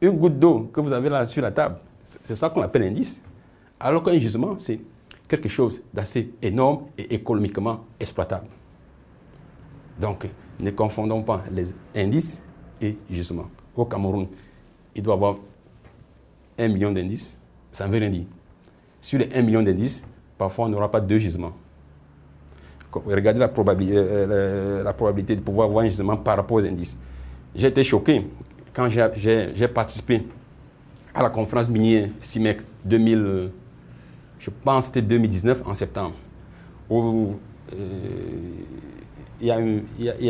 une 0.00 0.10
goutte 0.10 0.38
d'eau 0.38 0.68
que 0.72 0.80
vous 0.80 0.92
avez 0.92 1.08
là 1.08 1.24
sur 1.26 1.42
la 1.42 1.52
table. 1.52 1.76
C'est 2.02 2.34
ça 2.34 2.50
qu'on 2.50 2.62
appelle 2.62 2.82
indice. 2.82 3.20
Alors 3.78 4.02
qu'un 4.02 4.18
gisement, 4.18 4.56
c'est 4.58 4.80
quelque 5.28 5.48
chose 5.48 5.80
d'assez 5.94 6.32
énorme 6.42 6.86
et 6.98 7.14
économiquement 7.14 7.84
exploitable. 7.98 8.48
Donc, 10.00 10.28
ne 10.60 10.70
confondons 10.70 11.22
pas 11.22 11.44
les 11.50 11.72
indices 11.94 12.40
et 12.80 12.96
gisements 13.10 13.50
au 13.76 13.84
Cameroun, 13.84 14.26
il 14.94 15.02
doit 15.02 15.14
avoir 15.14 15.36
un 16.58 16.68
million 16.68 16.90
d'indices. 16.92 17.36
Ça 17.72 17.86
ne 17.86 17.92
veut 17.92 17.98
rien 17.98 18.10
dire. 18.10 18.24
Sur 19.00 19.18
les 19.18 19.28
1 19.34 19.42
million 19.42 19.62
d'indices, 19.62 20.02
parfois 20.38 20.66
on 20.66 20.68
n'aura 20.68 20.90
pas 20.90 21.00
deux 21.00 21.18
gisements. 21.18 21.52
Regardez 22.92 23.38
la 23.38 23.48
probabilité, 23.48 23.96
euh, 23.98 24.26
euh, 24.30 24.82
la 24.82 24.92
probabilité 24.94 25.36
de 25.36 25.42
pouvoir 25.42 25.68
avoir 25.68 25.84
un 25.84 25.88
gisement 25.88 26.16
par 26.16 26.36
rapport 26.36 26.56
aux 26.56 26.64
indices. 26.64 26.98
J'ai 27.54 27.66
été 27.68 27.84
choqué 27.84 28.26
quand 28.72 28.88
j'ai 28.88 29.68
participé 29.68 30.26
à 31.14 31.22
la 31.22 31.30
conférence 31.30 31.68
minière 31.68 32.08
CIMEC 32.20 32.60
2000, 32.84 33.18
euh, 33.18 33.48
je 34.38 34.50
pense 34.50 34.86
c'était 34.86 35.02
2019 35.02 35.62
en 35.66 35.74
septembre, 35.74 36.14
où 36.88 37.36
il 39.40 39.46
y 39.46 39.50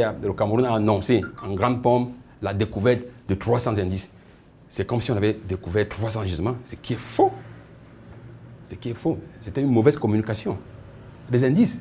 a, 0.03 0.15
le 0.21 0.33
Cameroun 0.33 0.65
a 0.65 0.75
annoncé 0.75 1.23
en 1.43 1.55
grande 1.55 1.83
pompe 1.83 2.13
la 2.43 2.55
découverte 2.55 3.07
de 3.29 3.35
300 3.35 3.79
indices. 3.79 4.11
C'est 4.69 4.87
comme 4.87 5.01
si 5.01 5.11
on 5.11 5.17
avait 5.17 5.39
découvert 5.49 5.89
300 5.89 6.25
gisements, 6.25 6.57
ce 6.65 6.75
qui 6.75 6.95
est 6.95 6.99
faux. 6.99 7.31
Ce 8.65 8.75
qui 8.75 8.91
est 8.91 8.95
faux. 8.95 9.19
C'était 9.41 9.61
une 9.63 9.71
mauvaise 9.71 9.97
communication. 9.97 10.59
Les 11.31 11.45
indices, 11.45 11.81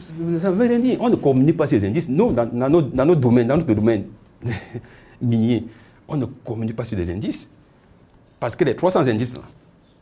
ça 0.00 0.50
veut 0.50 0.66
rien 0.66 0.78
dire. 0.78 0.98
On 1.00 1.08
ne 1.08 1.16
communique 1.16 1.56
pas 1.56 1.66
ces 1.66 1.84
indices. 1.84 2.08
Nous, 2.08 2.32
dans, 2.32 2.46
notre, 2.70 3.14
domaine, 3.16 3.46
dans 3.46 3.56
notre 3.56 3.72
domaine 3.74 4.06
minier, 5.22 5.66
on 6.06 6.16
ne 6.16 6.26
communique 6.26 6.76
pas 6.76 6.84
sur 6.84 6.96
des 6.96 7.10
indices. 7.10 7.48
Parce 8.40 8.54
que 8.54 8.64
les 8.64 8.76
300 8.76 9.00
indices, 9.06 9.34
là, 9.34 9.42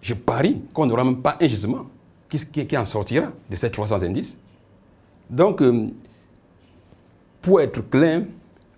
je 0.01 0.15
parie 0.15 0.63
qu'on 0.73 0.87
n'aura 0.87 1.05
même 1.05 1.23
pas 1.23 1.37
un 1.41 1.49
gisement 1.49 1.87
qui, 2.29 2.39
qui, 2.67 2.77
en 2.77 2.85
sortira 2.85 3.33
de 3.51 3.57
ces 3.57 3.71
300 3.71 4.03
indices. 4.03 4.37
Donc, 5.31 5.63
euh, 5.63 5.89
pour 7.41 7.61
être 7.61 7.81
clair, 7.89 8.23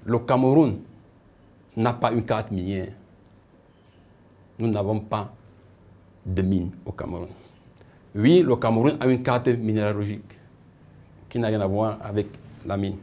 le 0.09 0.19
Cameroun 0.21 0.79
n'a 1.77 1.93
pas 1.93 2.11
une 2.13 2.25
carte 2.25 2.51
minière. 2.51 2.89
Nous 4.59 4.69
n'avons 4.69 5.01
pas 5.01 5.31
de 6.25 6.43
mine 6.43 6.71
au 6.85 6.93
Cameroun. 6.93 7.29
Oui, 8.15 8.43
le 8.43 8.57
Cameroun 8.57 8.97
a 8.99 9.07
une 9.07 9.23
carte 9.23 9.49
minéralogique 9.49 10.39
qui 11.29 11.39
n'a 11.39 11.49
rien 11.49 11.61
à 11.61 11.67
voir 11.67 11.99
avec 12.03 12.27
la 12.67 12.77
mine. 12.77 12.97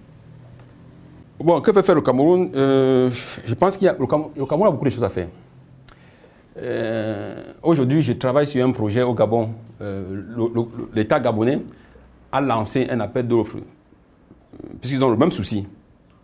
Bon, 1.40 1.62
que 1.62 1.70
peut 1.72 1.84
faire 1.84 1.96
le 1.96 2.02
Cameroun? 2.02 2.50
Euh, 2.56 3.10
Je 3.46 3.54
pense 3.54 3.78
qu'il 3.78 3.86
y 3.86 3.90
a 3.90 3.96
le 3.98 4.08
Cameroun, 4.08 4.68
a 4.68 4.72
beaucoup 4.72 4.86
de 4.86 4.90
choses 4.90 5.04
à 5.04 5.10
faire. 5.10 5.28
Euh, 6.58 7.36
aujourd'hui, 7.62 8.02
je 8.02 8.14
travaille 8.14 8.48
sur 8.48 8.66
un 8.66 8.72
projet 8.72 9.04
au 9.04 9.14
Gabon. 9.14 9.52
Euh, 9.80 10.24
L'État 10.94 11.20
gabonais 11.20 11.62
a 12.32 12.42
lancé 12.42 12.88
un 12.90 13.00
appel 13.02 13.28
d'offres, 13.28 13.58
puisqu'ils 14.80 15.04
ont 15.04 15.12
le 15.12 15.18
même 15.18 15.32
souci 15.32 15.68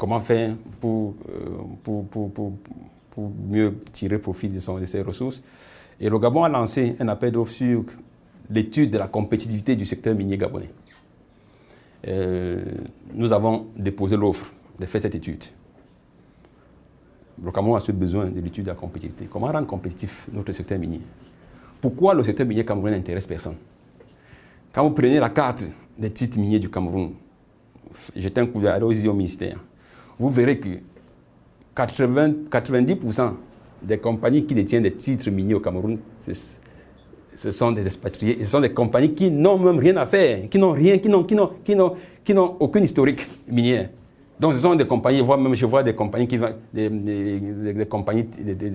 comment 0.02 0.20
faire 0.20 0.56
pour, 0.80 1.14
euh, 1.30 1.58
pour, 1.84 2.08
pour, 2.08 2.32
pour, 2.32 3.32
mieux 3.48 3.76
tirer 3.92 4.18
profit 4.18 4.50
de, 4.50 4.58
ses 4.58 5.02
ressources. 5.04 5.44
Et 6.00 6.10
le 6.10 6.18
Gabon 6.18 6.44
a 6.44 6.50
lancé 6.50 6.96
un 7.00 7.08
appel 7.08 7.34
d'offres 7.34 7.52
sur 7.52 7.84
l'étude 8.50 8.90
de 8.90 8.98
la 8.98 9.08
compétitivité 9.08 9.76
du 9.76 9.86
secteur 9.86 10.16
minier 10.16 10.40
gabonais. 10.40 10.72
Euh, 12.08 12.66
nous 13.14 13.32
avons 13.32 13.68
déposé 13.78 14.18
l'offre 14.18 14.52
de 14.80 14.88
faire 14.88 15.02
cette 15.02 15.14
étude. 15.14 15.44
Le 17.44 17.52
Cameroun 17.52 17.78
a 17.78 17.80
ce 17.80 17.92
besoin 17.92 18.26
de 18.26 18.40
l'étude 18.40 18.64
de 18.64 18.70
la 18.70 18.76
compétitivité. 18.76 19.28
Comment 19.32 19.52
rendre 19.52 19.68
compétitif 19.68 20.28
notre 20.34 20.52
secteur 20.52 20.80
minier? 20.80 21.02
Pourquoi 21.80 22.16
le 22.16 22.24
secteur 22.24 22.48
minier 22.48 22.66
camerounais 22.66 22.98
n'intéresse 22.98 23.28
personne? 23.28 23.58
Quand 24.74 24.84
vous 24.84 24.96
prenez 24.96 25.20
la 25.20 25.30
carte 25.30 25.68
des 25.96 26.10
titres 26.10 26.40
miniers 26.40 26.58
du 26.58 26.72
Cameroun, 26.72 27.12
jetez 28.16 28.42
un 28.42 28.48
coup 28.48 28.62
d'œil 28.62 29.08
au 29.08 29.14
ministère, 29.14 29.60
vous 30.20 30.30
verrez 30.30 30.60
que 30.60 30.70
80, 31.76 32.34
90% 32.52 33.34
des 33.82 33.98
compagnies 33.98 34.46
qui 34.46 34.54
détiennent 34.54 34.84
des 34.84 34.94
titres 34.94 35.30
miniers 35.30 35.56
au 35.56 35.60
Cameroun, 35.60 35.98
ce 37.36 37.52
sont 37.52 37.72
des 37.72 37.86
expatriés, 37.86 38.38
ce 38.44 38.50
sont 38.50 38.60
des 38.60 38.74
compagnies 38.74 39.14
qui 39.14 39.32
n'ont 39.32 39.58
même 39.58 39.80
rien 39.80 39.98
à 39.98 40.06
faire, 40.06 40.50
qui 40.50 40.60
n'ont 40.60 40.72
rien, 40.72 40.98
qui 40.98 41.10
n'ont, 41.10 41.24
qui 41.24 41.36
n'ont, 41.36 41.52
qui 41.64 41.76
n'ont, 41.76 41.96
qui 42.24 42.34
n'ont 42.34 42.56
aucun 42.60 42.82
historique 42.82 43.28
minier. 43.48 43.88
Donc 44.40 44.54
ce 44.54 44.60
sont 44.60 44.76
des 44.76 44.86
compagnies, 44.86 45.22
voire 45.22 45.38
même 45.40 45.54
je 45.54 45.66
vois 45.66 45.84
des 45.84 45.94
compagnies 45.94 46.28
qui 46.28 46.38
vendent 46.38 46.56
des, 46.74 47.86
compagnies 47.88 48.28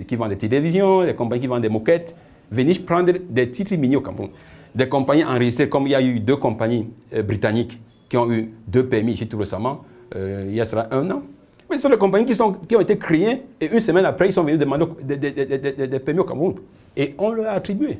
qui 0.06 0.16
vendent 0.16 0.30
des 0.30 0.38
télévisions, 0.38 1.04
des 1.04 1.14
compagnies 1.14 1.40
qui 1.40 1.48
vendent 1.48 1.62
des 1.62 1.68
moquettes, 1.68 2.16
venir 2.50 2.84
prendre 2.84 3.12
des 3.28 3.50
titres 3.50 3.74
miniers 3.76 3.96
au 3.96 4.00
Cameroun. 4.00 4.30
Des 4.74 4.88
compagnies 4.88 5.24
enregistrées, 5.24 5.68
comme 5.68 5.86
il 5.86 5.90
y 5.90 5.94
a 5.94 6.02
eu 6.02 6.20
deux 6.20 6.36
compagnies 6.36 6.88
euh, 7.12 7.22
britanniques 7.22 7.80
qui 8.08 8.16
ont 8.16 8.30
eu 8.30 8.52
deux 8.68 8.86
permis 8.86 9.14
ici 9.14 9.26
tout 9.26 9.38
récemment, 9.38 9.84
il 10.14 10.54
y 10.54 10.60
a 10.60 10.64
cela 10.64 10.88
un 10.90 11.10
an. 11.10 11.22
Mais 11.68 11.76
ce 11.76 11.82
sont 11.82 11.90
des 11.90 11.98
compagnies 11.98 12.26
qui, 12.26 12.34
sont, 12.34 12.52
qui 12.52 12.76
ont 12.76 12.80
été 12.80 12.96
créées 12.96 13.42
et 13.60 13.66
une 13.66 13.80
semaine 13.80 14.04
après, 14.04 14.28
ils 14.28 14.32
sont 14.32 14.44
venus 14.44 14.58
demander 14.58 14.86
des, 15.02 15.98
permis 15.98 16.20
au 16.20 16.24
Cameroun. 16.24 16.54
Et 16.96 17.14
on 17.18 17.32
leur 17.32 17.46
a 17.46 17.50
attribué. 17.50 17.98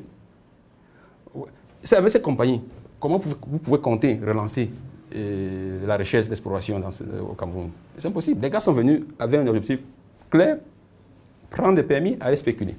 C'est 1.83 1.97
avec 1.97 2.11
ces 2.11 2.21
compagnies, 2.21 2.61
comment 2.99 3.17
vous 3.17 3.59
pouvez 3.59 3.79
compter 3.79 4.19
relancer 4.25 4.69
euh, 5.15 5.85
la 5.85 5.97
recherche, 5.97 6.27
l'exploration 6.29 6.81
au 7.29 7.33
Cameroun? 7.33 7.69
C'est 7.97 8.07
impossible. 8.07 8.41
Les 8.41 8.49
gars 8.49 8.59
sont 8.59 8.71
venus 8.71 9.01
avec 9.19 9.39
un 9.41 9.47
objectif 9.47 9.79
clair, 10.29 10.57
prendre 11.49 11.75
des 11.75 11.83
permis, 11.83 12.17
aller 12.21 12.37
spéculer. 12.37 12.75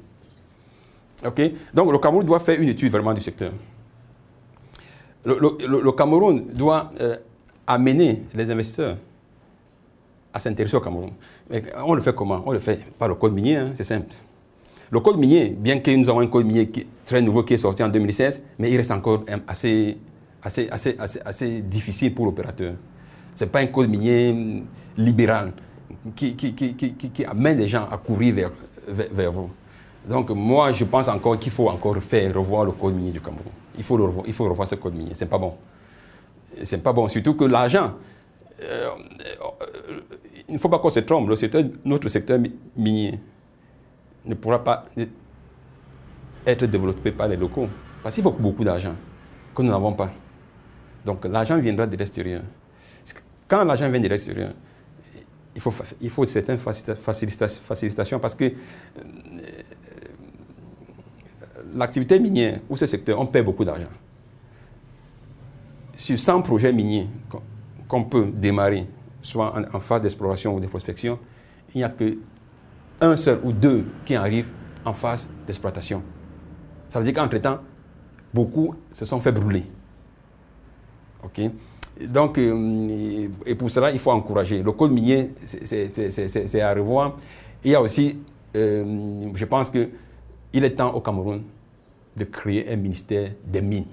OK? 1.24 1.40
Donc 1.74 1.92
le 1.92 1.98
Cameroun 1.98 2.24
doit 2.24 2.40
faire 2.40 2.58
une 2.60 2.68
étude 2.68 2.90
vraiment 2.90 3.12
du 3.12 3.20
secteur. 3.20 3.52
Le, 5.24 5.92
Cameroun 5.92 6.46
doit 6.54 6.88
euh, 7.00 7.16
amener 7.66 8.22
les 8.34 8.50
investisseurs 8.50 8.96
à 10.38 10.40
s'intéresser 10.40 10.76
au 10.76 10.80
Cameroun. 10.80 11.10
Mais 11.50 11.62
on 11.84 11.94
le 11.94 12.00
fait 12.00 12.14
comment? 12.14 12.42
On 12.46 12.52
le 12.52 12.58
fait 12.60 12.80
par 12.98 13.08
le 13.08 13.14
code 13.16 13.34
minier, 13.34 13.56
hein, 13.56 13.70
c'est 13.74 13.84
simple. 13.84 14.06
Le 14.90 15.00
code 15.00 15.18
minier, 15.18 15.50
bien 15.50 15.80
que 15.80 15.90
nous 15.90 16.08
avons 16.08 16.20
un 16.20 16.26
code 16.28 16.46
minier 16.46 16.70
très 17.04 17.20
nouveau 17.20 17.42
qui 17.42 17.54
est 17.54 17.58
sorti 17.58 17.82
en 17.82 17.88
2016, 17.88 18.42
mais 18.58 18.70
il 18.70 18.76
reste 18.76 18.90
encore 18.90 19.24
assez, 19.46 19.98
assez, 20.42 20.68
assez, 20.70 20.96
assez, 21.24 21.60
difficile 21.60 22.14
pour 22.14 22.24
l'opérateur. 22.24 22.74
Ce 23.34 23.44
n'est 23.44 23.50
pas 23.50 23.60
un 23.60 23.66
code 23.66 23.90
minier 23.90 24.62
libéral 24.96 25.52
qui, 26.16 26.34
amène 27.28 27.58
les 27.58 27.66
gens 27.66 27.86
à 27.90 27.98
courir 27.98 28.50
vers, 28.88 29.32
vous. 29.32 29.50
Donc 30.08 30.30
moi, 30.30 30.72
je 30.72 30.84
pense 30.84 31.08
encore 31.08 31.38
qu'il 31.38 31.52
faut 31.52 31.68
encore 31.68 31.96
faire 31.98 32.34
revoir 32.34 32.64
le 32.64 32.72
code 32.72 32.94
minier 32.94 33.10
du 33.10 33.20
Cameroun. 33.20 33.52
Il 33.76 33.84
faut, 33.84 33.96
revoir, 33.96 34.24
il 34.26 34.32
faut 34.32 34.48
revoir 34.48 34.66
ce 34.66 34.76
code 34.76 34.94
minier. 34.94 35.14
Ce 35.14 35.24
n'est 35.24 35.30
pas 35.30 35.38
bon. 35.38 35.52
Ce 36.62 36.74
n'est 36.74 36.82
pas 36.82 36.94
bon. 36.94 37.08
Surtout 37.08 37.34
que 37.34 37.44
l'argent, 37.44 37.92
euh, 38.62 38.88
euh, 39.60 40.00
il 40.48 40.54
ne 40.54 40.58
faut 40.58 40.68
pas 40.68 40.78
qu'on 40.78 40.90
se 40.90 41.00
trompe. 41.00 41.30
notre 41.84 42.08
secteur 42.08 42.38
minier 42.76 43.18
ne 44.24 44.34
pourra 44.34 44.62
pas 44.64 44.86
être 46.46 46.66
développé 46.66 47.12
par 47.12 47.28
les 47.28 47.36
locaux. 47.36 47.68
Parce 48.02 48.14
qu'il 48.14 48.24
faut 48.24 48.32
beaucoup 48.32 48.64
d'argent 48.64 48.94
que 49.54 49.62
nous 49.62 49.70
n'avons 49.70 49.92
pas. 49.92 50.10
Donc 51.04 51.24
l'argent 51.26 51.58
viendra 51.58 51.86
de 51.86 51.96
l'extérieur. 51.96 52.42
Quand 53.46 53.64
l'argent 53.64 53.88
vient 53.90 54.00
de 54.00 54.08
l'extérieur, 54.08 54.52
il 56.00 56.10
faut, 56.10 56.24
certaines 56.26 56.58
facilitations 56.58 58.20
parce 58.20 58.34
que 58.34 58.44
euh, 58.44 58.52
l'activité 61.74 62.20
minière 62.20 62.60
ou 62.68 62.76
ce 62.76 62.86
secteur, 62.86 63.18
on 63.18 63.26
paie 63.26 63.42
beaucoup 63.42 63.64
d'argent. 63.64 63.88
Sur 65.96 66.18
100 66.18 66.42
projets 66.42 66.72
miniers 66.72 67.08
qu'on 67.88 68.04
peut 68.04 68.26
démarrer, 68.32 68.86
soit 69.22 69.54
en, 69.72 69.80
phase 69.80 70.02
d'exploration 70.02 70.54
ou 70.54 70.60
de 70.60 70.66
prospection, 70.66 71.18
il 71.74 71.78
n'y 71.78 71.84
a 71.84 71.88
que 71.88 72.18
un 73.00 73.16
seul 73.16 73.40
ou 73.44 73.52
deux 73.52 73.86
qui 74.04 74.14
arrivent 74.14 74.50
en 74.84 74.92
phase 74.92 75.28
d'exploitation. 75.46 76.02
Ça 76.88 76.98
veut 76.98 77.04
dire 77.04 77.14
qu'entre-temps, 77.14 77.58
beaucoup 78.32 78.74
se 78.92 79.04
sont 79.04 79.20
fait 79.20 79.32
brûler. 79.32 79.64
OK? 81.22 81.40
Donc, 82.06 82.38
euh, 82.38 83.28
et 83.44 83.54
pour 83.54 83.70
cela, 83.70 83.90
il 83.90 83.98
faut 83.98 84.12
encourager. 84.12 84.62
Le 84.62 84.72
code 84.72 84.92
minier, 84.92 85.32
c'est 85.44 86.60
à 86.60 86.74
revoir. 86.74 87.16
Il 87.64 87.72
y 87.72 87.74
a 87.74 87.82
aussi, 87.82 88.18
euh, 88.54 89.30
je 89.34 89.44
pense 89.44 89.70
qu'il 89.70 90.64
est 90.64 90.70
temps 90.76 90.94
au 90.94 91.00
Cameroun 91.00 91.42
de 92.16 92.24
créer 92.24 92.72
un 92.72 92.76
ministère 92.76 93.30
des 93.44 93.60
mines. 93.60 93.86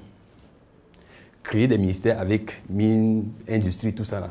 Créer 1.41 1.67
des 1.67 1.77
ministères 1.77 2.19
avec 2.19 2.63
mines, 2.69 3.31
industrie, 3.49 3.93
tout 3.93 4.03
ça 4.03 4.19
là. 4.19 4.29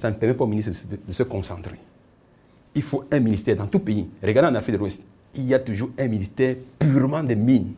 Ça 0.00 0.10
ne 0.10 0.16
permet 0.16 0.34
pas 0.34 0.44
au 0.44 0.46
ministre 0.46 0.72
de 1.06 1.12
se 1.12 1.22
concentrer 1.22 1.78
il 2.74 2.82
faut 2.82 3.04
un 3.10 3.20
ministère 3.20 3.56
dans 3.56 3.66
tout 3.66 3.80
pays. 3.80 4.08
Regardez 4.22 4.50
en 4.50 4.54
Afrique 4.54 4.74
de 4.74 4.78
l'Ouest, 4.78 5.04
il 5.34 5.46
y 5.46 5.54
a 5.54 5.58
toujours 5.58 5.90
un 5.98 6.08
ministère 6.08 6.56
purement 6.78 7.22
des 7.22 7.36
mines 7.36 7.72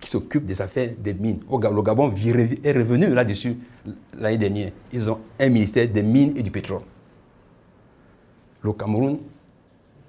qui 0.00 0.08
s'occupe 0.08 0.44
des 0.44 0.60
affaires 0.60 0.90
des 0.98 1.14
mines. 1.14 1.40
Le 1.50 1.82
Gabon 1.82 2.12
est 2.12 2.72
revenu 2.72 3.12
là-dessus 3.12 3.56
l'année 4.18 4.38
dernière. 4.38 4.72
Ils 4.92 5.10
ont 5.10 5.18
un 5.38 5.48
ministère 5.48 5.88
des 5.88 6.02
mines 6.02 6.32
et 6.36 6.42
du 6.42 6.50
pétrole. 6.50 6.82
Le 8.62 8.72
Cameroun 8.72 9.18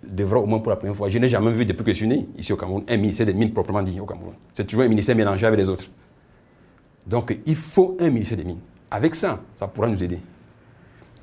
devra 0.03 0.39
au 0.39 0.45
moins 0.45 0.59
pour 0.59 0.71
la 0.71 0.77
première 0.77 0.95
fois, 0.95 1.09
je 1.09 1.17
n'ai 1.19 1.27
jamais 1.27 1.51
vu 1.51 1.65
depuis 1.65 1.83
que 1.83 1.91
je 1.91 1.97
suis 1.97 2.07
né 2.07 2.27
ici 2.37 2.51
au 2.51 2.57
Cameroun, 2.57 2.83
un 2.87 2.97
ministère 2.97 3.25
des 3.25 3.33
mines 3.33 3.53
proprement 3.53 3.83
dit 3.83 3.99
au 3.99 4.05
Cameroun. 4.05 4.33
C'est 4.53 4.65
toujours 4.65 4.83
un 4.83 4.87
ministère 4.87 5.15
mélangé 5.15 5.45
avec 5.45 5.59
les 5.59 5.69
autres. 5.69 5.89
Donc 7.05 7.37
il 7.45 7.55
faut 7.55 7.97
un 7.99 8.09
ministère 8.09 8.37
des 8.37 8.43
mines. 8.43 8.59
Avec 8.89 9.15
ça, 9.15 9.41
ça 9.55 9.67
pourra 9.67 9.87
nous 9.87 10.03
aider. 10.03 10.19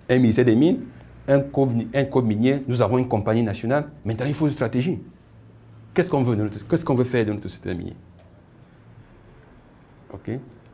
Un 0.09 0.19
ministère 0.19 0.45
des 0.45 0.57
mines, 0.57 0.81
un 1.29 1.41
code, 1.41 2.25
minier, 2.25 2.63
nous 2.67 2.81
avons 2.81 2.99
une 2.99 3.09
compagnie 3.09 3.43
nationale. 3.43 3.89
Maintenant, 4.05 4.27
il 4.27 4.35
faut 4.35 4.47
une 4.47 4.53
stratégie. 4.53 4.99
Qu'est-ce 5.93 6.09
qu'on 6.09 6.23
veut, 6.23 7.05
faire 7.05 7.27
de 7.27 7.33
notre 7.33 7.43
société 7.43 7.75
minier 7.75 7.97
Ok 10.13 10.31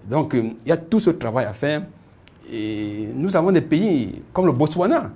Donc, 0.09 0.35
euh, 0.35 0.51
il 0.65 0.69
y 0.69 0.73
a 0.73 0.77
tout 0.77 1.01
ce 1.01 1.11
travail 1.11 1.47
à 1.47 1.53
faire. 1.53 1.87
Et 2.51 3.09
nous 3.15 3.35
avons 3.35 3.51
des 3.51 3.63
pays 3.63 4.23
comme 4.33 4.47
le 4.47 4.53
Botswana. 4.53 5.11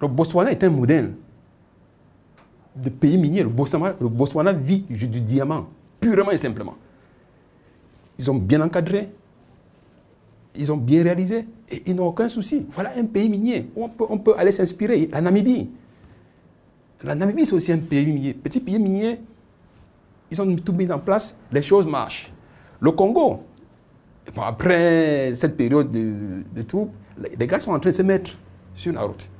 Le 0.00 0.08
Botswana 0.08 0.52
est 0.52 0.62
un 0.62 0.70
modèle 0.70 1.14
de 2.76 2.90
pays 2.90 3.18
minier. 3.18 3.42
Le 3.42 3.48
Botswana 3.48 4.52
vit 4.52 4.84
du 4.88 5.08
diamant, 5.08 5.66
purement 5.98 6.30
et 6.30 6.36
simplement. 6.36 6.76
Ils 8.18 8.30
ont 8.30 8.34
bien 8.34 8.60
encadré, 8.60 9.08
ils 10.58 10.72
ont 10.72 10.76
bien 10.76 11.02
réalisé 11.02 11.46
et 11.70 11.82
ils 11.86 11.94
n'ont 11.94 12.06
aucun 12.06 12.28
souci. 12.28 12.66
Voilà 12.70 12.92
un 12.96 13.04
pays 13.04 13.28
minier 13.28 13.70
où 13.76 13.88
on 14.08 14.18
peut, 14.18 14.34
aller 14.36 14.52
s'inspirer. 14.52 15.08
La 15.12 15.20
Namibie. 15.20 15.70
La 17.04 17.14
Namibie, 17.14 17.46
c'est 17.46 17.54
aussi 17.54 17.72
un 17.72 17.78
pays 17.78 18.06
minier. 18.06 18.34
Petit 18.34 18.60
pays 18.60 18.78
minier, 18.78 19.20
ils 20.30 20.40
ont 20.40 20.56
tout 20.56 20.72
mis 20.72 20.90
en 20.90 20.98
place, 20.98 21.34
les 21.52 21.62
choses 21.62 21.86
marchent. 21.86 22.32
Le 22.80 22.90
Congo, 22.90 23.40
après 24.36 25.34
cette 25.34 25.56
période 25.56 25.90
de, 25.90 26.62
troupes, 26.62 26.92
les 27.38 27.46
gars 27.46 27.60
sont 27.60 27.72
en 27.72 27.78
train 27.78 27.90
de 27.90 27.94
se 27.94 28.02
mettre 28.02 28.32
sur 28.74 28.92
la 28.92 29.02
route. 29.02 29.30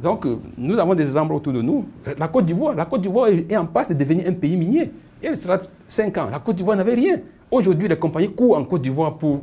Donc, 0.00 0.26
euh, 0.26 0.38
nous 0.56 0.78
avons 0.78 0.94
des 0.94 1.04
exemples 1.04 1.34
autour 1.34 1.52
de 1.52 1.62
nous. 1.62 1.86
La 2.18 2.26
Côte 2.26 2.46
d'Ivoire, 2.46 2.74
la 2.74 2.86
Côte 2.86 3.02
d'Ivoire 3.02 3.28
est 3.28 3.56
en 3.56 3.66
passe 3.66 3.88
de 3.90 3.94
devenir 3.94 4.28
un 4.28 4.32
pays 4.32 4.56
minier. 4.56 4.90
Elle 5.22 5.36
sera 5.36 5.58
5 5.86 6.18
ans. 6.18 6.28
La 6.30 6.40
Côte 6.40 6.56
d'Ivoire 6.56 6.76
n'avait 6.76 6.94
rien. 6.94 7.20
Aujourd'hui, 7.50 7.86
les 7.86 7.96
compagnies 7.96 8.32
courent 8.32 8.56
en 8.56 8.64
Côte 8.64 8.82
d'Ivoire 8.82 9.16
pour 9.16 9.42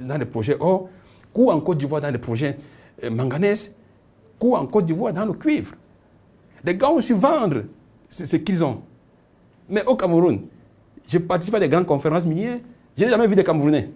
dans 0.00 0.18
les 0.18 0.24
projets 0.26 0.56
or, 0.58 0.88
ou 1.34 1.50
en 1.50 1.60
Côte 1.60 1.78
d'Ivoire 1.78 2.00
dans 2.00 2.10
les 2.10 2.18
projets 2.18 2.56
euh, 3.04 3.10
manganèse, 3.10 3.72
ou 4.40 4.56
en 4.56 4.66
Côte 4.66 4.86
d'Ivoire 4.86 5.12
dans 5.12 5.24
le 5.24 5.32
cuivre. 5.32 5.74
Les 6.64 6.74
gars 6.74 6.90
ont 6.90 7.00
su 7.00 7.14
vendre 7.14 7.64
ce, 8.08 8.36
qu'ils 8.36 8.62
ont. 8.64 8.82
Mais 9.68 9.84
au 9.86 9.94
Cameroun, 9.94 10.42
je 11.06 11.18
participe 11.18 11.54
à 11.54 11.60
des 11.60 11.68
grandes 11.68 11.86
conférences 11.86 12.26
minières, 12.26 12.58
je 12.96 13.04
n'ai 13.04 13.10
jamais 13.10 13.26
vu 13.26 13.34
des 13.34 13.44
Camerounais. 13.44 13.90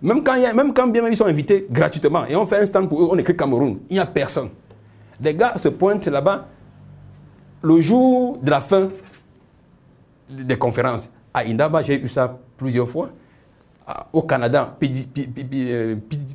Même 0.00 0.22
quand, 0.22 0.36
même 0.54 0.72
quand 0.72 0.86
bien 0.86 1.06
ils 1.08 1.16
sont 1.16 1.26
invités 1.26 1.66
gratuitement 1.68 2.24
et 2.26 2.36
on 2.36 2.46
fait 2.46 2.58
un 2.58 2.66
stand 2.66 2.88
pour 2.88 3.02
eux, 3.02 3.08
on 3.10 3.18
écrit 3.18 3.36
Cameroun, 3.36 3.80
il 3.90 3.94
n'y 3.94 3.98
a 3.98 4.06
personne. 4.06 4.50
Les 5.20 5.34
gars 5.34 5.58
se 5.58 5.68
pointent 5.68 6.06
là-bas 6.06 6.46
le 7.62 7.80
jour 7.80 8.38
de 8.38 8.50
la 8.50 8.60
fin 8.60 8.88
des 10.30 10.56
conférences. 10.56 11.10
À 11.34 11.40
Indaba, 11.40 11.82
j'ai 11.82 12.00
eu 12.00 12.08
ça 12.08 12.38
plusieurs 12.56 12.88
fois 12.88 13.10
au 14.12 14.22
Canada, 14.22 14.76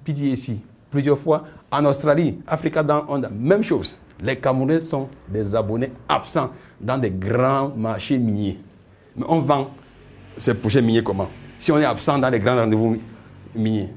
PDSI, 0.03 0.61
plusieurs 0.89 1.17
fois. 1.17 1.43
En 1.71 1.85
Australie, 1.85 2.39
Africa 2.47 2.83
Down 2.83 3.05
Under, 3.09 3.31
même 3.31 3.63
chose. 3.63 3.97
Les 4.21 4.35
Camerounais 4.35 4.81
sont 4.81 5.09
des 5.27 5.55
abonnés 5.55 5.91
absents 6.07 6.51
dans 6.79 6.97
des 6.97 7.11
grands 7.11 7.69
marchés 7.75 8.17
miniers. 8.17 8.59
Mais 9.15 9.25
on 9.27 9.39
vend 9.39 9.71
ces 10.37 10.53
projets 10.53 10.81
miniers 10.81 11.03
comment? 11.03 11.29
Si 11.59 11.71
on 11.71 11.79
est 11.79 11.85
absent 11.85 12.17
dans 12.19 12.29
les 12.29 12.39
grands 12.39 12.55
rendez-vous 12.55 12.97
miniers. 13.55 13.93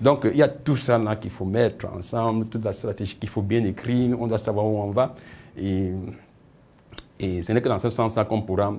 Donc 0.00 0.26
il 0.30 0.36
y 0.36 0.42
a 0.42 0.48
tout 0.48 0.76
ça 0.76 0.98
là 0.98 1.16
qu'il 1.16 1.30
faut 1.30 1.44
mettre 1.44 1.86
ensemble, 1.86 2.46
toute 2.46 2.64
la 2.64 2.72
stratégie 2.72 3.16
qu'il 3.16 3.28
faut 3.28 3.42
bien 3.42 3.64
écrire, 3.64 4.20
on 4.20 4.26
doit 4.26 4.38
savoir 4.38 4.66
où 4.66 4.78
on 4.78 4.90
va. 4.90 5.14
Et 5.56 5.92
Et 7.18 7.42
ce 7.42 7.52
n'est 7.52 7.60
que 7.60 7.68
dans 7.68 7.78
ce 7.78 7.90
sens-là 7.90 8.24
qu'on 8.24 8.42
pourra 8.42 8.74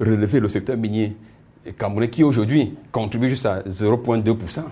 relever 0.00 0.40
le 0.40 0.48
secteur 0.48 0.76
minier 0.76 1.16
camerounais 1.72 2.10
qui 2.10 2.22
aujourd'hui 2.22 2.74
contribue 2.90 3.28
juste 3.28 3.46
à 3.46 3.60
0,2% 3.60 4.62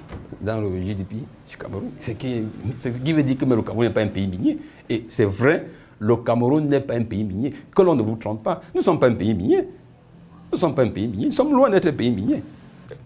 dans 0.40 0.61
le 0.61 0.68
GDP 0.80 1.14
du 1.49 1.57
Cameroun. 1.57 1.90
Ce 1.99 2.12
qui, 2.12 2.42
ce 2.78 2.88
qui 2.88 3.12
veut 3.12 3.22
dire 3.22 3.36
que 3.38 3.44
le 3.44 3.62
Cameroun 3.62 3.86
n'est 3.86 3.92
pas 3.92 4.03
un 4.03 4.09
pays 4.09 4.26
minier. 4.26 4.59
Et 4.88 5.05
c'est 5.09 5.24
vrai, 5.24 5.66
le 5.99 6.16
Cameroun 6.16 6.68
n'est 6.68 6.80
pas 6.80 6.94
un 6.94 7.05
pays 7.05 7.24
minier. 7.24 7.53
Que 7.74 7.82
l'on 7.82 7.94
ne 7.94 8.03
vous 8.03 8.16
trompe 8.16 8.42
pas, 8.42 8.61
nous 8.74 8.80
ne 8.80 8.84
sommes 8.84 8.99
pas 8.99 9.09
un 9.09 9.14
pays 9.14 9.34
minier. 9.34 9.59
Nous 9.59 10.53
ne 10.53 10.57
sommes 10.59 10.74
pas 10.74 10.82
un 10.82 10.88
pays 10.90 11.09
minier. 11.09 11.26
Nous 11.26 11.32
sommes 11.32 11.53
loin 11.53 11.70
d'être 11.70 11.86
un 11.86 11.92
pays 11.92 12.12
minier. 12.12 12.42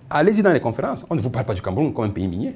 Allez-y 0.08 0.42
dans 0.42 0.52
les 0.52 0.60
conférences, 0.60 1.06
on 1.08 1.14
ne 1.14 1.20
vous 1.20 1.30
parle 1.30 1.46
pas 1.46 1.54
du 1.54 1.62
Cameroun 1.62 1.92
comme 1.92 2.04
un 2.04 2.10
pays 2.10 2.28
minier. 2.28 2.54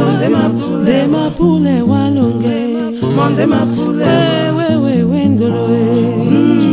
Mandema 0.00 1.30
pule 1.30 1.82
walunge, 1.82 2.58
mandema 3.16 3.66
pule, 3.66 4.14
we 4.56 4.76
we 4.76 4.76
we 4.76 5.02
we 5.02 5.24
ndoloe. 5.24 5.80
Mm. 6.30 6.69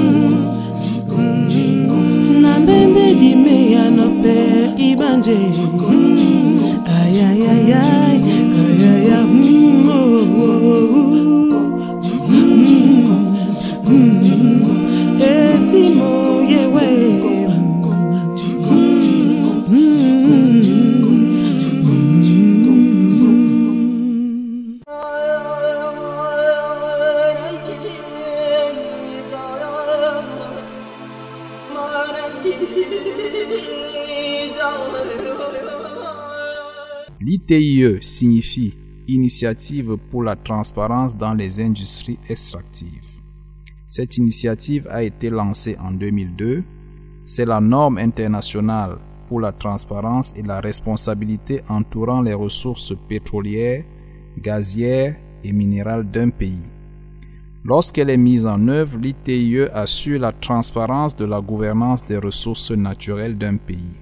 Banjé. 4.97 6.36
L'ITIE 37.49 37.97
signifie 38.01 38.77
Initiative 39.07 39.95
pour 40.09 40.21
la 40.23 40.35
transparence 40.35 41.15
dans 41.15 41.33
les 41.33 41.61
industries 41.61 42.19
extractives. 42.27 43.21
Cette 43.85 44.17
initiative 44.17 44.85
a 44.89 45.03
été 45.03 45.29
lancée 45.29 45.77
en 45.79 45.91
2002. 45.91 46.63
C'est 47.23 47.45
la 47.45 47.61
norme 47.61 47.99
internationale 47.99 48.97
pour 49.29 49.39
la 49.39 49.53
transparence 49.53 50.33
et 50.35 50.41
la 50.41 50.59
responsabilité 50.59 51.61
entourant 51.69 52.21
les 52.21 52.33
ressources 52.33 52.93
pétrolières, 53.07 53.85
gazières 54.37 55.15
et 55.41 55.53
minérales 55.53 56.11
d'un 56.11 56.29
pays. 56.29 56.67
Lorsqu'elle 57.63 58.09
est 58.09 58.17
mise 58.17 58.45
en 58.45 58.67
œuvre, 58.67 58.97
l'ITIE 58.97 59.69
assure 59.73 60.19
la 60.19 60.33
transparence 60.33 61.15
de 61.15 61.23
la 61.23 61.39
gouvernance 61.39 62.05
des 62.05 62.17
ressources 62.17 62.71
naturelles 62.71 63.37
d'un 63.37 63.55
pays, 63.55 63.95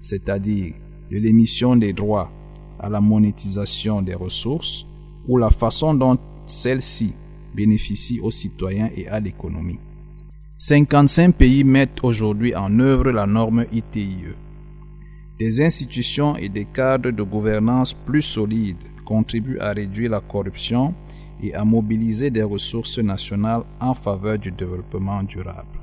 c'est-à-dire 0.00 0.74
de 1.10 1.18
l'émission 1.18 1.74
des 1.74 1.92
droits 1.92 2.30
à 2.78 2.88
la 2.88 3.00
monétisation 3.00 4.02
des 4.02 4.14
ressources 4.14 4.86
ou 5.26 5.38
la 5.38 5.50
façon 5.50 5.94
dont 5.94 6.18
celles-ci 6.46 7.14
bénéficient 7.54 8.20
aux 8.20 8.30
citoyens 8.30 8.90
et 8.96 9.08
à 9.08 9.20
l'économie. 9.20 9.78
55 10.58 11.34
pays 11.34 11.64
mettent 11.64 12.02
aujourd'hui 12.02 12.54
en 12.54 12.78
œuvre 12.78 13.10
la 13.10 13.26
norme 13.26 13.66
ITIE. 13.72 14.34
Des 15.38 15.60
institutions 15.60 16.36
et 16.36 16.48
des 16.48 16.64
cadres 16.64 17.10
de 17.10 17.22
gouvernance 17.22 17.92
plus 17.92 18.22
solides 18.22 18.84
contribuent 19.04 19.58
à 19.58 19.72
réduire 19.72 20.10
la 20.10 20.20
corruption 20.20 20.94
et 21.42 21.54
à 21.54 21.64
mobiliser 21.64 22.30
des 22.30 22.42
ressources 22.42 22.98
nationales 22.98 23.64
en 23.80 23.94
faveur 23.94 24.38
du 24.38 24.50
développement 24.50 25.22
durable. 25.22 25.80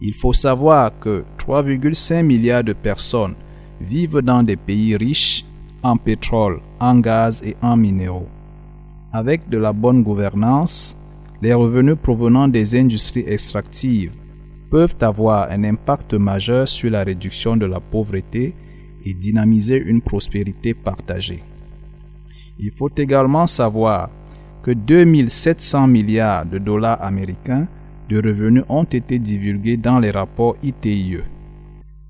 Il 0.00 0.14
faut 0.14 0.32
savoir 0.32 0.98
que 0.98 1.24
3,5 1.38 2.22
milliards 2.22 2.64
de 2.64 2.72
personnes 2.72 3.34
vivent 3.80 4.20
dans 4.20 4.42
des 4.42 4.56
pays 4.56 4.96
riches 4.96 5.44
en 5.82 5.96
pétrole, 5.96 6.60
en 6.80 6.98
gaz 7.00 7.42
et 7.44 7.56
en 7.62 7.76
minéraux. 7.76 8.28
Avec 9.12 9.48
de 9.48 9.58
la 9.58 9.72
bonne 9.72 10.02
gouvernance, 10.02 10.96
les 11.42 11.54
revenus 11.54 11.96
provenant 12.00 12.48
des 12.48 12.76
industries 12.76 13.24
extractives 13.26 14.14
peuvent 14.70 14.96
avoir 15.00 15.50
un 15.50 15.64
impact 15.64 16.14
majeur 16.14 16.66
sur 16.68 16.90
la 16.90 17.02
réduction 17.02 17.56
de 17.56 17.66
la 17.66 17.80
pauvreté 17.80 18.54
et 19.04 19.14
dynamiser 19.14 19.76
une 19.76 20.00
prospérité 20.00 20.72
partagée. 20.72 21.42
Il 22.58 22.70
faut 22.70 22.90
également 22.96 23.46
savoir 23.46 24.08
que 24.62 24.70
2700 24.70 25.88
milliards 25.88 26.46
de 26.46 26.58
dollars 26.58 27.02
américains 27.02 27.66
de 28.08 28.16
revenus 28.16 28.64
ont 28.68 28.84
été 28.84 29.18
divulgués 29.18 29.76
dans 29.76 29.98
les 29.98 30.10
rapports 30.10 30.56
ITIE. 30.62 31.18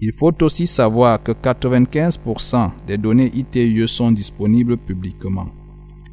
Il 0.04 0.10
faut 0.10 0.34
aussi 0.42 0.66
savoir 0.66 1.22
que 1.22 1.30
95% 1.30 2.72
des 2.88 2.98
données 2.98 3.30
ITIE 3.36 3.86
sont 3.86 4.10
disponibles 4.10 4.76
publiquement. 4.76 5.46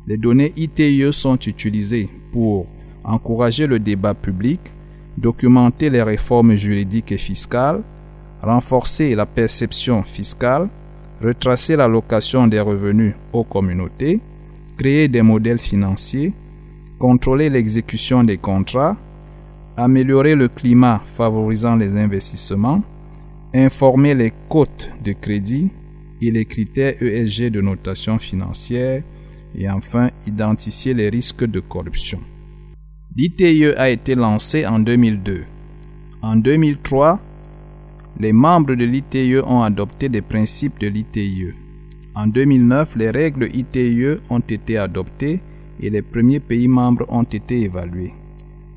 Les 0.05 0.15
données 0.15 0.53
ITIE 0.55 1.11
sont 1.11 1.37
utilisées 1.37 2.07
pour 2.31 2.67
encourager 3.03 3.65
le 3.65 3.79
débat 3.79 4.13
public, 4.13 4.59
documenter 5.17 5.89
les 5.89 6.03
réformes 6.03 6.55
juridiques 6.55 7.11
et 7.11 7.17
fiscales, 7.17 7.81
renforcer 8.43 9.15
la 9.15 9.25
perception 9.25 10.03
fiscale, 10.03 10.69
retracer 11.19 11.75
l'allocation 11.75 12.45
des 12.45 12.59
revenus 12.59 13.15
aux 13.33 13.43
communautés, 13.43 14.19
créer 14.77 15.07
des 15.07 15.23
modèles 15.23 15.57
financiers, 15.57 16.31
contrôler 16.99 17.49
l'exécution 17.49 18.23
des 18.23 18.37
contrats, 18.37 18.95
améliorer 19.75 20.35
le 20.35 20.47
climat 20.47 21.01
favorisant 21.15 21.75
les 21.75 21.95
investissements, 21.95 22.83
informer 23.53 24.13
les 24.13 24.31
cotes 24.47 24.89
de 25.03 25.13
crédit 25.13 25.69
et 26.21 26.31
les 26.31 26.45
critères 26.45 27.01
ESG 27.01 27.49
de 27.49 27.61
notation 27.61 28.19
financière 28.19 29.03
et 29.55 29.69
enfin 29.69 30.11
identifier 30.27 30.93
les 30.93 31.09
risques 31.09 31.45
de 31.45 31.59
corruption. 31.59 32.19
L'ITIE 33.15 33.73
a 33.77 33.89
été 33.89 34.15
lancé 34.15 34.67
en 34.67 34.79
2002. 34.79 35.45
En 36.21 36.35
2003, 36.35 37.19
les 38.19 38.33
membres 38.33 38.75
de 38.75 38.85
l'ITIE 38.85 39.37
ont 39.45 39.61
adopté 39.61 40.09
des 40.09 40.21
principes 40.21 40.79
de 40.79 40.87
l'ITIE. 40.87 41.53
En 42.13 42.27
2009, 42.27 42.97
les 42.97 43.09
règles 43.09 43.49
ITIE 43.53 44.19
ont 44.29 44.39
été 44.39 44.77
adoptées 44.77 45.41
et 45.81 45.89
les 45.89 46.01
premiers 46.01 46.39
pays 46.39 46.67
membres 46.67 47.05
ont 47.09 47.23
été 47.23 47.61
évalués. 47.61 48.13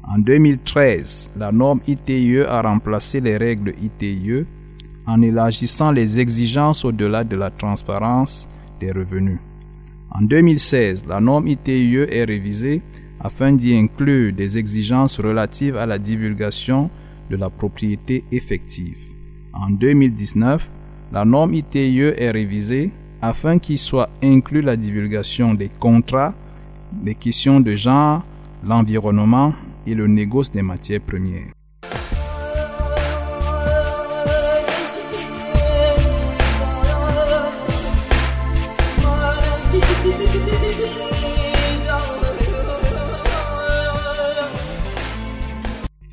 En 0.05 0.19
2013, 0.19 1.33
la 1.37 1.53
norme 1.53 1.81
ITIE 1.87 2.41
a 2.41 2.63
remplacé 2.63 3.21
les 3.21 3.37
règles 3.37 3.73
ITIE 3.83 4.47
en 5.07 5.23
élargissant 5.23 5.93
les 5.93 6.21
exigences 6.21 6.85
au-delà 6.85 7.25
de 7.25 7.37
la 7.37 7.51
transparence 7.51 8.49
des 8.81 8.93
revenus. 8.93 9.41
En 10.11 10.23
2016, 10.23 11.07
la 11.07 11.21
norme 11.21 11.49
ITIE 11.49 11.97
est 12.11 12.25
révisée 12.25 12.83
afin 13.21 13.53
d'y 13.53 13.75
inclure 13.75 14.33
des 14.33 14.59
exigences 14.59 15.21
relatives 15.21 15.77
à 15.77 15.87
la 15.87 15.99
divulgation 15.99 16.91
de 17.31 17.37
la 17.37 17.49
propriété 17.49 18.25
effective. 18.31 18.99
En 19.55 19.71
2019, 19.71 20.71
la 21.13 21.25
norme 21.25 21.55
ITIE 21.55 22.13
est 22.17 22.31
révisée 22.31 22.93
afin 23.23 23.59
qu'il 23.59 23.79
soit 23.79 24.11
inclus 24.23 24.63
la 24.63 24.77
divulgation 24.77 25.55
des 25.55 25.69
contrats, 25.69 26.35
les 27.05 27.15
questions 27.15 27.61
de 27.61 27.75
genre, 27.75 28.25
l'environnement 28.65 29.55
et 29.87 29.95
le 29.95 30.07
négoce 30.07 30.51
des 30.51 30.63
matières 30.63 31.01
premières. 31.01 31.53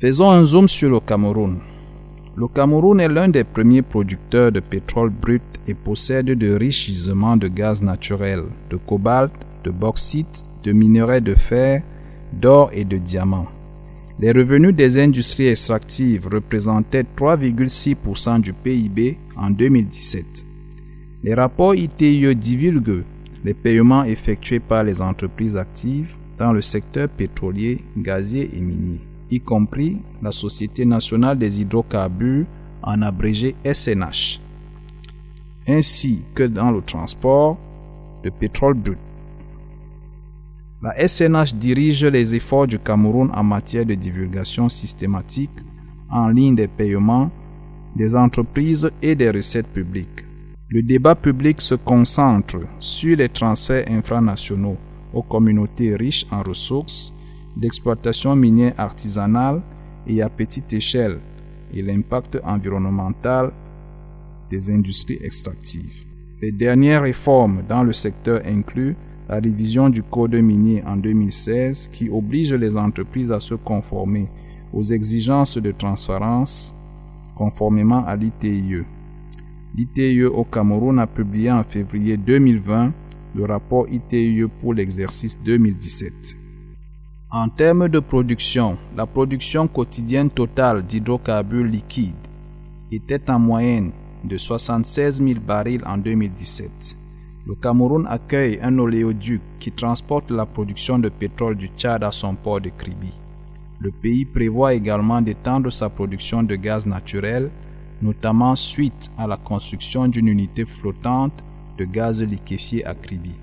Faisons 0.00 0.30
un 0.30 0.46
zoom 0.46 0.66
sur 0.66 0.88
le 0.88 0.98
Cameroun. 0.98 1.58
Le 2.34 2.48
Cameroun 2.48 3.00
est 3.00 3.08
l'un 3.08 3.28
des 3.28 3.44
premiers 3.44 3.82
producteurs 3.82 4.50
de 4.50 4.60
pétrole 4.60 5.10
brut 5.10 5.42
et 5.68 5.74
possède 5.74 6.24
de 6.24 6.54
riches 6.54 6.86
gisements 6.86 7.36
de 7.36 7.48
gaz 7.48 7.82
naturel, 7.82 8.44
de 8.70 8.78
cobalt, 8.78 9.30
de 9.62 9.70
bauxite, 9.70 10.44
de 10.62 10.72
minerais 10.72 11.20
de 11.20 11.34
fer, 11.34 11.82
d'or 12.32 12.70
et 12.72 12.86
de 12.86 12.96
diamants. 12.96 13.48
Les 14.18 14.32
revenus 14.32 14.74
des 14.74 14.98
industries 14.98 15.48
extractives 15.48 16.28
représentaient 16.32 17.04
3,6% 17.14 18.40
du 18.40 18.54
PIB 18.54 19.18
en 19.36 19.50
2017. 19.50 20.46
Les 21.24 21.34
rapports 21.34 21.74
ITIE 21.74 22.34
divulguent 22.34 23.04
les 23.44 23.52
paiements 23.52 24.04
effectués 24.04 24.60
par 24.60 24.82
les 24.82 25.02
entreprises 25.02 25.58
actives, 25.58 26.16
dans 26.38 26.54
le 26.54 26.62
secteur 26.62 27.10
pétrolier, 27.10 27.84
gazier 27.98 28.48
et 28.54 28.60
minier, 28.60 29.00
y 29.30 29.40
compris 29.40 29.98
la 30.22 30.32
Société 30.32 30.84
nationale 30.84 31.38
des 31.38 31.60
hydrocarbures, 31.60 32.46
en 32.82 33.02
abrégé 33.02 33.54
SNH, 33.64 34.40
ainsi 35.68 36.24
que 36.34 36.44
dans 36.44 36.70
le 36.70 36.80
transport 36.80 37.58
de 38.24 38.30
pétrole 38.30 38.74
brut. 38.74 38.98
La 40.82 41.06
SNH 41.06 41.54
dirige 41.56 42.04
les 42.06 42.34
efforts 42.34 42.66
du 42.66 42.78
Cameroun 42.78 43.30
en 43.34 43.44
matière 43.44 43.84
de 43.84 43.94
divulgation 43.94 44.70
systématique 44.70 45.50
en 46.10 46.28
ligne 46.28 46.54
des 46.54 46.68
paiements 46.68 47.30
des 47.96 48.14
entreprises 48.14 48.90
et 49.02 49.14
des 49.14 49.30
recettes 49.30 49.68
publiques. 49.68 50.24
Le 50.68 50.82
débat 50.82 51.14
public 51.14 51.60
se 51.60 51.74
concentre 51.74 52.58
sur 52.78 53.16
les 53.16 53.28
transferts 53.28 53.90
infranationaux 53.90 54.76
aux 55.12 55.22
communautés 55.22 55.96
riches 55.96 56.26
en 56.30 56.42
ressources, 56.42 57.12
d'exploitation 57.60 58.34
minière 58.34 58.74
artisanale 58.78 59.62
et 60.06 60.22
à 60.22 60.30
petite 60.30 60.72
échelle 60.72 61.20
et 61.74 61.82
l'impact 61.82 62.38
environnemental 62.42 63.52
des 64.50 64.70
industries 64.70 65.18
extractives. 65.22 66.06
Les 66.40 66.52
dernières 66.52 67.02
réformes 67.02 67.62
dans 67.68 67.82
le 67.82 67.92
secteur 67.92 68.40
incluent 68.46 68.96
la 69.28 69.38
révision 69.38 69.90
du 69.90 70.02
code 70.02 70.34
minier 70.34 70.82
en 70.86 70.96
2016 70.96 71.88
qui 71.88 72.08
oblige 72.08 72.54
les 72.54 72.76
entreprises 72.76 73.30
à 73.30 73.38
se 73.38 73.54
conformer 73.54 74.26
aux 74.72 74.82
exigences 74.82 75.58
de 75.58 75.70
transparence 75.70 76.74
conformément 77.36 78.04
à 78.06 78.16
l'ITIE. 78.16 78.84
L'ITIE 79.76 80.24
au 80.24 80.44
Cameroun 80.44 80.98
a 80.98 81.06
publié 81.06 81.52
en 81.52 81.62
février 81.62 82.16
2020 82.16 82.92
le 83.36 83.44
rapport 83.44 83.86
ITIE 83.88 84.44
pour 84.60 84.74
l'exercice 84.74 85.38
2017. 85.44 86.39
En 87.32 87.48
termes 87.48 87.88
de 87.88 88.00
production, 88.00 88.76
la 88.96 89.06
production 89.06 89.68
quotidienne 89.68 90.30
totale 90.30 90.82
d'hydrocarbures 90.82 91.64
liquides 91.64 92.26
était 92.90 93.30
en 93.30 93.38
moyenne 93.38 93.92
de 94.24 94.36
76 94.36 95.22
000 95.24 95.38
barils 95.38 95.84
en 95.86 95.96
2017. 95.96 96.96
Le 97.46 97.54
Cameroun 97.54 98.04
accueille 98.08 98.58
un 98.60 98.76
oléoduc 98.80 99.42
qui 99.60 99.70
transporte 99.70 100.32
la 100.32 100.44
production 100.44 100.98
de 100.98 101.08
pétrole 101.08 101.54
du 101.54 101.68
Tchad 101.68 102.02
à 102.02 102.10
son 102.10 102.34
port 102.34 102.60
de 102.60 102.70
Kribi. 102.70 103.12
Le 103.78 103.92
pays 103.92 104.24
prévoit 104.24 104.74
également 104.74 105.20
d'étendre 105.20 105.70
sa 105.70 105.88
production 105.88 106.42
de 106.42 106.56
gaz 106.56 106.84
naturel, 106.84 107.52
notamment 108.02 108.56
suite 108.56 109.08
à 109.16 109.28
la 109.28 109.36
construction 109.36 110.08
d'une 110.08 110.26
unité 110.26 110.64
flottante 110.64 111.44
de 111.78 111.84
gaz 111.84 112.20
liquéfié 112.24 112.84
à 112.84 112.94
Kribi. 112.96 113.34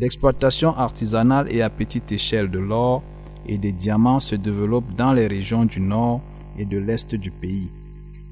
L'exploitation 0.00 0.74
artisanale 0.78 1.54
et 1.54 1.60
à 1.60 1.68
petite 1.68 2.10
échelle 2.10 2.50
de 2.50 2.58
l'or 2.58 3.02
et 3.46 3.58
des 3.58 3.72
diamants 3.72 4.18
se 4.18 4.34
développe 4.34 4.94
dans 4.96 5.12
les 5.12 5.26
régions 5.26 5.66
du 5.66 5.78
nord 5.78 6.22
et 6.56 6.64
de 6.64 6.78
l'est 6.78 7.14
du 7.14 7.30
pays, 7.30 7.70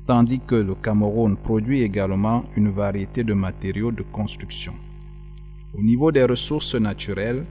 tandis 0.07 0.41
que 0.41 0.55
le 0.55 0.75
Cameroun 0.75 1.37
produit 1.37 1.83
également 1.83 2.45
une 2.57 2.71
variété 2.71 3.23
de 3.23 3.35
matériaux 3.35 3.93
de 3.93 4.03
construction. 4.03 4.73
Au 5.79 5.83
niveau 5.83 6.11
des 6.11 6.25
ressources 6.25 6.75
naturelles, 6.75 7.45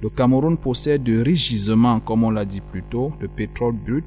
le 0.00 0.08
Cameroun 0.08 0.56
possède 0.56 1.02
de 1.02 1.20
riches 1.20 1.48
gisements, 1.48 2.00
comme 2.00 2.24
on 2.24 2.30
l'a 2.30 2.46
dit 2.46 2.62
plus 2.62 2.84
tôt, 2.84 3.12
de 3.20 3.26
pétrole 3.26 3.74
brut, 3.74 4.04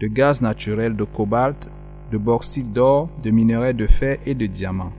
de 0.00 0.06
gaz 0.06 0.40
naturel, 0.40 0.94
de 0.94 1.02
cobalt, 1.02 1.68
de 2.12 2.18
bauxite 2.18 2.72
d'or, 2.72 3.08
de 3.24 3.30
minerais 3.32 3.74
de 3.74 3.88
fer 3.88 4.18
et 4.24 4.36
de 4.36 4.46
diamants. 4.46 4.92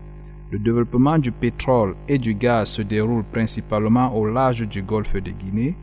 Le 0.51 0.59
développement 0.59 1.17
du 1.17 1.31
pétrole 1.31 1.95
et 2.09 2.17
du 2.17 2.35
gaz 2.35 2.71
se 2.71 2.81
déroule 2.81 3.23
principalement 3.23 4.13
au 4.13 4.25
large 4.25 4.67
du 4.67 4.83
golfe 4.83 5.15
de 5.15 5.31
Guinée, 5.31 5.77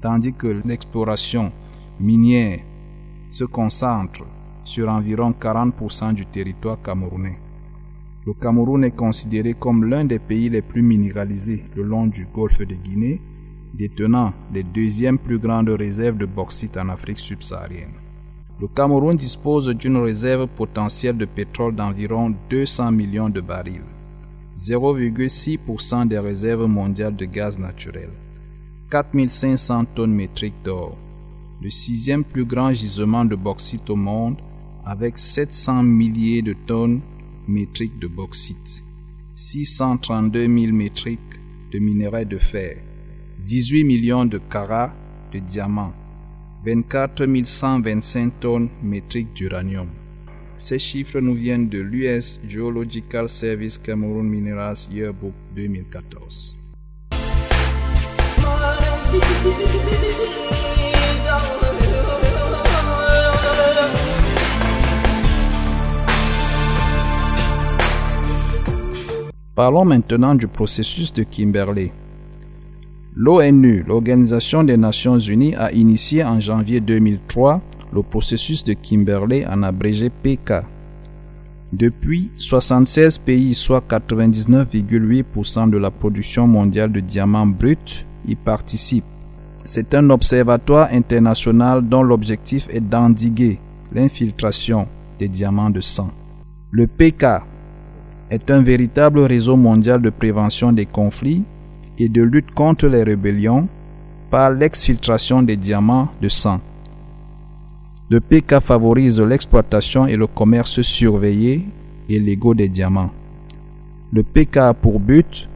tandis 0.00 0.32
que 0.32 0.46
l'exploration 0.64 1.50
minière 1.98 2.60
se 3.28 3.42
concentre 3.42 4.24
sur 4.62 4.88
environ 4.88 5.34
40% 5.38 6.14
du 6.14 6.24
territoire 6.24 6.80
camerounais. 6.80 7.36
Le 8.24 8.34
Cameroun 8.34 8.84
est 8.84 8.94
considéré 8.94 9.54
comme 9.54 9.84
l'un 9.86 10.04
des 10.04 10.20
pays 10.20 10.48
les 10.48 10.62
plus 10.62 10.82
minéralisés 10.82 11.64
le 11.74 11.82
long 11.82 12.06
du 12.06 12.24
golfe 12.32 12.60
de 12.60 12.76
Guinée, 12.76 13.20
détenant 13.74 14.32
les 14.54 14.62
deuxièmes 14.62 15.18
plus 15.18 15.40
grandes 15.40 15.70
réserves 15.70 16.18
de 16.18 16.26
bauxite 16.26 16.76
en 16.76 16.90
Afrique 16.90 17.18
subsaharienne. 17.18 17.94
Le 18.60 18.68
Cameroun 18.68 19.16
dispose 19.16 19.68
d'une 19.70 19.96
réserve 19.96 20.46
potentielle 20.46 21.16
de 21.16 21.24
pétrole 21.24 21.74
d'environ 21.74 22.32
200 22.48 22.92
millions 22.92 23.28
de 23.28 23.40
barils, 23.40 23.82
0,6% 24.58 26.08
des 26.08 26.18
réserves 26.18 26.66
mondiales 26.66 27.16
de 27.16 27.24
gaz 27.24 27.58
naturel, 27.58 28.10
4500 28.90 29.86
tonnes 29.94 30.14
métriques 30.14 30.62
d'or, 30.64 30.96
le 31.62 31.70
sixième 31.70 32.24
plus 32.24 32.44
grand 32.44 32.72
gisement 32.72 33.24
de 33.24 33.36
bauxite 33.36 33.88
au 33.88 33.96
monde 33.96 34.36
avec 34.84 35.18
700 35.18 35.82
milliers 35.84 36.42
de 36.42 36.54
tonnes 36.66 37.00
métriques 37.46 37.98
de 37.98 38.08
bauxite, 38.08 38.84
632 39.34 40.40
000 40.40 40.72
métriques 40.72 41.20
de 41.72 41.78
minerais 41.78 42.24
de 42.24 42.38
fer, 42.38 42.78
18 43.46 43.84
millions 43.84 44.26
de 44.26 44.38
carats 44.38 44.94
de 45.32 45.38
diamants, 45.38 45.94
24 46.64 47.26
125 47.44 48.40
tonnes 48.40 48.68
métriques 48.82 49.32
d'uranium. 49.32 49.88
Ces 50.64 50.78
chiffres 50.78 51.18
nous 51.18 51.34
viennent 51.34 51.68
de 51.68 51.80
l'US 51.80 52.38
Geological 52.46 53.28
Service 53.28 53.78
Cameroon 53.78 54.22
Minerals 54.22 54.76
Yearbook 54.92 55.32
2014. 55.56 56.56
Parlons 69.56 69.84
maintenant 69.84 70.36
du 70.36 70.46
processus 70.46 71.12
de 71.12 71.24
Kimberley. 71.24 71.90
L'ONU, 73.16 73.82
l'Organisation 73.84 74.62
des 74.62 74.76
Nations 74.76 75.18
Unies, 75.18 75.56
a 75.56 75.72
initié 75.72 76.22
en 76.22 76.38
janvier 76.38 76.80
2003 76.80 77.60
le 77.92 78.02
processus 78.02 78.64
de 78.64 78.72
Kimberley 78.72 79.46
en 79.46 79.62
abrégé 79.62 80.10
PK. 80.10 80.64
Depuis, 81.72 82.30
76 82.36 83.18
pays, 83.18 83.54
soit 83.54 83.82
99,8% 83.88 85.70
de 85.70 85.78
la 85.78 85.90
production 85.90 86.46
mondiale 86.46 86.92
de 86.92 87.00
diamants 87.00 87.46
bruts, 87.46 88.06
y 88.26 88.36
participent. 88.36 89.04
C'est 89.64 89.94
un 89.94 90.10
observatoire 90.10 90.88
international 90.92 91.82
dont 91.82 92.02
l'objectif 92.02 92.68
est 92.70 92.80
d'endiguer 92.80 93.58
l'infiltration 93.92 94.86
des 95.18 95.28
diamants 95.28 95.70
de 95.70 95.80
sang. 95.80 96.10
Le 96.70 96.86
PK 96.86 97.24
est 98.30 98.50
un 98.50 98.62
véritable 98.62 99.20
réseau 99.20 99.56
mondial 99.56 100.00
de 100.00 100.10
prévention 100.10 100.72
des 100.72 100.86
conflits 100.86 101.44
et 101.98 102.08
de 102.08 102.22
lutte 102.22 102.52
contre 102.52 102.86
les 102.86 103.02
rébellions 103.02 103.68
par 104.30 104.50
l'exfiltration 104.50 105.42
des 105.42 105.56
diamants 105.56 106.08
de 106.20 106.28
sang. 106.28 106.60
Le 108.12 108.20
PK 108.20 108.60
favorise 108.60 109.18
l'exploitation 109.22 110.06
et 110.06 110.16
le 110.16 110.26
commerce 110.26 110.82
surveillé 110.82 111.62
et 112.10 112.18
légaux 112.20 112.52
des 112.52 112.68
diamants. 112.68 113.10
Le 114.12 114.22
PK 114.22 114.58
a 114.58 114.74
pour 114.74 115.00
but 115.00 115.48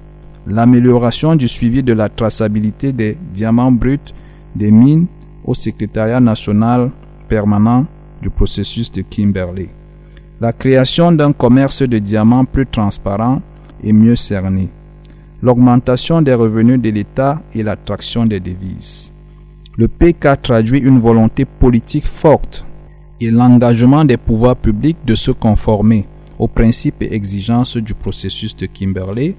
l'amélioration 0.47 1.37
du 1.37 1.49
suivi 1.49 1.83
de 1.83 1.93
la 1.93 2.09
traçabilité 2.09 2.95
des 2.95 3.19
diamants 3.35 3.73
bruts 3.73 4.15
des 4.55 4.71
mines 4.71 5.05
au 5.45 5.53
secrétariat 5.53 6.19
national 6.19 6.91
permanent 7.29 7.85
du 8.23 8.31
processus 8.31 8.91
de 8.91 9.03
Kimberley 9.03 9.69
la 10.41 10.55
création 10.55 11.13
d'un 11.13 11.35
commerce 11.35 11.83
de 11.83 11.99
diamants 11.99 12.47
plus 12.47 12.67
transparent 12.67 13.43
et 13.85 13.93
mieux 13.93 14.17
cerné, 14.17 14.71
l'augmentation 15.43 16.23
des 16.23 16.33
revenus 16.33 16.81
de 16.81 16.89
l'État 16.89 17.43
et 17.55 17.63
l'attraction 17.63 18.25
des 18.25 18.41
devises. 18.41 19.13
Le 19.79 19.89
PK 19.89 20.41
traduit 20.41 20.79
une 20.79 21.01
volonté 21.01 21.45
politique 21.45 22.07
forte 22.07 22.65
et 23.21 23.31
l'engagement 23.31 24.07
des 24.07 24.17
pouvoirs 24.17 24.57
publics 24.57 24.97
de 25.05 25.15
se 25.15 25.31
conformer 25.31 26.07
aux 26.39 26.49
principes 26.49 27.03
et 27.03 27.13
exigences 27.13 27.77
du 27.77 27.93
processus 27.93 28.57
de 28.57 28.65
Kimberley, 28.65 29.37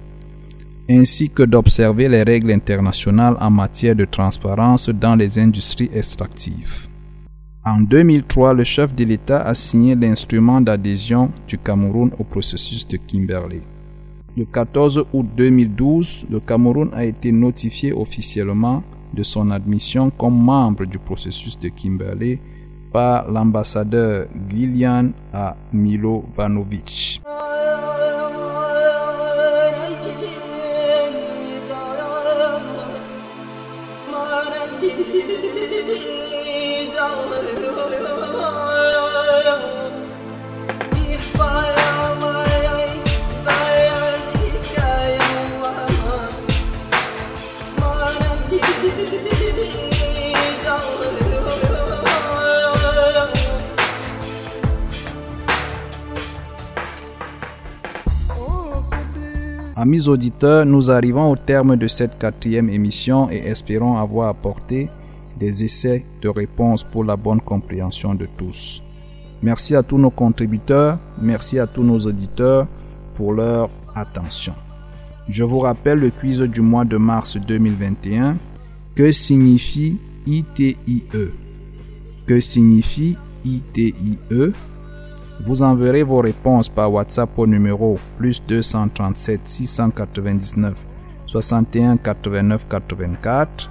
ainsi 0.88 1.31
que 1.31 1.41
d'observer 1.41 2.07
les 2.07 2.21
règles 2.21 2.51
internationales 2.51 3.35
en 3.39 3.49
matière 3.49 3.95
de 3.95 4.05
transparence 4.05 4.89
dans 4.89 5.15
les 5.15 5.39
industries 5.39 5.89
extractives. 5.91 6.88
En 7.65 7.81
2003, 7.81 8.53
le 8.53 8.63
chef 8.63 8.93
de 8.93 9.05
l'État 9.05 9.41
a 9.41 9.55
signé 9.55 9.95
l'instrument 9.95 10.61
d'adhésion 10.61 11.31
du 11.47 11.57
Cameroun 11.57 12.11
au 12.19 12.23
processus 12.23 12.88
de 12.88 12.97
Kimberley. 12.97 13.61
Le 14.38 14.45
14 14.45 15.03
août 15.13 15.25
2012, 15.35 16.27
le 16.29 16.39
Cameroun 16.39 16.91
a 16.93 17.05
été 17.05 17.31
notifié 17.31 17.91
officiellement 17.91 18.83
de 19.14 19.24
son 19.24 19.51
admission 19.51 20.10
comme 20.10 20.38
membre 20.38 20.86
du 20.86 20.99
processus 20.99 21.58
de 21.60 21.70
Kimberley 21.70 22.39
par 22.91 23.30
l'ambassadeur 23.30 24.28
Gillian 24.49 25.12
A. 25.34 25.55
Milovanovic. 25.74 27.22
Amis 59.80 60.07
auditeurs, 60.07 60.65
nous 60.65 60.89
arrivons 60.89 61.30
au 61.30 61.36
terme 61.36 61.75
de 61.75 61.88
cette 61.88 62.17
quatrième 62.17 62.67
émission 62.67 63.30
et 63.30 63.36
espérons 63.45 63.95
avoir 63.95 64.30
apporté 64.30 64.89
des 65.39 65.63
essais 65.63 66.03
de 66.19 66.30
réponse 66.30 66.84
pour 66.84 67.03
la 67.03 67.15
bonne 67.15 67.41
compréhension 67.41 68.15
de 68.15 68.28
tous. 68.38 68.82
Merci 69.43 69.75
à 69.75 69.84
tous 69.84 69.99
nos 69.99 70.09
contributeurs, 70.09 70.97
merci 71.21 71.59
à 71.59 71.67
tous 71.67 71.84
nos 71.84 71.99
auditeurs 71.99 72.67
pour 73.13 73.34
leur 73.34 73.69
attention. 73.93 74.55
Je 75.30 75.43
vous 75.43 75.59
rappelle 75.59 75.99
le 75.99 76.09
quiz 76.09 76.41
du 76.41 76.61
mois 76.61 76.84
de 76.84 76.97
mars 76.97 77.38
2021. 77.38 78.36
Que 78.95 79.11
signifie 79.11 79.99
ITIE 80.25 81.05
Que 82.25 82.39
signifie 82.39 83.15
ITIE 83.45 84.17
Vous 85.45 85.61
enverrez 85.61 86.03
vos 86.03 86.19
réponses 86.19 86.67
par 86.67 86.91
WhatsApp 86.91 87.29
au 87.38 87.45
numéro 87.45 87.99
plus 88.17 88.41
237 88.47 89.41
699 89.43 90.88
61 91.27 91.97
89 91.97 92.67
84. 92.67 93.69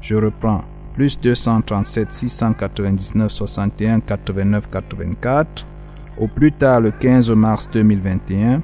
Je 0.00 0.14
reprends 0.14 0.62
plus 0.94 1.20
237 1.20 2.10
699 2.10 3.30
61 3.30 4.00
89 4.00 4.70
84 4.70 5.66
au 6.18 6.28
plus 6.28 6.52
tard 6.52 6.80
le 6.80 6.90
15 6.90 7.30
mars 7.32 7.68
2021 7.70 8.62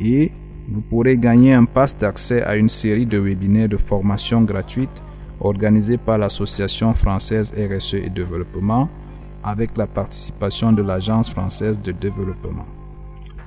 et 0.00 0.32
vous 0.68 0.80
pourrez 0.80 1.16
gagner 1.16 1.52
un 1.54 1.64
pass 1.64 1.96
d'accès 1.96 2.42
à 2.42 2.56
une 2.56 2.68
série 2.68 3.06
de 3.06 3.18
webinaires 3.18 3.68
de 3.68 3.76
formation 3.76 4.42
gratuite 4.42 5.02
organisés 5.40 5.98
par 5.98 6.18
l'Association 6.18 6.94
française 6.94 7.52
RSE 7.52 7.94
et 7.94 8.10
développement 8.10 8.88
avec 9.44 9.76
la 9.76 9.86
participation 9.86 10.72
de 10.72 10.82
l'Agence 10.82 11.30
française 11.30 11.80
de 11.80 11.92
développement. 11.92 12.66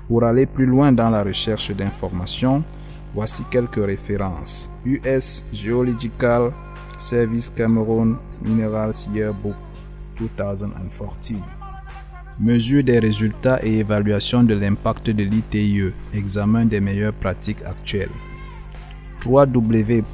Pour 0.07 0.23
aller 0.23 0.45
plus 0.45 0.65
loin 0.65 0.91
dans 0.91 1.09
la 1.09 1.23
recherche 1.23 1.71
d'informations, 1.71 2.63
voici 3.13 3.43
quelques 3.49 3.83
références. 3.83 4.71
US 4.85 5.45
Geological 5.51 6.51
Service 6.99 7.49
Cameroon 7.49 8.17
Minerals 8.41 9.07
Yearbook 9.13 9.55
2014. 10.19 10.65
Mesure 12.39 12.83
des 12.83 12.99
résultats 12.99 13.59
et 13.63 13.79
évaluation 13.79 14.43
de 14.43 14.53
l'impact 14.53 15.09
de 15.09 15.23
l'ITIE, 15.23 15.93
examen 16.13 16.65
des 16.65 16.81
meilleures 16.81 17.13
pratiques 17.13 17.61
actuelles. 17.65 18.09
www.itie.org 19.25 20.05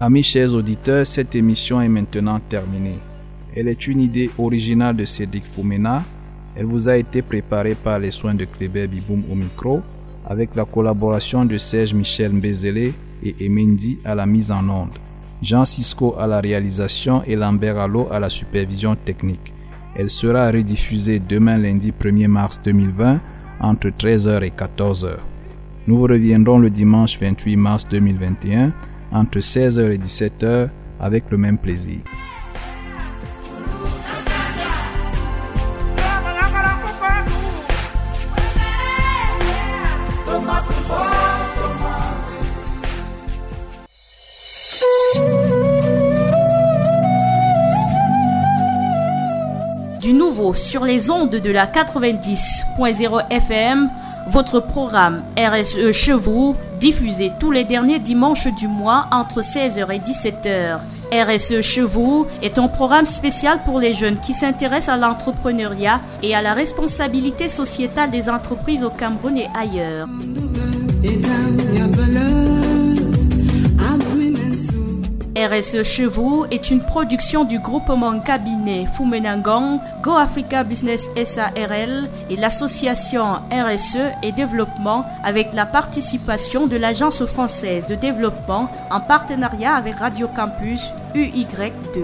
Amis 0.00 0.22
chers 0.22 0.54
auditeurs, 0.54 1.04
cette 1.04 1.34
émission 1.34 1.80
est 1.80 1.88
maintenant 1.88 2.38
terminée. 2.38 3.00
Elle 3.56 3.66
est 3.66 3.88
une 3.88 4.00
idée 4.00 4.30
originale 4.38 4.94
de 4.94 5.04
Cédric 5.04 5.44
Foumena. 5.44 6.04
Elle 6.54 6.66
vous 6.66 6.88
a 6.88 6.96
été 6.96 7.20
préparée 7.20 7.74
par 7.74 7.98
les 7.98 8.12
soins 8.12 8.34
de 8.34 8.44
Kléber 8.44 8.86
Biboum 8.86 9.24
au 9.28 9.34
micro, 9.34 9.82
avec 10.24 10.54
la 10.54 10.64
collaboration 10.64 11.44
de 11.44 11.58
Serge 11.58 11.94
Michel 11.94 12.32
Mbezele 12.32 12.92
et 13.22 13.34
Emendi 13.46 13.98
à 14.04 14.14
la 14.14 14.26
mise 14.26 14.50
en 14.50 14.68
onde, 14.68 14.98
Jean 15.42 15.64
Cisco 15.64 16.16
à 16.18 16.26
la 16.26 16.40
réalisation 16.40 17.22
et 17.24 17.36
Lambert 17.36 17.78
Allo 17.78 18.08
à 18.10 18.18
la 18.18 18.28
supervision 18.28 18.96
technique. 18.96 19.52
Elle 19.96 20.10
sera 20.10 20.50
rediffusée 20.50 21.18
demain 21.18 21.58
lundi 21.58 21.92
1er 21.92 22.28
mars 22.28 22.60
2020 22.64 23.20
entre 23.60 23.88
13h 23.88 24.44
et 24.44 24.50
14h. 24.50 25.16
Nous 25.86 26.00
reviendrons 26.02 26.58
le 26.58 26.70
dimanche 26.70 27.18
28 27.20 27.56
mars 27.56 27.88
2021 27.88 28.72
entre 29.12 29.38
16h 29.38 29.92
et 29.92 29.98
17h 29.98 30.70
avec 31.00 31.30
le 31.30 31.38
même 31.38 31.58
plaisir. 31.58 31.98
Sur 50.68 50.84
les 50.84 51.10
ondes 51.10 51.30
de 51.30 51.50
la 51.50 51.66
90.0 51.66 53.30
FM, 53.30 53.88
votre 54.28 54.60
programme 54.60 55.22
RSE 55.38 55.92
Chevaux 55.92 56.56
diffusé 56.78 57.32
tous 57.40 57.50
les 57.50 57.64
derniers 57.64 57.98
dimanches 57.98 58.48
du 58.54 58.68
mois 58.68 59.06
entre 59.10 59.40
16h 59.40 59.90
et 59.90 59.98
17h. 59.98 60.78
RSE 61.10 61.62
Chevaux 61.62 62.26
est 62.42 62.58
un 62.58 62.68
programme 62.68 63.06
spécial 63.06 63.60
pour 63.64 63.80
les 63.80 63.94
jeunes 63.94 64.18
qui 64.20 64.34
s'intéressent 64.34 64.94
à 64.94 64.98
l'entrepreneuriat 64.98 66.02
et 66.22 66.34
à 66.34 66.42
la 66.42 66.52
responsabilité 66.52 67.48
sociétale 67.48 68.10
des 68.10 68.28
entreprises 68.28 68.84
au 68.84 68.90
Cameroun 68.90 69.38
et 69.38 69.48
ailleurs. 69.58 70.06
RSE 75.38 75.84
Chevaux 75.84 76.46
est 76.50 76.72
une 76.72 76.80
production 76.80 77.44
du 77.44 77.60
groupement 77.60 78.18
cabinet 78.18 78.86
Fumenangong, 78.96 79.78
Go 80.02 80.16
Africa 80.16 80.64
Business 80.64 81.08
SARL 81.14 82.08
et 82.28 82.34
l'association 82.34 83.34
RSE 83.52 83.98
et 84.24 84.32
développement 84.32 85.04
avec 85.22 85.54
la 85.54 85.64
participation 85.64 86.66
de 86.66 86.76
l'Agence 86.76 87.24
française 87.24 87.86
de 87.86 87.94
développement 87.94 88.68
en 88.90 89.00
partenariat 89.00 89.74
avec 89.74 90.00
Radio 90.00 90.26
Campus 90.26 90.92
UY2. 91.14 92.02